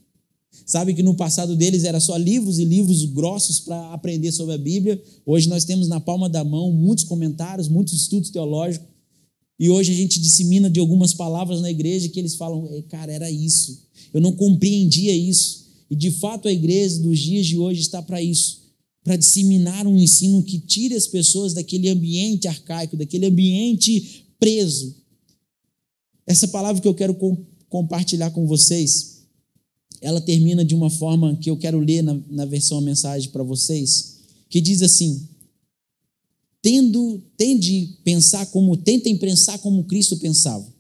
Sabe 0.65 0.93
que 0.93 1.01
no 1.01 1.15
passado 1.15 1.55
deles 1.55 1.84
era 1.84 1.99
só 1.99 2.15
livros 2.15 2.59
e 2.59 2.65
livros 2.65 3.05
grossos 3.05 3.59
para 3.59 3.91
aprender 3.91 4.31
sobre 4.31 4.53
a 4.53 4.57
Bíblia. 4.57 5.01
Hoje 5.25 5.49
nós 5.49 5.63
temos 5.63 5.88
na 5.88 5.99
palma 5.99 6.29
da 6.29 6.43
mão 6.43 6.71
muitos 6.71 7.03
comentários, 7.03 7.67
muitos 7.67 7.93
estudos 7.93 8.29
teológicos. 8.29 8.88
E 9.59 9.69
hoje 9.69 9.91
a 9.91 9.95
gente 9.95 10.19
dissemina 10.19 10.69
de 10.69 10.79
algumas 10.79 11.13
palavras 11.13 11.61
na 11.61 11.71
igreja 11.71 12.07
que 12.07 12.19
eles 12.19 12.36
falam, 12.36 12.67
cara, 12.88 13.11
era 13.11 13.29
isso. 13.29 13.88
Eu 14.13 14.21
não 14.21 14.31
compreendia 14.31 15.15
isso. 15.15 15.65
E 15.89 15.95
de 15.95 16.11
fato 16.11 16.47
a 16.47 16.51
igreja 16.51 16.99
dos 16.99 17.17
dias 17.17 17.47
de 17.47 17.57
hoje 17.57 17.81
está 17.81 18.01
para 18.01 18.21
isso 18.21 18.59
para 19.10 19.16
disseminar 19.16 19.88
um 19.88 19.97
ensino 19.97 20.43
que 20.43 20.60
tire 20.60 20.93
as 20.93 21.07
pessoas 21.07 21.55
daquele 21.55 21.89
ambiente 21.89 22.47
arcaico, 22.47 22.95
daquele 22.95 23.26
ambiente 23.26 24.24
preso. 24.39 24.95
Essa 26.28 26.47
palavra 26.49 26.80
que 26.80 26.88
eu 26.88 26.93
quero 26.93 27.16
com, 27.16 27.36
compartilhar 27.68 28.30
com 28.30 28.45
vocês, 28.45 29.24
ela 29.99 30.22
termina 30.22 30.64
de 30.64 30.76
uma 30.76 30.91
forma 30.91 31.36
que 31.38 31.49
eu 31.49 31.57
quero 31.57 31.80
ler 31.80 32.03
na, 32.03 32.22
na 32.30 32.45
versão 32.45 32.78
a 32.78 32.82
mensagem 32.82 33.32
para 33.32 33.41
vocês, 33.41 34.20
que 34.47 34.62
diz 34.62 34.84
assim: 34.84 35.28
tendo, 36.62 37.20
tende 37.36 37.97
pensar 38.03 38.45
como, 38.51 38.78
tentem 38.78 39.18
pensar 39.18 39.57
como 39.57 39.86
Cristo 39.86 40.18
pensava. 40.18 40.72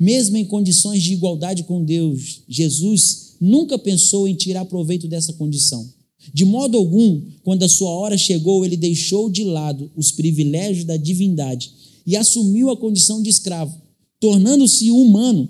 Mesmo 0.00 0.36
em 0.36 0.44
condições 0.44 1.00
de 1.00 1.12
igualdade 1.12 1.62
com 1.62 1.84
Deus, 1.84 2.42
Jesus 2.48 3.36
nunca 3.40 3.78
pensou 3.78 4.26
em 4.26 4.34
tirar 4.34 4.64
proveito 4.64 5.06
dessa 5.06 5.32
condição. 5.34 6.01
De 6.32 6.44
modo 6.44 6.76
algum, 6.76 7.20
quando 7.42 7.62
a 7.62 7.68
sua 7.68 7.90
hora 7.90 8.16
chegou, 8.16 8.64
ele 8.64 8.76
deixou 8.76 9.30
de 9.30 9.44
lado 9.44 9.90
os 9.96 10.12
privilégios 10.12 10.84
da 10.84 10.96
divindade 10.96 11.70
e 12.06 12.16
assumiu 12.16 12.70
a 12.70 12.76
condição 12.76 13.22
de 13.22 13.30
escravo, 13.30 13.74
tornando-se 14.20 14.90
humano. 14.90 15.48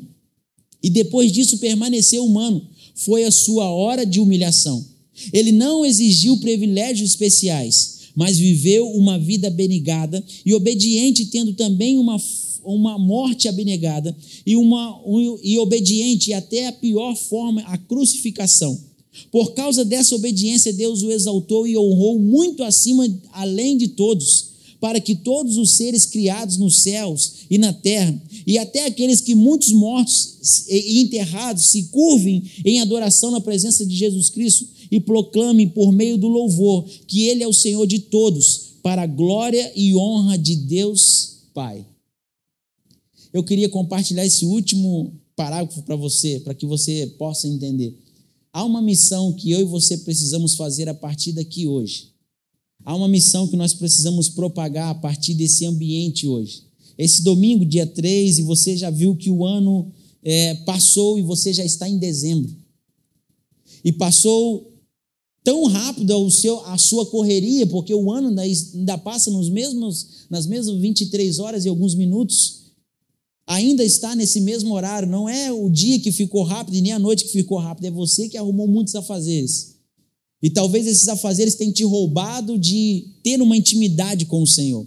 E 0.83 0.91
depois 0.91 1.33
disso 1.33 1.59
permaneceu 1.59 2.25
humano. 2.25 2.63
Foi 2.95 3.25
a 3.25 3.31
sua 3.31 3.71
hora 3.71 4.05
de 4.05 4.21
humilhação. 4.21 4.85
Ele 5.33 5.53
não 5.53 5.85
exigiu 5.85 6.37
privilégios 6.39 7.11
especiais, 7.11 7.99
mas 8.15 8.39
viveu 8.39 8.91
uma 8.91 9.19
vida 9.19 9.49
abnegada 9.49 10.23
e 10.45 10.53
obediente, 10.53 11.27
tendo 11.27 11.53
também 11.55 11.99
uma, 11.99 12.21
uma 12.65 12.99
morte 12.99 13.49
abnegada 13.49 14.17
e, 14.45 14.57
uma, 14.57 15.01
um, 15.07 15.39
e 15.43 15.59
obediente 15.59 16.33
até 16.33 16.67
a 16.67 16.73
pior 16.73 17.15
forma, 17.15 17.63
a 17.63 17.79
crucificação. 17.79 18.92
Por 19.31 19.53
causa 19.53 19.85
dessa 19.85 20.15
obediência, 20.15 20.73
Deus 20.73 21.03
o 21.03 21.11
exaltou 21.11 21.67
e 21.67 21.77
honrou 21.77 22.19
muito 22.19 22.63
acima, 22.63 23.07
além 23.33 23.77
de 23.77 23.89
todos, 23.89 24.53
para 24.81 25.01
que 25.01 25.15
todos 25.15 25.57
os 25.57 25.77
seres 25.77 26.07
criados 26.07 26.57
nos 26.57 26.83
céus 26.83 27.35
e 27.49 27.57
na 27.57 27.73
terra, 27.73 28.21
e 28.47 28.59
até 28.59 28.87
aqueles 28.87 29.21
que 29.21 29.35
muitos 29.35 29.71
mortos 29.71 30.67
e 30.69 31.01
enterrados 31.01 31.67
se 31.67 31.85
curvem 31.85 32.43
em 32.65 32.81
adoração 32.81 33.31
na 33.31 33.41
presença 33.41 33.87
de 33.87 33.95
Jesus 33.95 34.29
Cristo 34.31 34.67
e 34.91 34.99
proclamem 34.99 35.69
por 35.69 35.93
meio 35.93 36.19
do 36.19 36.27
louvor 36.27 36.85
que 37.07 37.29
Ele 37.29 37.43
é 37.43 37.49
o 37.49 37.53
Senhor 37.53 37.87
de 37.87 38.01
todos, 38.01 38.73
para 38.83 39.03
a 39.03 39.07
glória 39.07 39.73
e 39.77 39.95
honra 39.95 40.37
de 40.37 40.57
Deus 40.57 41.45
Pai. 41.55 41.87
Eu 43.33 43.45
queria 43.45 43.69
compartilhar 43.69 44.27
esse 44.27 44.45
último 44.45 45.13
parágrafo 45.37 45.83
para 45.83 45.97
você, 45.97 46.41
para 46.41 46.55
que 46.55 46.67
você 46.67 47.07
possa 47.19 47.47
entender. 47.47 47.97
Há 48.53 48.65
uma 48.65 48.83
missão 48.83 49.33
que 49.33 49.51
eu 49.51 49.61
e 49.61 49.65
você 49.65 49.97
precisamos 49.99 50.55
fazer 50.57 50.89
a 50.89 50.95
partir 50.95 51.33
daqui 51.33 51.67
hoje. 51.67 52.13
Há 52.85 52.95
uma 52.95 53.09
missão 53.09 53.49
que 53.49 53.57
nós 53.57 53.73
precisamos 53.73 54.29
propagar 54.29 54.91
a 54.91 54.95
partir 54.95 55.35
desse 55.35 55.65
ambiente 55.65 56.27
hoje. 56.27 56.65
Esse 56.99 57.23
domingo, 57.23 57.65
dia 57.65 57.87
3, 57.87 58.41
e 58.41 58.43
você 58.43 58.77
já 58.77 58.91
viu 58.91 59.17
que 59.17 59.31
o 59.31 59.47
ano 59.47 59.91
é, 60.23 60.55
passou 60.67 61.19
e 61.19 61.23
você 61.23 61.53
já 61.53 61.65
está 61.65 61.89
em 61.89 61.97
dezembro. 61.97 62.55
E 63.83 63.91
passou 63.91 64.71
tão 65.43 65.65
rápido 65.67 66.15
o 66.19 66.31
seu, 66.31 66.61
a 66.67 66.77
sua 66.77 67.07
correria, 67.07 67.67
porque 67.67 67.95
o 67.95 68.13
ano 68.13 68.29
ainda, 68.29 68.43
ainda 68.43 68.99
passa 68.99 69.31
nos 69.31 69.49
mesmos, 69.49 70.27
nas 70.29 70.47
mesmas 70.47 70.77
23 70.77 71.39
horas 71.39 71.65
e 71.65 71.69
alguns 71.69 71.95
minutos 71.95 72.62
ainda 73.53 73.85
está 73.85 74.17
nesse 74.17 74.41
mesmo 74.41 74.73
horário. 74.75 75.09
Não 75.09 75.29
é 75.29 75.53
o 75.53 75.69
dia 75.69 76.01
que 76.01 76.11
ficou 76.11 76.43
rápido 76.43 76.75
e 76.77 76.81
nem 76.81 76.93
a 76.93 76.99
noite 76.99 77.25
que 77.25 77.33
ficou 77.33 77.59
rápido, 77.59 77.87
é 77.87 77.91
você 77.91 78.29
que 78.29 78.37
arrumou 78.37 78.67
muitos 78.67 78.95
afazeres. 78.95 79.77
E 80.43 80.51
talvez 80.51 80.87
esses 80.87 81.07
afazeres 81.07 81.55
tenham 81.55 81.73
te 81.73 81.85
roubado 81.85 82.59
de 82.59 83.11
ter 83.23 83.41
uma 83.41 83.57
intimidade 83.57 84.27
com 84.27 84.43
o 84.43 84.47
Senhor. 84.47 84.87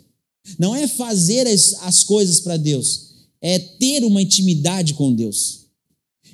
Não 0.59 0.75
é 0.75 0.87
fazer 0.87 1.47
as, 1.47 1.73
as 1.81 2.03
coisas 2.03 2.39
para 2.39 2.57
Deus, 2.57 3.11
é 3.41 3.57
ter 3.57 4.03
uma 4.03 4.21
intimidade 4.21 4.93
com 4.95 5.13
Deus. 5.13 5.65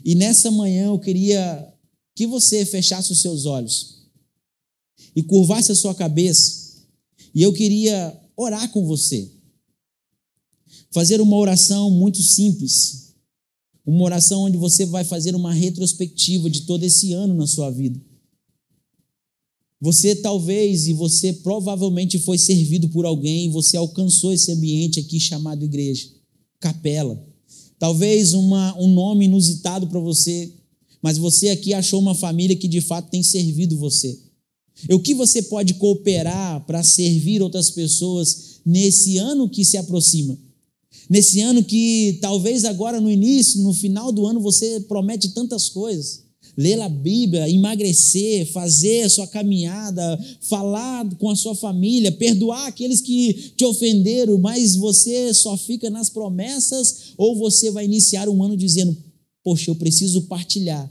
E 0.03 0.15
nessa 0.15 0.49
manhã 0.49 0.87
eu 0.87 0.99
queria 0.99 1.67
que 2.15 2.25
você 2.25 2.65
fechasse 2.65 3.11
os 3.11 3.21
seus 3.21 3.45
olhos 3.45 3.97
e 5.15 5.21
curvasse 5.21 5.71
a 5.71 5.75
sua 5.75 5.93
cabeça, 5.93 6.61
e 7.35 7.41
eu 7.41 7.53
queria 7.53 8.17
orar 8.35 8.71
com 8.71 8.85
você 8.85 9.29
fazer 10.91 11.21
uma 11.21 11.37
oração 11.37 11.89
muito 11.89 12.21
simples. 12.21 13.13
Uma 13.85 14.03
oração 14.03 14.43
onde 14.43 14.57
você 14.57 14.85
vai 14.85 15.03
fazer 15.03 15.35
uma 15.35 15.53
retrospectiva 15.53 16.49
de 16.49 16.61
todo 16.61 16.83
esse 16.83 17.13
ano 17.13 17.33
na 17.33 17.47
sua 17.47 17.71
vida. 17.71 17.99
Você 19.79 20.15
talvez 20.15 20.87
e 20.87 20.93
você 20.93 21.33
provavelmente 21.33 22.19
foi 22.19 22.37
servido 22.37 22.87
por 22.89 23.03
alguém, 23.03 23.49
você 23.49 23.75
alcançou 23.75 24.31
esse 24.31 24.51
ambiente 24.51 24.99
aqui 24.99 25.19
chamado 25.19 25.65
igreja, 25.65 26.07
capela. 26.59 27.25
Talvez 27.79 28.33
uma, 28.33 28.79
um 28.79 28.87
nome 28.87 29.25
inusitado 29.25 29.87
para 29.87 29.99
você, 29.99 30.53
mas 31.01 31.17
você 31.17 31.49
aqui 31.49 31.73
achou 31.73 31.99
uma 31.99 32.13
família 32.13 32.55
que 32.55 32.67
de 32.67 32.79
fato 32.79 33.09
tem 33.09 33.23
servido 33.23 33.75
você. 33.75 34.19
E 34.87 34.93
o 34.93 34.99
que 34.99 35.15
você 35.15 35.41
pode 35.41 35.73
cooperar 35.73 36.63
para 36.67 36.83
servir 36.83 37.41
outras 37.41 37.71
pessoas 37.71 38.59
nesse 38.63 39.17
ano 39.17 39.49
que 39.49 39.65
se 39.65 39.77
aproxima? 39.77 40.37
Nesse 41.11 41.41
ano 41.41 41.61
que 41.61 42.19
talvez 42.21 42.63
agora 42.63 43.01
no 43.01 43.11
início, 43.11 43.61
no 43.61 43.73
final 43.73 44.13
do 44.13 44.25
ano, 44.25 44.39
você 44.39 44.79
promete 44.79 45.27
tantas 45.31 45.67
coisas. 45.67 46.21
Ler 46.55 46.79
a 46.79 46.87
Bíblia, 46.87 47.49
emagrecer, 47.49 48.49
fazer 48.53 49.01
a 49.01 49.09
sua 49.09 49.27
caminhada, 49.27 50.17
falar 50.39 51.03
com 51.17 51.29
a 51.29 51.35
sua 51.35 51.53
família, 51.53 52.13
perdoar 52.13 52.65
aqueles 52.65 53.01
que 53.01 53.51
te 53.57 53.65
ofenderam, 53.65 54.37
mas 54.37 54.77
você 54.77 55.33
só 55.33 55.57
fica 55.57 55.89
nas 55.89 56.09
promessas 56.09 57.11
ou 57.17 57.35
você 57.35 57.69
vai 57.69 57.83
iniciar 57.83 58.29
um 58.29 58.41
ano 58.41 58.55
dizendo: 58.55 58.95
Poxa, 59.43 59.69
eu 59.69 59.75
preciso 59.75 60.21
partilhar 60.23 60.89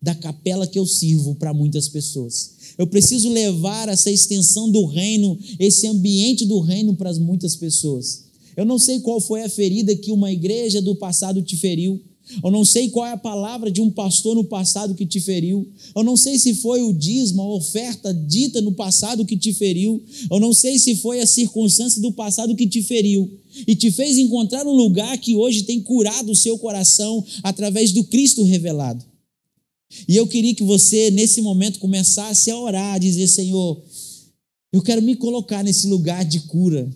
da 0.00 0.14
capela 0.14 0.68
que 0.68 0.78
eu 0.78 0.86
sirvo 0.86 1.34
para 1.34 1.52
muitas 1.52 1.88
pessoas. 1.88 2.52
Eu 2.78 2.86
preciso 2.86 3.28
levar 3.30 3.88
essa 3.88 4.12
extensão 4.12 4.70
do 4.70 4.86
reino, 4.86 5.36
esse 5.58 5.88
ambiente 5.88 6.44
do 6.44 6.60
reino 6.60 6.94
para 6.94 7.12
muitas 7.14 7.56
pessoas. 7.56 8.25
Eu 8.56 8.64
não 8.64 8.78
sei 8.78 9.00
qual 9.00 9.20
foi 9.20 9.42
a 9.42 9.48
ferida 9.48 9.94
que 9.94 10.10
uma 10.10 10.32
igreja 10.32 10.80
do 10.80 10.94
passado 10.94 11.42
te 11.42 11.56
feriu. 11.56 12.00
Eu 12.42 12.50
não 12.50 12.64
sei 12.64 12.88
qual 12.90 13.06
é 13.06 13.12
a 13.12 13.16
palavra 13.16 13.70
de 13.70 13.80
um 13.80 13.90
pastor 13.90 14.34
no 14.34 14.44
passado 14.44 14.94
que 14.94 15.06
te 15.06 15.20
feriu. 15.20 15.68
Eu 15.94 16.02
não 16.02 16.16
sei 16.16 16.38
se 16.38 16.54
foi 16.54 16.82
o 16.82 16.92
dízimo, 16.92 17.42
a 17.42 17.54
oferta 17.54 18.12
dita 18.12 18.60
no 18.60 18.72
passado 18.72 19.24
que 19.24 19.36
te 19.36 19.52
feriu. 19.52 20.02
Eu 20.30 20.40
não 20.40 20.52
sei 20.52 20.78
se 20.78 20.96
foi 20.96 21.20
a 21.20 21.26
circunstância 21.26 22.00
do 22.02 22.10
passado 22.10 22.56
que 22.56 22.66
te 22.66 22.82
feriu 22.82 23.30
e 23.66 23.76
te 23.76 23.92
fez 23.92 24.18
encontrar 24.18 24.66
um 24.66 24.74
lugar 24.74 25.16
que 25.18 25.36
hoje 25.36 25.62
tem 25.62 25.80
curado 25.80 26.32
o 26.32 26.36
seu 26.36 26.58
coração 26.58 27.24
através 27.42 27.92
do 27.92 28.02
Cristo 28.04 28.42
revelado. 28.42 29.04
E 30.08 30.16
eu 30.16 30.26
queria 30.26 30.54
que 30.54 30.64
você, 30.64 31.12
nesse 31.12 31.40
momento, 31.40 31.78
começasse 31.78 32.50
a 32.50 32.58
orar, 32.58 32.94
a 32.94 32.98
dizer: 32.98 33.28
Senhor, 33.28 33.80
eu 34.72 34.82
quero 34.82 35.00
me 35.00 35.14
colocar 35.14 35.62
nesse 35.62 35.86
lugar 35.86 36.24
de 36.24 36.40
cura. 36.40 36.90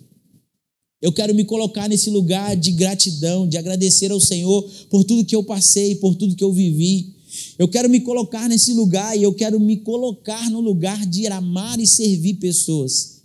Eu 1.01 1.11
quero 1.11 1.33
me 1.33 1.43
colocar 1.43 1.89
nesse 1.89 2.09
lugar 2.09 2.55
de 2.55 2.71
gratidão, 2.71 3.47
de 3.47 3.57
agradecer 3.57 4.11
ao 4.11 4.19
Senhor 4.19 4.69
por 4.89 5.03
tudo 5.03 5.25
que 5.25 5.35
eu 5.35 5.43
passei, 5.43 5.95
por 5.95 6.13
tudo 6.13 6.35
que 6.35 6.43
eu 6.43 6.53
vivi. 6.53 7.15
Eu 7.57 7.67
quero 7.67 7.89
me 7.89 8.01
colocar 8.01 8.47
nesse 8.47 8.73
lugar 8.73 9.17
e 9.17 9.23
eu 9.23 9.33
quero 9.33 9.59
me 9.59 9.77
colocar 9.77 10.49
no 10.49 10.59
lugar 10.59 11.05
de 11.05 11.25
amar 11.27 11.79
e 11.79 11.87
servir 11.87 12.35
pessoas. 12.35 13.21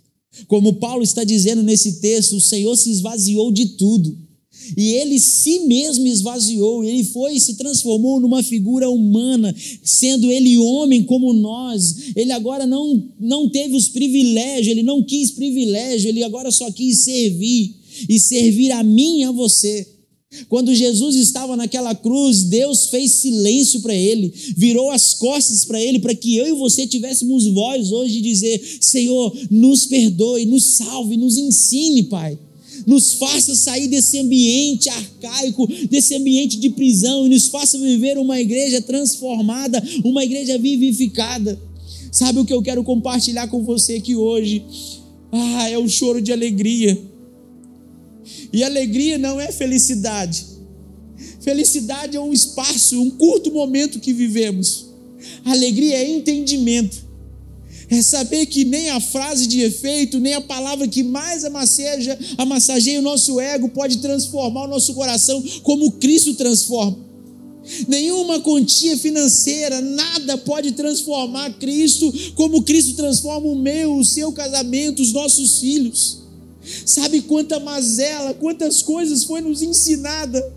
Como 0.47 0.75
Paulo 0.75 1.03
está 1.03 1.23
dizendo 1.23 1.61
nesse 1.61 1.99
texto, 1.99 2.37
o 2.37 2.41
Senhor 2.41 2.75
se 2.75 2.89
esvaziou 2.89 3.51
de 3.51 3.65
tudo. 3.77 4.26
E 4.75 4.93
ele 4.93 5.19
si 5.19 5.59
mesmo 5.61 6.07
esvaziou, 6.07 6.83
ele 6.83 7.03
foi 7.03 7.35
e 7.35 7.39
se 7.39 7.55
transformou 7.55 8.19
numa 8.19 8.43
figura 8.43 8.89
humana, 8.89 9.55
sendo 9.83 10.31
ele 10.31 10.57
homem 10.57 11.03
como 11.03 11.33
nós. 11.33 11.95
Ele 12.15 12.31
agora 12.31 12.65
não, 12.65 13.03
não 13.19 13.49
teve 13.49 13.75
os 13.75 13.87
privilégios, 13.89 14.67
ele 14.67 14.83
não 14.83 15.03
quis 15.03 15.31
privilégio, 15.31 16.09
ele 16.09 16.23
agora 16.23 16.51
só 16.51 16.71
quis 16.71 16.99
servir 16.99 17.75
e 18.09 18.19
servir 18.19 18.71
a 18.71 18.83
mim 18.83 19.21
e 19.21 19.23
a 19.23 19.31
você. 19.31 19.87
Quando 20.49 20.75
Jesus 20.75 21.15
estava 21.15 21.55
naquela 21.55 21.95
cruz, 21.95 22.43
Deus 22.43 22.87
fez 22.87 23.11
silêncio 23.11 23.79
para 23.79 23.95
ele, 23.95 24.33
virou 24.57 24.91
as 24.91 25.13
costas 25.13 25.63
para 25.63 25.81
ele, 25.81 25.99
para 25.99 26.13
que 26.13 26.35
eu 26.35 26.45
e 26.45 26.51
você 26.51 26.85
tivéssemos 26.85 27.45
voz 27.45 27.91
hoje 27.93 28.15
de 28.15 28.21
dizer: 28.21 28.77
Senhor, 28.81 29.33
nos 29.49 29.85
perdoe, 29.85 30.45
nos 30.45 30.75
salve, 30.75 31.15
nos 31.15 31.37
ensine, 31.37 32.03
Pai 32.03 32.37
nos 32.87 33.15
faça 33.15 33.53
sair 33.53 33.89
desse 33.89 34.17
ambiente 34.17 34.87
arcaico, 34.87 35.67
desse 35.89 36.15
ambiente 36.15 36.57
de 36.57 36.69
prisão 36.69 37.25
e 37.25 37.29
nos 37.29 37.49
faça 37.49 37.77
viver 37.77 38.17
uma 38.17 38.39
igreja 38.39 38.81
transformada, 38.81 39.83
uma 40.05 40.23
igreja 40.23 40.57
vivificada. 40.57 41.59
Sabe 42.09 42.39
o 42.39 42.45
que 42.45 42.53
eu 42.53 42.61
quero 42.61 42.81
compartilhar 42.85 43.49
com 43.49 43.61
você 43.61 43.95
aqui 43.95 44.15
hoje? 44.15 44.63
Ah, 45.29 45.69
é 45.69 45.77
um 45.77 45.89
choro 45.89 46.21
de 46.21 46.31
alegria. 46.31 46.97
E 48.53 48.63
alegria 48.63 49.17
não 49.17 49.39
é 49.39 49.51
felicidade. 49.51 50.45
Felicidade 51.41 52.15
é 52.15 52.21
um 52.21 52.31
espaço, 52.31 53.01
um 53.01 53.09
curto 53.09 53.51
momento 53.51 53.99
que 53.99 54.13
vivemos. 54.13 54.87
Alegria 55.43 55.97
é 55.97 56.09
entendimento. 56.09 57.06
É 57.89 58.01
saber 58.01 58.45
que 58.47 58.65
nem 58.65 58.89
a 58.89 58.99
frase 58.99 59.47
de 59.47 59.61
efeito, 59.61 60.19
nem 60.19 60.33
a 60.33 60.41
palavra 60.41 60.87
que 60.87 61.03
mais 61.03 61.45
amassageia, 61.45 62.19
amassageia 62.37 62.99
o 62.99 63.03
nosso 63.03 63.39
ego 63.39 63.69
pode 63.69 63.99
transformar 63.99 64.65
o 64.65 64.67
nosso 64.67 64.93
coração 64.93 65.41
como 65.63 65.93
Cristo 65.93 66.33
transforma. 66.33 67.07
Nenhuma 67.87 68.39
quantia 68.41 68.97
financeira, 68.97 69.81
nada 69.81 70.37
pode 70.37 70.71
transformar 70.71 71.57
Cristo 71.57 72.13
como 72.35 72.63
Cristo 72.63 72.93
transforma 72.95 73.47
o 73.47 73.55
meu, 73.55 73.97
o 73.97 74.05
seu 74.05 74.31
casamento, 74.31 75.01
os 75.01 75.13
nossos 75.13 75.59
filhos. 75.59 76.19
Sabe 76.85 77.21
quanta 77.21 77.59
mazela, 77.59 78.33
quantas 78.33 78.81
coisas 78.81 79.23
foi 79.23 79.39
nos 79.39 79.61
ensinada, 79.61 80.53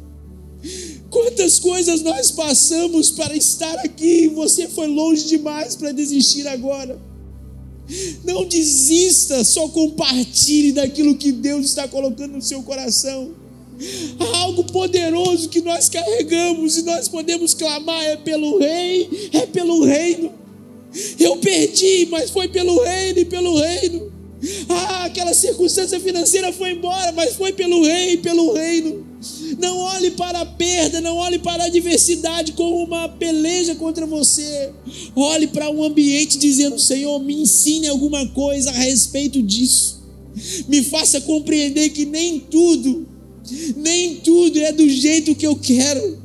quantas 1.11 1.59
coisas 1.61 2.01
nós 2.03 2.33
passamos 2.33 3.11
para 3.11 3.37
estar 3.37 3.75
aqui 3.81 4.25
e 4.25 4.29
você 4.29 4.69
foi 4.69 4.89
longe 4.89 5.27
demais 5.27 5.77
para 5.77 5.93
desistir 5.93 6.47
agora. 6.49 7.10
Não 8.25 8.45
desista, 8.45 9.43
só 9.45 9.69
compartilhe 9.69 10.73
daquilo 10.73 11.17
que 11.17 11.33
Deus 11.33 11.67
está 11.67 11.89
colocando 11.89 12.33
no 12.33 12.43
seu 12.43 12.63
coração. 12.63 13.33
Há 14.19 14.39
algo 14.39 14.65
poderoso 14.65 15.49
que 15.49 15.61
nós 15.61 15.89
carregamos 15.89 16.77
e 16.77 16.83
nós 16.83 17.09
podemos 17.09 17.55
clamar: 17.55 18.05
é 18.05 18.17
pelo 18.17 18.59
Rei, 18.59 19.31
é 19.33 19.47
pelo 19.47 19.85
reino. 19.85 20.33
Eu 21.19 21.37
perdi, 21.37 22.07
mas 22.11 22.31
foi 22.31 22.49
pelo 22.49 22.83
reino 22.83 23.21
e 23.21 23.25
pelo 23.25 23.57
reino. 23.57 24.10
Ah, 24.69 25.05
aquela 25.05 25.35
circunstância 25.35 26.01
financeira 26.01 26.53
foi 26.53 26.73
embora, 26.73 27.13
mas 27.13 27.35
foi 27.35 27.53
pelo 27.53 27.85
rei, 27.85 28.17
pelo 28.17 28.55
reino. 28.55 29.07
Não 29.59 29.77
olhe 29.77 30.13
para 30.13 30.41
a 30.41 30.47
perda, 30.47 31.01
não 31.01 31.17
olhe 31.17 31.39
para 31.39 31.65
a 31.65 31.67
adversidade 31.67 32.53
como 32.53 32.83
uma 32.83 33.09
peleja 33.09 33.75
contra 33.75 34.07
você. 34.07 34.71
Olhe 35.15 35.47
para 35.47 35.71
um 35.71 35.85
ambiente 35.85 36.39
dizendo: 36.39 36.79
Senhor, 36.79 37.19
me 37.19 37.43
ensine 37.43 37.89
alguma 37.89 38.27
coisa 38.29 38.71
a 38.71 38.75
respeito 38.75 39.43
disso. 39.43 40.01
Me 40.69 40.83
faça 40.83 41.21
compreender 41.21 41.91
que 41.91 42.07
nem 42.07 42.41
tudo, 42.41 43.07
nem 43.77 44.17
tudo 44.17 44.59
é 44.59 44.73
do 44.73 44.89
jeito 44.89 45.35
que 45.35 45.47
eu 45.47 45.57
quero, 45.57 46.19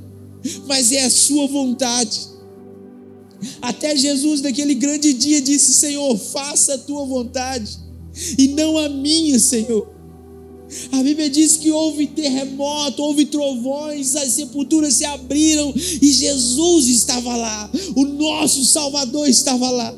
mas 0.66 0.94
é 0.94 1.04
a 1.04 1.10
Sua 1.10 1.48
vontade. 1.48 2.34
Até 3.62 3.94
Jesus, 3.98 4.42
naquele 4.42 4.74
grande 4.74 5.12
dia, 5.12 5.42
disse: 5.42 5.74
Senhor, 5.74 6.18
faça 6.18 6.76
a 6.76 6.78
tua 6.78 7.06
vontade 7.06 7.85
e 8.38 8.50
não 8.50 8.78
a 8.78 8.90
minha, 8.90 9.40
Senhor. 9.40 9.96
A 10.92 11.04
Bíblia 11.04 11.30
diz 11.30 11.58
que 11.58 11.72
houve 11.72 12.08
terremoto, 12.08 13.04
houve 13.04 13.26
trovões, 13.26 14.16
as 14.16 14.34
sepulturas 14.34 14.96
se 14.96 15.06
abriram 15.06 15.74
e 16.02 16.12
Jesus 16.12 16.88
estava 16.88 17.36
lá, 17.36 17.70
o 17.96 18.04
nosso 18.06 18.66
Salvador 18.66 19.30
estava 19.30 19.70
lá. 19.70 19.96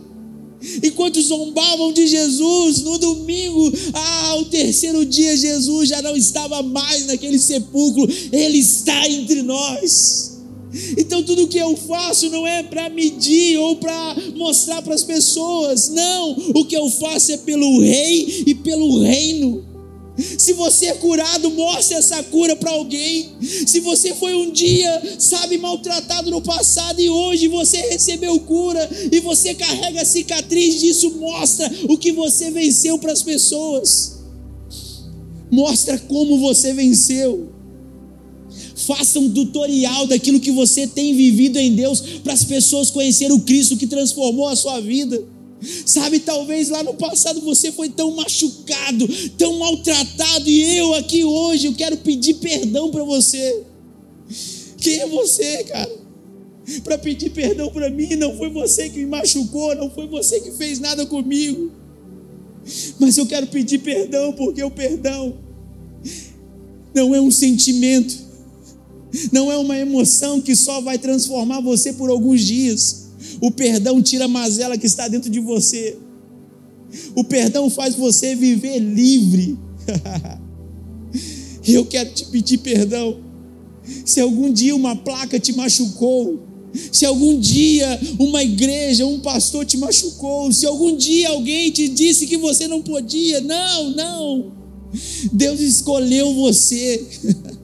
Enquanto 0.84 1.22
zombavam 1.22 1.94
de 1.94 2.08
Jesus, 2.08 2.82
no 2.82 2.98
domingo, 2.98 3.72
ah, 3.94 4.36
o 4.40 4.46
terceiro 4.46 5.06
dia, 5.06 5.38
Jesus 5.38 5.90
já 5.90 6.02
não 6.02 6.18
estava 6.18 6.64
mais 6.64 7.06
naquele 7.06 7.40
sepulcro, 7.40 8.08
ele 8.32 8.58
está 8.58 9.08
entre 9.08 9.44
nós. 9.44 10.27
Então 10.98 11.24
tudo 11.24 11.48
que 11.48 11.58
eu 11.58 11.76
faço 11.76 12.30
não 12.30 12.46
é 12.46 12.64
para 12.64 12.90
medir 12.90 13.58
ou 13.58 13.78
para 13.78 14.16
mostrar 14.36 14.82
para 14.82 14.94
as 14.94 15.04
pessoas, 15.04 15.90
não. 15.90 16.32
O 16.56 16.66
que 16.66 16.76
eu 16.76 16.90
faço 16.90 17.32
é 17.32 17.38
pelo 17.38 17.82
rei 17.82 18.44
e 18.46 18.56
pelo 18.56 19.02
reino. 19.02 19.66
Se 20.18 20.54
você 20.54 20.88
é 20.88 20.94
curado, 20.96 21.52
mostre 21.52 21.96
essa 21.96 22.24
cura 22.24 22.56
para 22.56 22.72
alguém. 22.72 23.30
Se 23.68 23.80
você 23.80 24.16
foi 24.16 24.34
um 24.34 24.52
dia, 24.52 25.16
sabe, 25.20 25.58
maltratado 25.58 26.32
no 26.32 26.42
passado 26.42 27.00
e 27.00 27.10
hoje 27.10 27.48
você 27.48 27.78
recebeu 27.78 28.40
cura 28.40 28.90
e 29.12 29.20
você 29.20 29.54
carrega 29.54 30.02
a 30.02 30.06
cicatriz 30.06 30.80
disso, 30.80 31.12
mostra 31.20 31.72
o 31.88 31.98
que 31.98 32.12
você 32.12 32.50
venceu 32.50 32.98
para 32.98 33.14
as 33.14 33.22
pessoas. 33.22 34.18
Mostra 35.52 36.00
como 36.00 36.40
você 36.40 36.74
venceu. 36.74 37.47
Faça 38.88 39.20
um 39.20 39.30
tutorial 39.30 40.08
daquilo 40.08 40.40
que 40.40 40.50
você 40.50 40.88
tem 40.88 41.14
vivido 41.14 41.58
em 41.58 41.76
Deus 41.76 42.00
para 42.24 42.32
as 42.32 42.46
pessoas 42.46 42.90
conhecerem 42.90 43.36
o 43.36 43.42
Cristo 43.42 43.76
que 43.76 43.86
transformou 43.86 44.48
a 44.48 44.56
sua 44.56 44.80
vida. 44.80 45.22
Sabe, 45.86 46.20
talvez 46.20 46.70
lá 46.70 46.82
no 46.84 46.94
passado 46.94 47.42
você 47.42 47.70
foi 47.70 47.90
tão 47.90 48.12
machucado, 48.12 49.06
tão 49.38 49.60
maltratado, 49.60 50.50
e 50.50 50.78
eu 50.78 50.94
aqui 50.94 51.26
hoje 51.26 51.68
eu 51.68 51.74
quero 51.74 51.98
pedir 51.98 52.36
perdão 52.36 52.90
para 52.90 53.04
você. 53.04 53.64
Quem 54.78 55.00
é 55.00 55.08
você, 55.08 55.66
cara? 55.66 55.92
Para 56.84 56.98
pedir 56.98 57.32
perdão 57.32 57.70
para 57.70 57.90
mim, 57.90 58.16
não 58.16 58.38
foi 58.38 58.50
você 58.50 58.90
que 58.90 59.00
me 59.00 59.06
machucou, 59.08 59.76
não 59.76 59.90
foi 59.90 60.08
você 60.08 60.40
que 60.40 60.52
fez 60.52 60.80
nada 60.80 61.06
comigo. 61.06 61.72
Mas 63.00 63.18
eu 63.18 63.26
quero 63.26 63.48
pedir 63.48 63.80
perdão 63.80 64.32
porque 64.32 64.64
o 64.64 64.72
perdão 64.72 65.34
não 66.94 67.14
é 67.14 67.20
um 67.20 67.32
sentimento, 67.32 68.27
não 69.32 69.52
é 69.52 69.58
uma 69.58 69.78
emoção 69.78 70.42
que 70.42 70.56
só 70.56 70.82
vai 70.82 70.98
transformar 70.98 71.62
você 71.62 71.94
por 71.94 72.10
alguns 72.10 72.42
dias. 72.42 73.08
O 73.42 73.52
perdão 73.52 74.02
tira 74.02 74.26
a 74.26 74.28
mazela 74.28 74.78
que 74.78 74.86
está 74.86 75.08
dentro 75.08 75.30
de 75.30 75.40
você. 75.40 75.98
O 77.16 77.24
perdão 77.24 77.70
faz 77.70 77.96
você 77.96 78.36
viver 78.36 78.80
livre. 78.80 79.58
Eu 81.66 81.86
quero 81.86 82.12
te 82.14 82.26
pedir 82.26 82.60
perdão. 82.60 83.20
Se 84.06 84.20
algum 84.20 84.52
dia 84.52 84.76
uma 84.76 84.96
placa 84.96 85.40
te 85.40 85.54
machucou, 85.54 86.40
se 86.92 87.06
algum 87.06 87.40
dia 87.40 88.00
uma 88.20 88.44
igreja, 88.44 89.06
um 89.06 89.20
pastor 89.20 89.66
te 89.66 89.78
machucou, 89.78 90.52
se 90.52 90.66
algum 90.66 90.96
dia 90.96 91.30
alguém 91.30 91.72
te 91.72 91.88
disse 91.88 92.28
que 92.28 92.38
você 92.38 92.68
não 92.68 92.82
podia, 92.82 93.42
não, 93.42 93.92
não. 93.92 94.52
Deus 95.32 95.60
escolheu 95.60 96.34
você. 96.34 97.06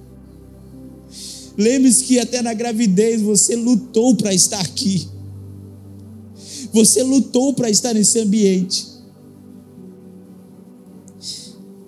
Lembre-se 1.57 2.03
que 2.05 2.19
até 2.19 2.41
na 2.41 2.53
gravidez 2.53 3.21
você 3.21 3.55
lutou 3.55 4.15
para 4.15 4.33
estar 4.33 4.59
aqui. 4.59 5.07
Você 6.71 7.03
lutou 7.03 7.53
para 7.53 7.69
estar 7.69 7.93
nesse 7.93 8.19
ambiente. 8.19 8.87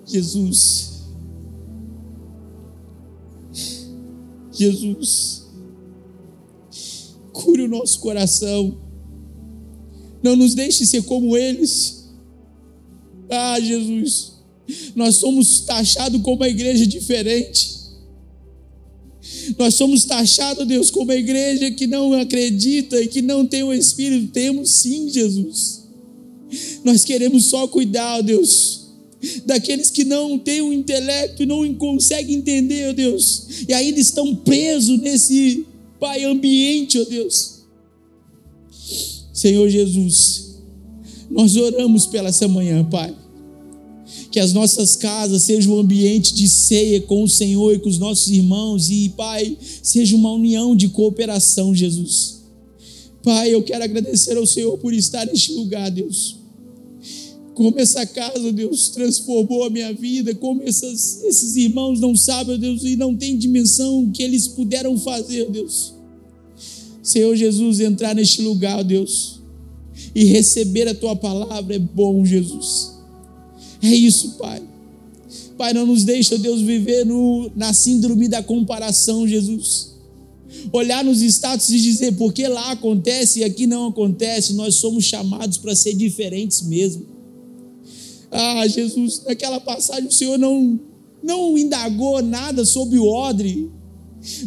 Jesus. 0.06 1.02
Jesus. 4.52 5.46
Cure 7.32 7.62
o 7.62 7.68
nosso 7.68 7.98
coração. 8.00 8.78
Não 10.22 10.36
nos 10.36 10.54
deixe 10.54 10.86
ser 10.86 11.02
como 11.02 11.36
eles. 11.36 12.08
Ah, 13.28 13.60
Jesus. 13.60 14.34
Nós 14.94 15.16
somos 15.16 15.60
taxados 15.60 16.22
como 16.22 16.36
uma 16.36 16.48
igreja 16.48 16.86
diferente. 16.86 17.75
Nós 19.58 19.74
somos 19.74 20.04
taxados, 20.04 20.66
Deus, 20.66 20.90
como 20.90 21.12
a 21.12 21.16
igreja 21.16 21.70
que 21.70 21.86
não 21.86 22.12
acredita 22.12 23.00
e 23.00 23.08
que 23.08 23.22
não 23.22 23.46
tem 23.46 23.62
o 23.62 23.72
Espírito. 23.72 24.32
Temos 24.32 24.70
sim, 24.70 25.08
Jesus. 25.08 25.84
Nós 26.84 27.04
queremos 27.04 27.46
só 27.46 27.66
cuidar, 27.66 28.22
Deus, 28.22 28.86
daqueles 29.44 29.90
que 29.90 30.04
não 30.04 30.38
têm 30.38 30.60
o 30.62 30.72
intelecto 30.72 31.42
e 31.42 31.46
não 31.46 31.72
conseguem 31.74 32.36
entender, 32.36 32.90
ó 32.90 32.92
Deus, 32.92 33.64
e 33.68 33.72
ainda 33.72 33.98
estão 33.98 34.34
presos 34.34 35.00
nesse, 35.00 35.66
Pai, 35.98 36.24
ambiente, 36.24 36.98
ó 36.98 37.04
Deus. 37.04 37.56
Senhor 39.32 39.68
Jesus, 39.68 40.56
nós 41.30 41.56
oramos 41.56 42.06
pela 42.06 42.28
essa 42.28 42.46
manhã, 42.46 42.84
Pai 42.84 43.14
que 44.36 44.40
as 44.40 44.52
nossas 44.52 44.94
casas 44.94 45.44
sejam 45.44 45.76
um 45.76 45.78
ambiente 45.78 46.34
de 46.34 46.46
ceia 46.46 47.00
com 47.00 47.22
o 47.22 47.28
Senhor 47.28 47.74
e 47.74 47.78
com 47.78 47.88
os 47.88 47.96
nossos 47.96 48.28
irmãos, 48.28 48.90
e 48.90 49.08
Pai, 49.08 49.56
seja 49.82 50.14
uma 50.14 50.30
união 50.30 50.76
de 50.76 50.90
cooperação, 50.90 51.74
Jesus. 51.74 52.42
Pai, 53.22 53.54
eu 53.54 53.62
quero 53.62 53.82
agradecer 53.82 54.36
ao 54.36 54.46
Senhor 54.46 54.76
por 54.76 54.92
estar 54.92 55.24
neste 55.24 55.54
lugar, 55.54 55.90
Deus. 55.90 56.36
Como 57.54 57.80
essa 57.80 58.04
casa, 58.04 58.52
Deus, 58.52 58.90
transformou 58.90 59.64
a 59.64 59.70
minha 59.70 59.90
vida, 59.94 60.34
como 60.34 60.62
essas, 60.64 61.24
esses 61.24 61.56
irmãos 61.56 61.98
não 61.98 62.14
sabem, 62.14 62.58
Deus, 62.58 62.84
e 62.84 62.94
não 62.94 63.16
têm 63.16 63.38
dimensão 63.38 64.10
que 64.10 64.22
eles 64.22 64.46
puderam 64.46 64.98
fazer, 64.98 65.50
Deus. 65.50 65.94
Senhor 67.02 67.34
Jesus, 67.34 67.80
entrar 67.80 68.14
neste 68.14 68.42
lugar, 68.42 68.84
Deus, 68.84 69.40
e 70.14 70.26
receber 70.26 70.88
a 70.88 70.94
tua 70.94 71.16
palavra 71.16 71.74
é 71.74 71.78
bom, 71.78 72.22
Jesus. 72.22 72.95
É 73.82 73.94
isso, 73.94 74.36
Pai. 74.38 74.62
Pai, 75.56 75.72
não 75.72 75.86
nos 75.86 76.04
deixa, 76.04 76.36
Deus, 76.38 76.60
viver 76.60 77.04
no, 77.06 77.50
na 77.56 77.72
síndrome 77.72 78.28
da 78.28 78.42
comparação, 78.42 79.26
Jesus. 79.26 79.94
Olhar 80.72 81.04
nos 81.04 81.22
status 81.22 81.70
e 81.70 81.80
dizer, 81.80 82.12
porque 82.16 82.46
lá 82.46 82.72
acontece 82.72 83.40
e 83.40 83.44
aqui 83.44 83.66
não 83.66 83.88
acontece, 83.88 84.52
nós 84.52 84.74
somos 84.76 85.04
chamados 85.04 85.56
para 85.56 85.74
ser 85.74 85.94
diferentes 85.94 86.62
mesmo. 86.62 87.06
Ah, 88.30 88.66
Jesus, 88.66 89.22
naquela 89.24 89.60
passagem 89.60 90.08
o 90.08 90.12
Senhor 90.12 90.38
não, 90.38 90.78
não 91.22 91.56
indagou 91.56 92.20
nada 92.20 92.64
sobre 92.64 92.98
o 92.98 93.06
odre, 93.06 93.70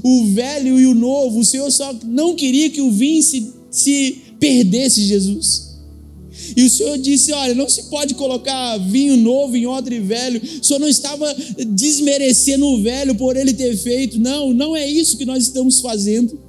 o 0.04 0.26
velho 0.28 0.80
e 0.80 0.86
o 0.86 0.94
novo. 0.94 1.40
O 1.40 1.46
Senhor 1.46 1.72
só 1.72 1.94
não 2.06 2.36
queria 2.36 2.70
que 2.70 2.82
o 2.82 2.92
vinho 2.92 3.24
se, 3.24 3.52
se 3.72 4.22
perdesse 4.40 5.04
Jesus. 5.04 5.69
E 6.56 6.64
o 6.64 6.70
Senhor 6.70 6.98
disse: 6.98 7.32
Olha, 7.32 7.54
não 7.54 7.70
se 7.70 7.84
pode 7.84 8.14
colocar 8.16 8.78
vinho 8.78 9.18
novo 9.18 9.56
em 9.56 9.66
odre 9.66 10.00
velho. 10.00 10.42
O 10.62 10.64
Senhor 10.64 10.80
não 10.80 10.88
estava 10.88 11.36
desmerecendo 11.68 12.66
o 12.66 12.82
velho 12.82 13.16
por 13.16 13.36
ele 13.36 13.54
ter 13.54 13.76
feito. 13.78 14.20
Não, 14.20 14.54
não 14.54 14.76
é 14.76 14.88
isso 14.90 15.18
que 15.18 15.26
nós 15.26 15.44
estamos 15.44 15.80
fazendo. 15.80 16.40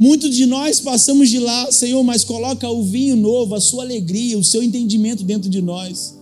Muitos 0.00 0.34
de 0.34 0.44
nós 0.44 0.80
passamos 0.80 1.28
de 1.30 1.38
lá, 1.38 1.70
Senhor, 1.70 2.02
mas 2.02 2.24
coloca 2.24 2.68
o 2.68 2.82
vinho 2.82 3.16
novo, 3.16 3.54
a 3.54 3.60
sua 3.60 3.84
alegria, 3.84 4.38
o 4.38 4.44
seu 4.44 4.62
entendimento 4.62 5.22
dentro 5.22 5.48
de 5.48 5.62
nós. 5.62 6.16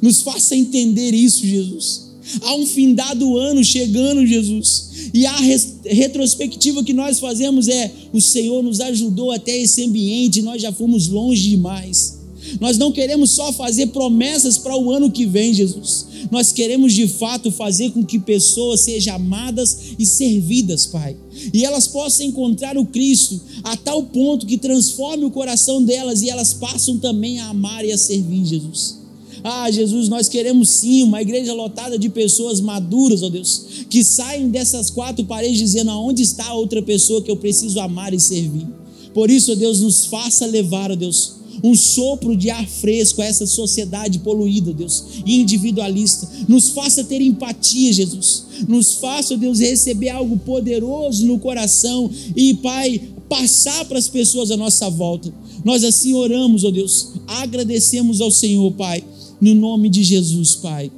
Nos 0.00 0.22
faça 0.22 0.54
entender 0.54 1.12
isso, 1.12 1.46
Jesus. 1.46 2.11
Há 2.40 2.54
um 2.54 2.66
findado 2.66 3.36
ano 3.36 3.62
chegando, 3.62 4.26
Jesus. 4.26 4.90
E 5.12 5.26
a 5.26 5.36
retrospectiva 5.84 6.82
que 6.82 6.92
nós 6.92 7.18
fazemos 7.18 7.68
é: 7.68 7.90
o 8.12 8.20
Senhor 8.20 8.62
nos 8.62 8.80
ajudou 8.80 9.30
até 9.30 9.56
esse 9.56 9.84
ambiente, 9.84 10.42
nós 10.42 10.62
já 10.62 10.72
fomos 10.72 11.08
longe 11.08 11.50
demais. 11.50 12.20
Nós 12.60 12.76
não 12.76 12.90
queremos 12.90 13.30
só 13.30 13.52
fazer 13.52 13.88
promessas 13.88 14.58
para 14.58 14.76
o 14.76 14.90
ano 14.90 15.10
que 15.10 15.26
vem, 15.26 15.54
Jesus. 15.54 16.06
Nós 16.30 16.50
queremos 16.50 16.92
de 16.92 17.06
fato 17.06 17.50
fazer 17.50 17.90
com 17.90 18.04
que 18.04 18.18
pessoas 18.18 18.80
sejam 18.80 19.16
amadas 19.16 19.94
e 19.98 20.06
servidas, 20.06 20.86
Pai. 20.86 21.16
E 21.52 21.64
elas 21.64 21.86
possam 21.86 22.26
encontrar 22.26 22.76
o 22.76 22.86
Cristo 22.86 23.40
a 23.62 23.76
tal 23.76 24.02
ponto 24.04 24.46
que 24.46 24.58
transforme 24.58 25.24
o 25.24 25.30
coração 25.30 25.82
delas 25.82 26.22
e 26.22 26.30
elas 26.30 26.52
passam 26.52 26.98
também 26.98 27.38
a 27.38 27.48
amar 27.48 27.84
e 27.84 27.92
a 27.92 27.98
servir, 27.98 28.44
Jesus. 28.44 29.01
Ah, 29.44 29.70
Jesus, 29.70 30.08
nós 30.08 30.28
queremos 30.28 30.68
sim 30.68 31.02
uma 31.02 31.20
igreja 31.20 31.52
lotada 31.52 31.98
de 31.98 32.08
pessoas 32.08 32.60
maduras, 32.60 33.22
ó 33.22 33.28
Deus, 33.28 33.84
que 33.90 34.04
saem 34.04 34.48
dessas 34.48 34.88
quatro 34.88 35.24
paredes 35.24 35.58
dizendo 35.58 35.90
aonde 35.90 36.22
está 36.22 36.46
a 36.46 36.54
outra 36.54 36.80
pessoa 36.80 37.22
que 37.22 37.30
eu 37.30 37.36
preciso 37.36 37.80
amar 37.80 38.14
e 38.14 38.20
servir. 38.20 38.66
Por 39.12 39.30
isso, 39.30 39.52
ó 39.52 39.54
Deus, 39.54 39.80
nos 39.80 40.06
faça 40.06 40.46
levar, 40.46 40.92
ó 40.92 40.96
Deus, 40.96 41.42
um 41.62 41.74
sopro 41.74 42.36
de 42.36 42.50
ar 42.50 42.66
fresco 42.66 43.20
a 43.20 43.24
essa 43.24 43.46
sociedade 43.46 44.20
poluída, 44.20 44.72
Deus, 44.72 45.04
e 45.24 45.40
individualista. 45.40 46.28
Nos 46.48 46.70
faça 46.70 47.04
ter 47.04 47.20
empatia, 47.20 47.92
Jesus. 47.92 48.44
Nos 48.68 48.94
faça, 48.94 49.36
Deus, 49.36 49.58
receber 49.60 50.10
algo 50.10 50.38
poderoso 50.38 51.26
no 51.26 51.38
coração 51.38 52.10
e, 52.36 52.54
Pai, 52.54 53.00
passar 53.28 53.84
para 53.86 53.98
as 53.98 54.08
pessoas 54.08 54.50
à 54.50 54.56
nossa 54.56 54.88
volta. 54.90 55.32
Nós 55.64 55.84
assim 55.84 56.12
oramos, 56.12 56.64
ó 56.64 56.70
Deus, 56.70 57.12
agradecemos 57.26 58.20
ao 58.20 58.30
Senhor, 58.30 58.72
Pai, 58.72 59.02
no 59.42 59.56
nome 59.56 59.90
de 59.90 60.04
Jesus, 60.04 60.54
Pai. 60.54 60.92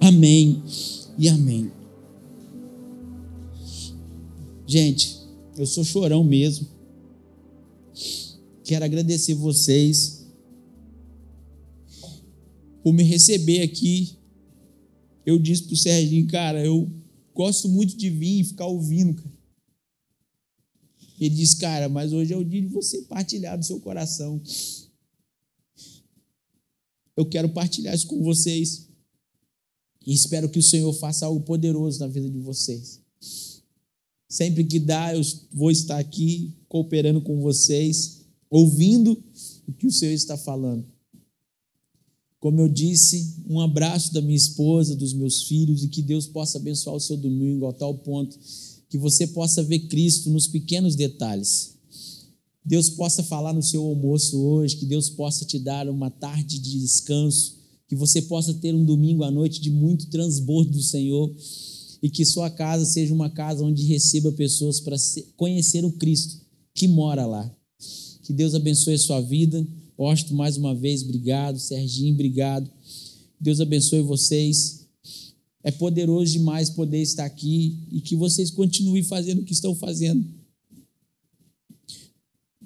Amém 0.00 0.60
e 1.16 1.28
amém. 1.28 1.70
Gente, 4.66 5.16
eu 5.56 5.64
sou 5.64 5.84
chorão 5.84 6.24
mesmo. 6.24 6.66
Quero 8.64 8.84
agradecer 8.84 9.34
vocês 9.34 10.26
por 12.82 12.92
me 12.92 13.04
receber 13.04 13.62
aqui. 13.62 14.16
Eu 15.24 15.38
disse 15.38 15.62
pro 15.62 15.76
Serginho, 15.76 16.26
cara, 16.26 16.64
eu 16.64 16.90
gosto 17.32 17.68
muito 17.68 17.96
de 17.96 18.10
vir 18.10 18.40
e 18.40 18.44
ficar 18.44 18.66
ouvindo, 18.66 19.14
cara. 19.14 19.38
Ele 21.20 21.36
disse, 21.36 21.56
cara, 21.58 21.88
mas 21.88 22.12
hoje 22.12 22.32
é 22.32 22.36
o 22.36 22.44
dia 22.44 22.62
de 22.62 22.68
você 22.68 23.02
partilhar 23.02 23.56
do 23.56 23.64
seu 23.64 23.78
coração. 23.78 24.42
Eu 27.16 27.26
quero 27.26 27.48
partilhar 27.50 27.94
isso 27.94 28.06
com 28.06 28.22
vocês. 28.22 28.88
E 30.06 30.12
espero 30.14 30.48
que 30.48 30.58
o 30.58 30.62
Senhor 30.62 30.92
faça 30.94 31.26
algo 31.26 31.40
poderoso 31.40 32.00
na 32.00 32.06
vida 32.06 32.28
de 32.28 32.38
vocês. 32.38 33.00
Sempre 34.28 34.64
que 34.64 34.78
dá, 34.78 35.14
eu 35.14 35.22
vou 35.52 35.70
estar 35.70 35.98
aqui 35.98 36.56
cooperando 36.68 37.20
com 37.20 37.40
vocês 37.40 38.20
ouvindo 38.50 39.22
o 39.66 39.72
que 39.72 39.86
o 39.86 39.92
Senhor 39.92 40.12
está 40.12 40.36
falando. 40.36 40.84
Como 42.40 42.60
eu 42.60 42.68
disse, 42.68 43.36
um 43.46 43.60
abraço 43.60 44.12
da 44.12 44.20
minha 44.20 44.36
esposa, 44.36 44.96
dos 44.96 45.12
meus 45.12 45.44
filhos 45.44 45.84
e 45.84 45.88
que 45.88 46.02
Deus 46.02 46.26
possa 46.26 46.58
abençoar 46.58 46.96
o 46.96 47.00
seu 47.00 47.16
domingo 47.16 47.66
a 47.66 47.72
tal 47.72 47.94
ponto 47.94 48.38
que 48.88 48.98
você 48.98 49.26
possa 49.26 49.62
ver 49.62 49.80
Cristo 49.80 50.30
nos 50.30 50.48
pequenos 50.48 50.96
detalhes. 50.96 51.69
Deus 52.64 52.90
possa 52.90 53.22
falar 53.22 53.52
no 53.52 53.62
seu 53.62 53.82
almoço 53.82 54.38
hoje, 54.38 54.76
que 54.76 54.86
Deus 54.86 55.08
possa 55.08 55.44
te 55.44 55.58
dar 55.58 55.88
uma 55.88 56.10
tarde 56.10 56.58
de 56.58 56.78
descanso, 56.80 57.58
que 57.88 57.96
você 57.96 58.22
possa 58.22 58.54
ter 58.54 58.74
um 58.74 58.84
domingo 58.84 59.24
à 59.24 59.30
noite 59.30 59.60
de 59.60 59.70
muito 59.70 60.06
transbordo 60.06 60.72
do 60.72 60.82
Senhor 60.82 61.34
e 62.02 62.08
que 62.08 62.24
sua 62.24 62.50
casa 62.50 62.84
seja 62.84 63.12
uma 63.12 63.30
casa 63.30 63.64
onde 63.64 63.84
receba 63.84 64.32
pessoas 64.32 64.80
para 64.80 64.96
conhecer 65.36 65.84
o 65.84 65.92
Cristo 65.92 66.40
que 66.74 66.86
mora 66.86 67.26
lá. 67.26 67.50
Que 68.22 68.32
Deus 68.32 68.54
abençoe 68.54 68.94
a 68.94 68.98
sua 68.98 69.20
vida. 69.20 69.66
Osto, 69.96 70.34
mais 70.34 70.56
uma 70.56 70.74
vez, 70.74 71.02
obrigado. 71.02 71.58
Serginho, 71.58 72.14
obrigado. 72.14 72.70
Deus 73.40 73.60
abençoe 73.60 74.02
vocês. 74.02 74.86
É 75.62 75.70
poderoso 75.70 76.32
demais 76.32 76.70
poder 76.70 77.02
estar 77.02 77.24
aqui 77.24 77.76
e 77.90 78.00
que 78.00 78.16
vocês 78.16 78.50
continuem 78.50 79.02
fazendo 79.02 79.40
o 79.40 79.44
que 79.44 79.52
estão 79.52 79.74
fazendo. 79.74 80.24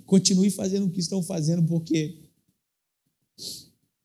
Continue 0.06 0.50
fazendo 0.50 0.86
o 0.86 0.90
que 0.90 1.00
estão 1.00 1.22
fazendo, 1.22 1.66
porque 1.66 2.16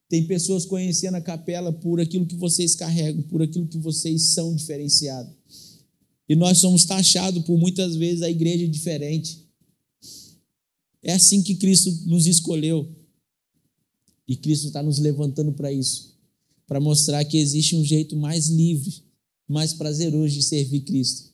tem 0.07 0.25
pessoas 0.25 0.65
conhecendo 0.65 1.15
a 1.15 1.21
capela 1.21 1.71
por 1.71 1.99
aquilo 1.99 2.25
que 2.25 2.35
vocês 2.35 2.75
carregam, 2.75 3.21
por 3.23 3.41
aquilo 3.41 3.67
que 3.67 3.77
vocês 3.77 4.21
são 4.33 4.55
diferenciados. 4.55 5.33
E 6.27 6.35
nós 6.35 6.59
somos 6.59 6.85
taxados 6.85 7.43
por 7.43 7.57
muitas 7.57 7.95
vezes 7.95 8.21
a 8.21 8.29
igreja 8.29 8.67
diferente. 8.67 9.45
É 11.01 11.13
assim 11.13 11.41
que 11.41 11.55
Cristo 11.55 11.91
nos 12.05 12.27
escolheu. 12.27 12.87
E 14.27 14.35
Cristo 14.35 14.67
está 14.67 14.83
nos 14.83 14.99
levantando 14.99 15.51
para 15.51 15.71
isso 15.71 16.09
para 16.69 16.79
mostrar 16.79 17.25
que 17.25 17.39
existe 17.39 17.75
um 17.75 17.83
jeito 17.83 18.15
mais 18.15 18.47
livre, 18.47 19.03
mais 19.47 19.73
prazeroso 19.73 20.35
de 20.35 20.43
servir 20.43 20.81
Cristo. 20.81 21.31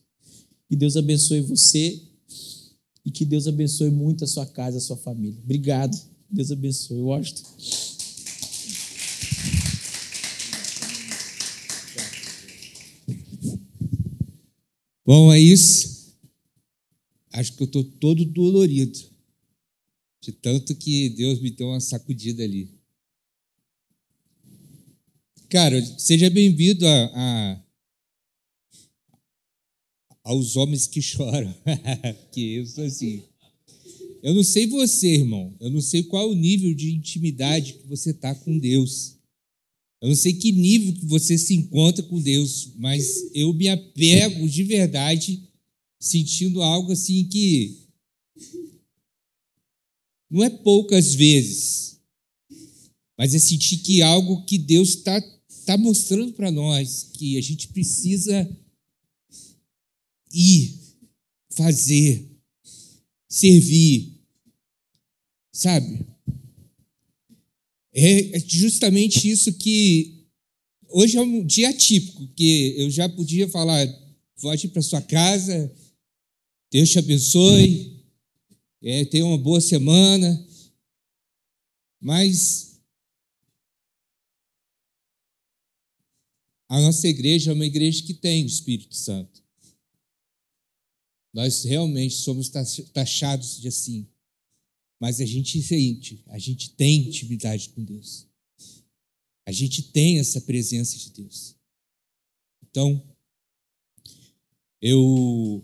Que 0.66 0.74
Deus 0.74 0.96
abençoe 0.96 1.42
você 1.42 2.00
e 3.06 3.10
que 3.12 3.24
Deus 3.24 3.46
abençoe 3.46 3.88
muito 3.88 4.24
a 4.24 4.26
sua 4.26 4.44
casa, 4.44 4.78
a 4.78 4.80
sua 4.80 4.96
família. 4.96 5.38
Obrigado. 5.44 5.96
Deus 6.28 6.50
abençoe. 6.50 7.00
Washington. 7.00 7.44
Bom, 15.04 15.32
é 15.32 15.38
isso. 15.38 16.16
Acho 17.30 17.52
que 17.52 17.62
eu 17.62 17.66
estou 17.66 17.84
todo 17.84 18.24
dolorido 18.24 18.98
de 20.20 20.32
tanto 20.32 20.74
que 20.74 21.10
Deus 21.10 21.40
me 21.40 21.52
deu 21.52 21.68
uma 21.68 21.78
sacudida 21.78 22.42
ali. 22.42 22.74
Cara, 25.48 25.80
seja 25.96 26.28
bem-vindo 26.28 26.84
a, 26.84 27.04
a, 27.14 27.62
aos 30.26 30.56
homens 30.56 30.88
que 30.88 31.00
choram. 31.00 31.54
que 32.32 32.54
eu 32.54 32.66
sou 32.66 32.84
assim. 32.84 33.22
Eu 34.22 34.34
não 34.34 34.42
sei 34.42 34.66
você, 34.66 35.06
irmão. 35.14 35.54
Eu 35.60 35.70
não 35.70 35.80
sei 35.80 36.02
qual 36.02 36.28
o 36.28 36.34
nível 36.34 36.74
de 36.74 36.92
intimidade 36.92 37.74
que 37.74 37.86
você 37.86 38.10
está 38.10 38.34
com 38.34 38.58
Deus. 38.58 39.14
Eu 40.02 40.08
não 40.08 40.16
sei 40.16 40.32
que 40.32 40.50
nível 40.50 40.94
que 40.94 41.06
você 41.06 41.38
se 41.38 41.54
encontra 41.54 42.02
com 42.02 42.20
Deus, 42.20 42.72
mas 42.76 43.30
eu 43.34 43.52
me 43.54 43.68
apego 43.68 44.48
de 44.48 44.64
verdade, 44.64 45.48
sentindo 45.98 46.60
algo 46.60 46.92
assim 46.92 47.24
que 47.24 47.86
não 50.28 50.42
é 50.42 50.50
poucas 50.50 51.14
vezes, 51.14 52.00
mas 53.16 53.32
é 53.32 53.38
sentir 53.38 53.78
que 53.78 54.02
algo 54.02 54.44
que 54.44 54.58
Deus 54.58 54.90
está 54.90 55.20
tá 55.64 55.78
mostrando 55.78 56.32
para 56.32 56.50
nós, 56.50 57.10
que 57.14 57.38
a 57.38 57.40
gente 57.40 57.68
precisa 57.68 58.48
ir, 60.36 60.78
fazer, 61.50 62.28
servir, 63.28 64.20
sabe? 65.52 66.06
É 67.92 68.38
justamente 68.40 69.30
isso 69.30 69.52
que 69.54 70.26
hoje 70.88 71.16
é 71.16 71.20
um 71.22 71.44
dia 71.44 71.72
típico, 71.72 72.28
que 72.34 72.74
eu 72.76 72.90
já 72.90 73.08
podia 73.08 73.48
falar, 73.48 73.86
volte 74.36 74.68
para 74.68 74.82
sua 74.82 75.00
casa, 75.00 75.74
Deus 76.70 76.90
te 76.90 76.98
abençoe, 76.98 78.04
é, 78.82 79.04
tenha 79.06 79.24
uma 79.24 79.38
boa 79.38 79.60
semana. 79.60 80.46
Mas 82.00 82.78
a 86.68 86.80
nossa 86.80 87.08
igreja 87.08 87.50
é 87.50 87.54
uma 87.54 87.64
igreja 87.64 88.02
que 88.02 88.14
tem 88.14 88.44
o 88.44 88.46
Espírito 88.46 88.94
Santo. 88.94 89.45
Nós 91.36 91.64
realmente 91.64 92.14
somos 92.14 92.48
taxados 92.48 93.60
de 93.60 93.68
assim. 93.68 94.08
Mas 94.98 95.20
a 95.20 95.26
gente 95.26 95.62
sente, 95.62 96.22
a 96.28 96.38
gente 96.38 96.70
tem 96.70 97.08
intimidade 97.08 97.68
com 97.68 97.84
Deus. 97.84 98.26
A 99.46 99.52
gente 99.52 99.82
tem 99.92 100.18
essa 100.18 100.40
presença 100.40 100.96
de 100.96 101.10
Deus. 101.10 101.54
Então, 102.62 103.06
eu 104.80 105.62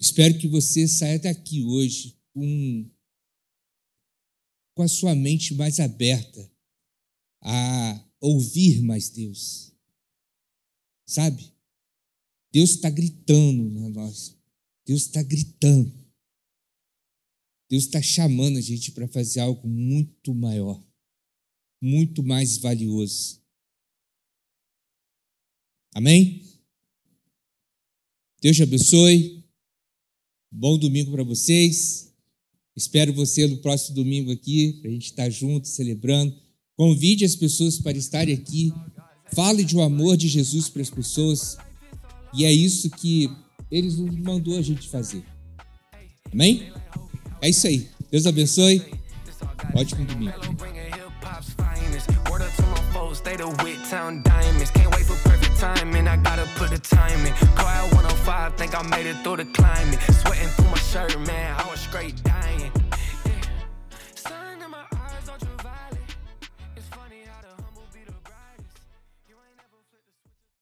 Espero 0.00 0.36
que 0.38 0.48
você 0.48 0.88
saia 0.88 1.20
daqui 1.20 1.62
hoje 1.62 2.18
com 2.32 2.90
com 4.74 4.82
a 4.82 4.88
sua 4.88 5.14
mente 5.14 5.54
mais 5.54 5.78
aberta 5.78 6.50
a 7.40 8.04
ouvir 8.20 8.82
mais 8.82 9.08
Deus. 9.08 9.72
Sabe? 11.06 11.54
Deus 12.52 12.70
está 12.70 12.90
gritando 12.90 13.70
na 13.70 13.88
nós. 13.88 14.36
Deus 14.86 15.02
está 15.02 15.22
gritando. 15.22 15.92
Deus 17.68 17.84
está 17.84 18.02
chamando 18.02 18.58
a 18.58 18.60
gente 18.60 18.92
para 18.92 19.08
fazer 19.08 19.40
algo 19.40 19.66
muito 19.66 20.34
maior, 20.34 20.82
muito 21.82 22.22
mais 22.22 22.58
valioso. 22.58 23.42
Amém? 25.94 26.44
Deus 28.40 28.56
te 28.56 28.62
abençoe. 28.62 29.44
Bom 30.52 30.78
domingo 30.78 31.10
para 31.10 31.24
vocês. 31.24 32.12
Espero 32.76 33.12
você 33.12 33.46
no 33.46 33.58
próximo 33.58 33.94
domingo 33.94 34.30
aqui, 34.30 34.74
para 34.80 34.90
a 34.90 34.92
gente 34.92 35.06
estar 35.06 35.30
junto, 35.30 35.66
celebrando. 35.66 36.36
Convide 36.76 37.24
as 37.24 37.36
pessoas 37.36 37.78
para 37.78 37.96
estarem 37.96 38.34
aqui. 38.34 38.72
Fale 39.32 39.64
de 39.64 39.76
um 39.76 39.80
amor 39.80 40.16
de 40.16 40.28
Jesus 40.28 40.68
para 40.68 40.82
as 40.82 40.90
pessoas. 40.90 41.56
E 42.36 42.44
é 42.44 42.52
isso 42.52 42.90
que 42.90 43.28
ele 43.70 43.88
nos 43.88 44.18
mandou 44.18 44.58
a 44.58 44.62
gente 44.62 44.88
fazer. 44.88 45.24
Amém? 46.32 46.72
É 47.40 47.48
isso 47.48 47.66
aí. 47.66 47.88
Deus 48.10 48.26
abençoe. 48.26 48.84
Ótimo 49.74 50.04
domingo. 50.04 50.34
Stay 53.14 53.36
the 53.36 53.48
wit 53.64 53.78
town 53.88 54.22
diamonds. 54.22 54.70
Can't 54.72 54.94
wait 54.94 55.06
for 55.06 55.16
perfect 55.28 55.56
timing. 55.58 56.08
I 56.08 56.16
gotta 56.16 56.46
put 56.56 56.70
the 56.70 56.78
time 56.78 57.24
in. 57.24 57.32
Car 57.54 57.68
at 57.68 57.94
105, 57.94 58.54
think 58.56 58.74
I 58.78 58.82
made 58.82 59.06
it 59.06 59.16
through 59.22 59.36
the 59.36 59.46
climate. 59.46 60.00
Sweating 60.20 60.48
through 60.48 60.70
my 60.70 60.78
shirt, 60.78 61.18
man. 61.20 61.54
I 61.56 61.66
was 61.70 61.80
straight 61.80 62.22
down. 62.22 62.83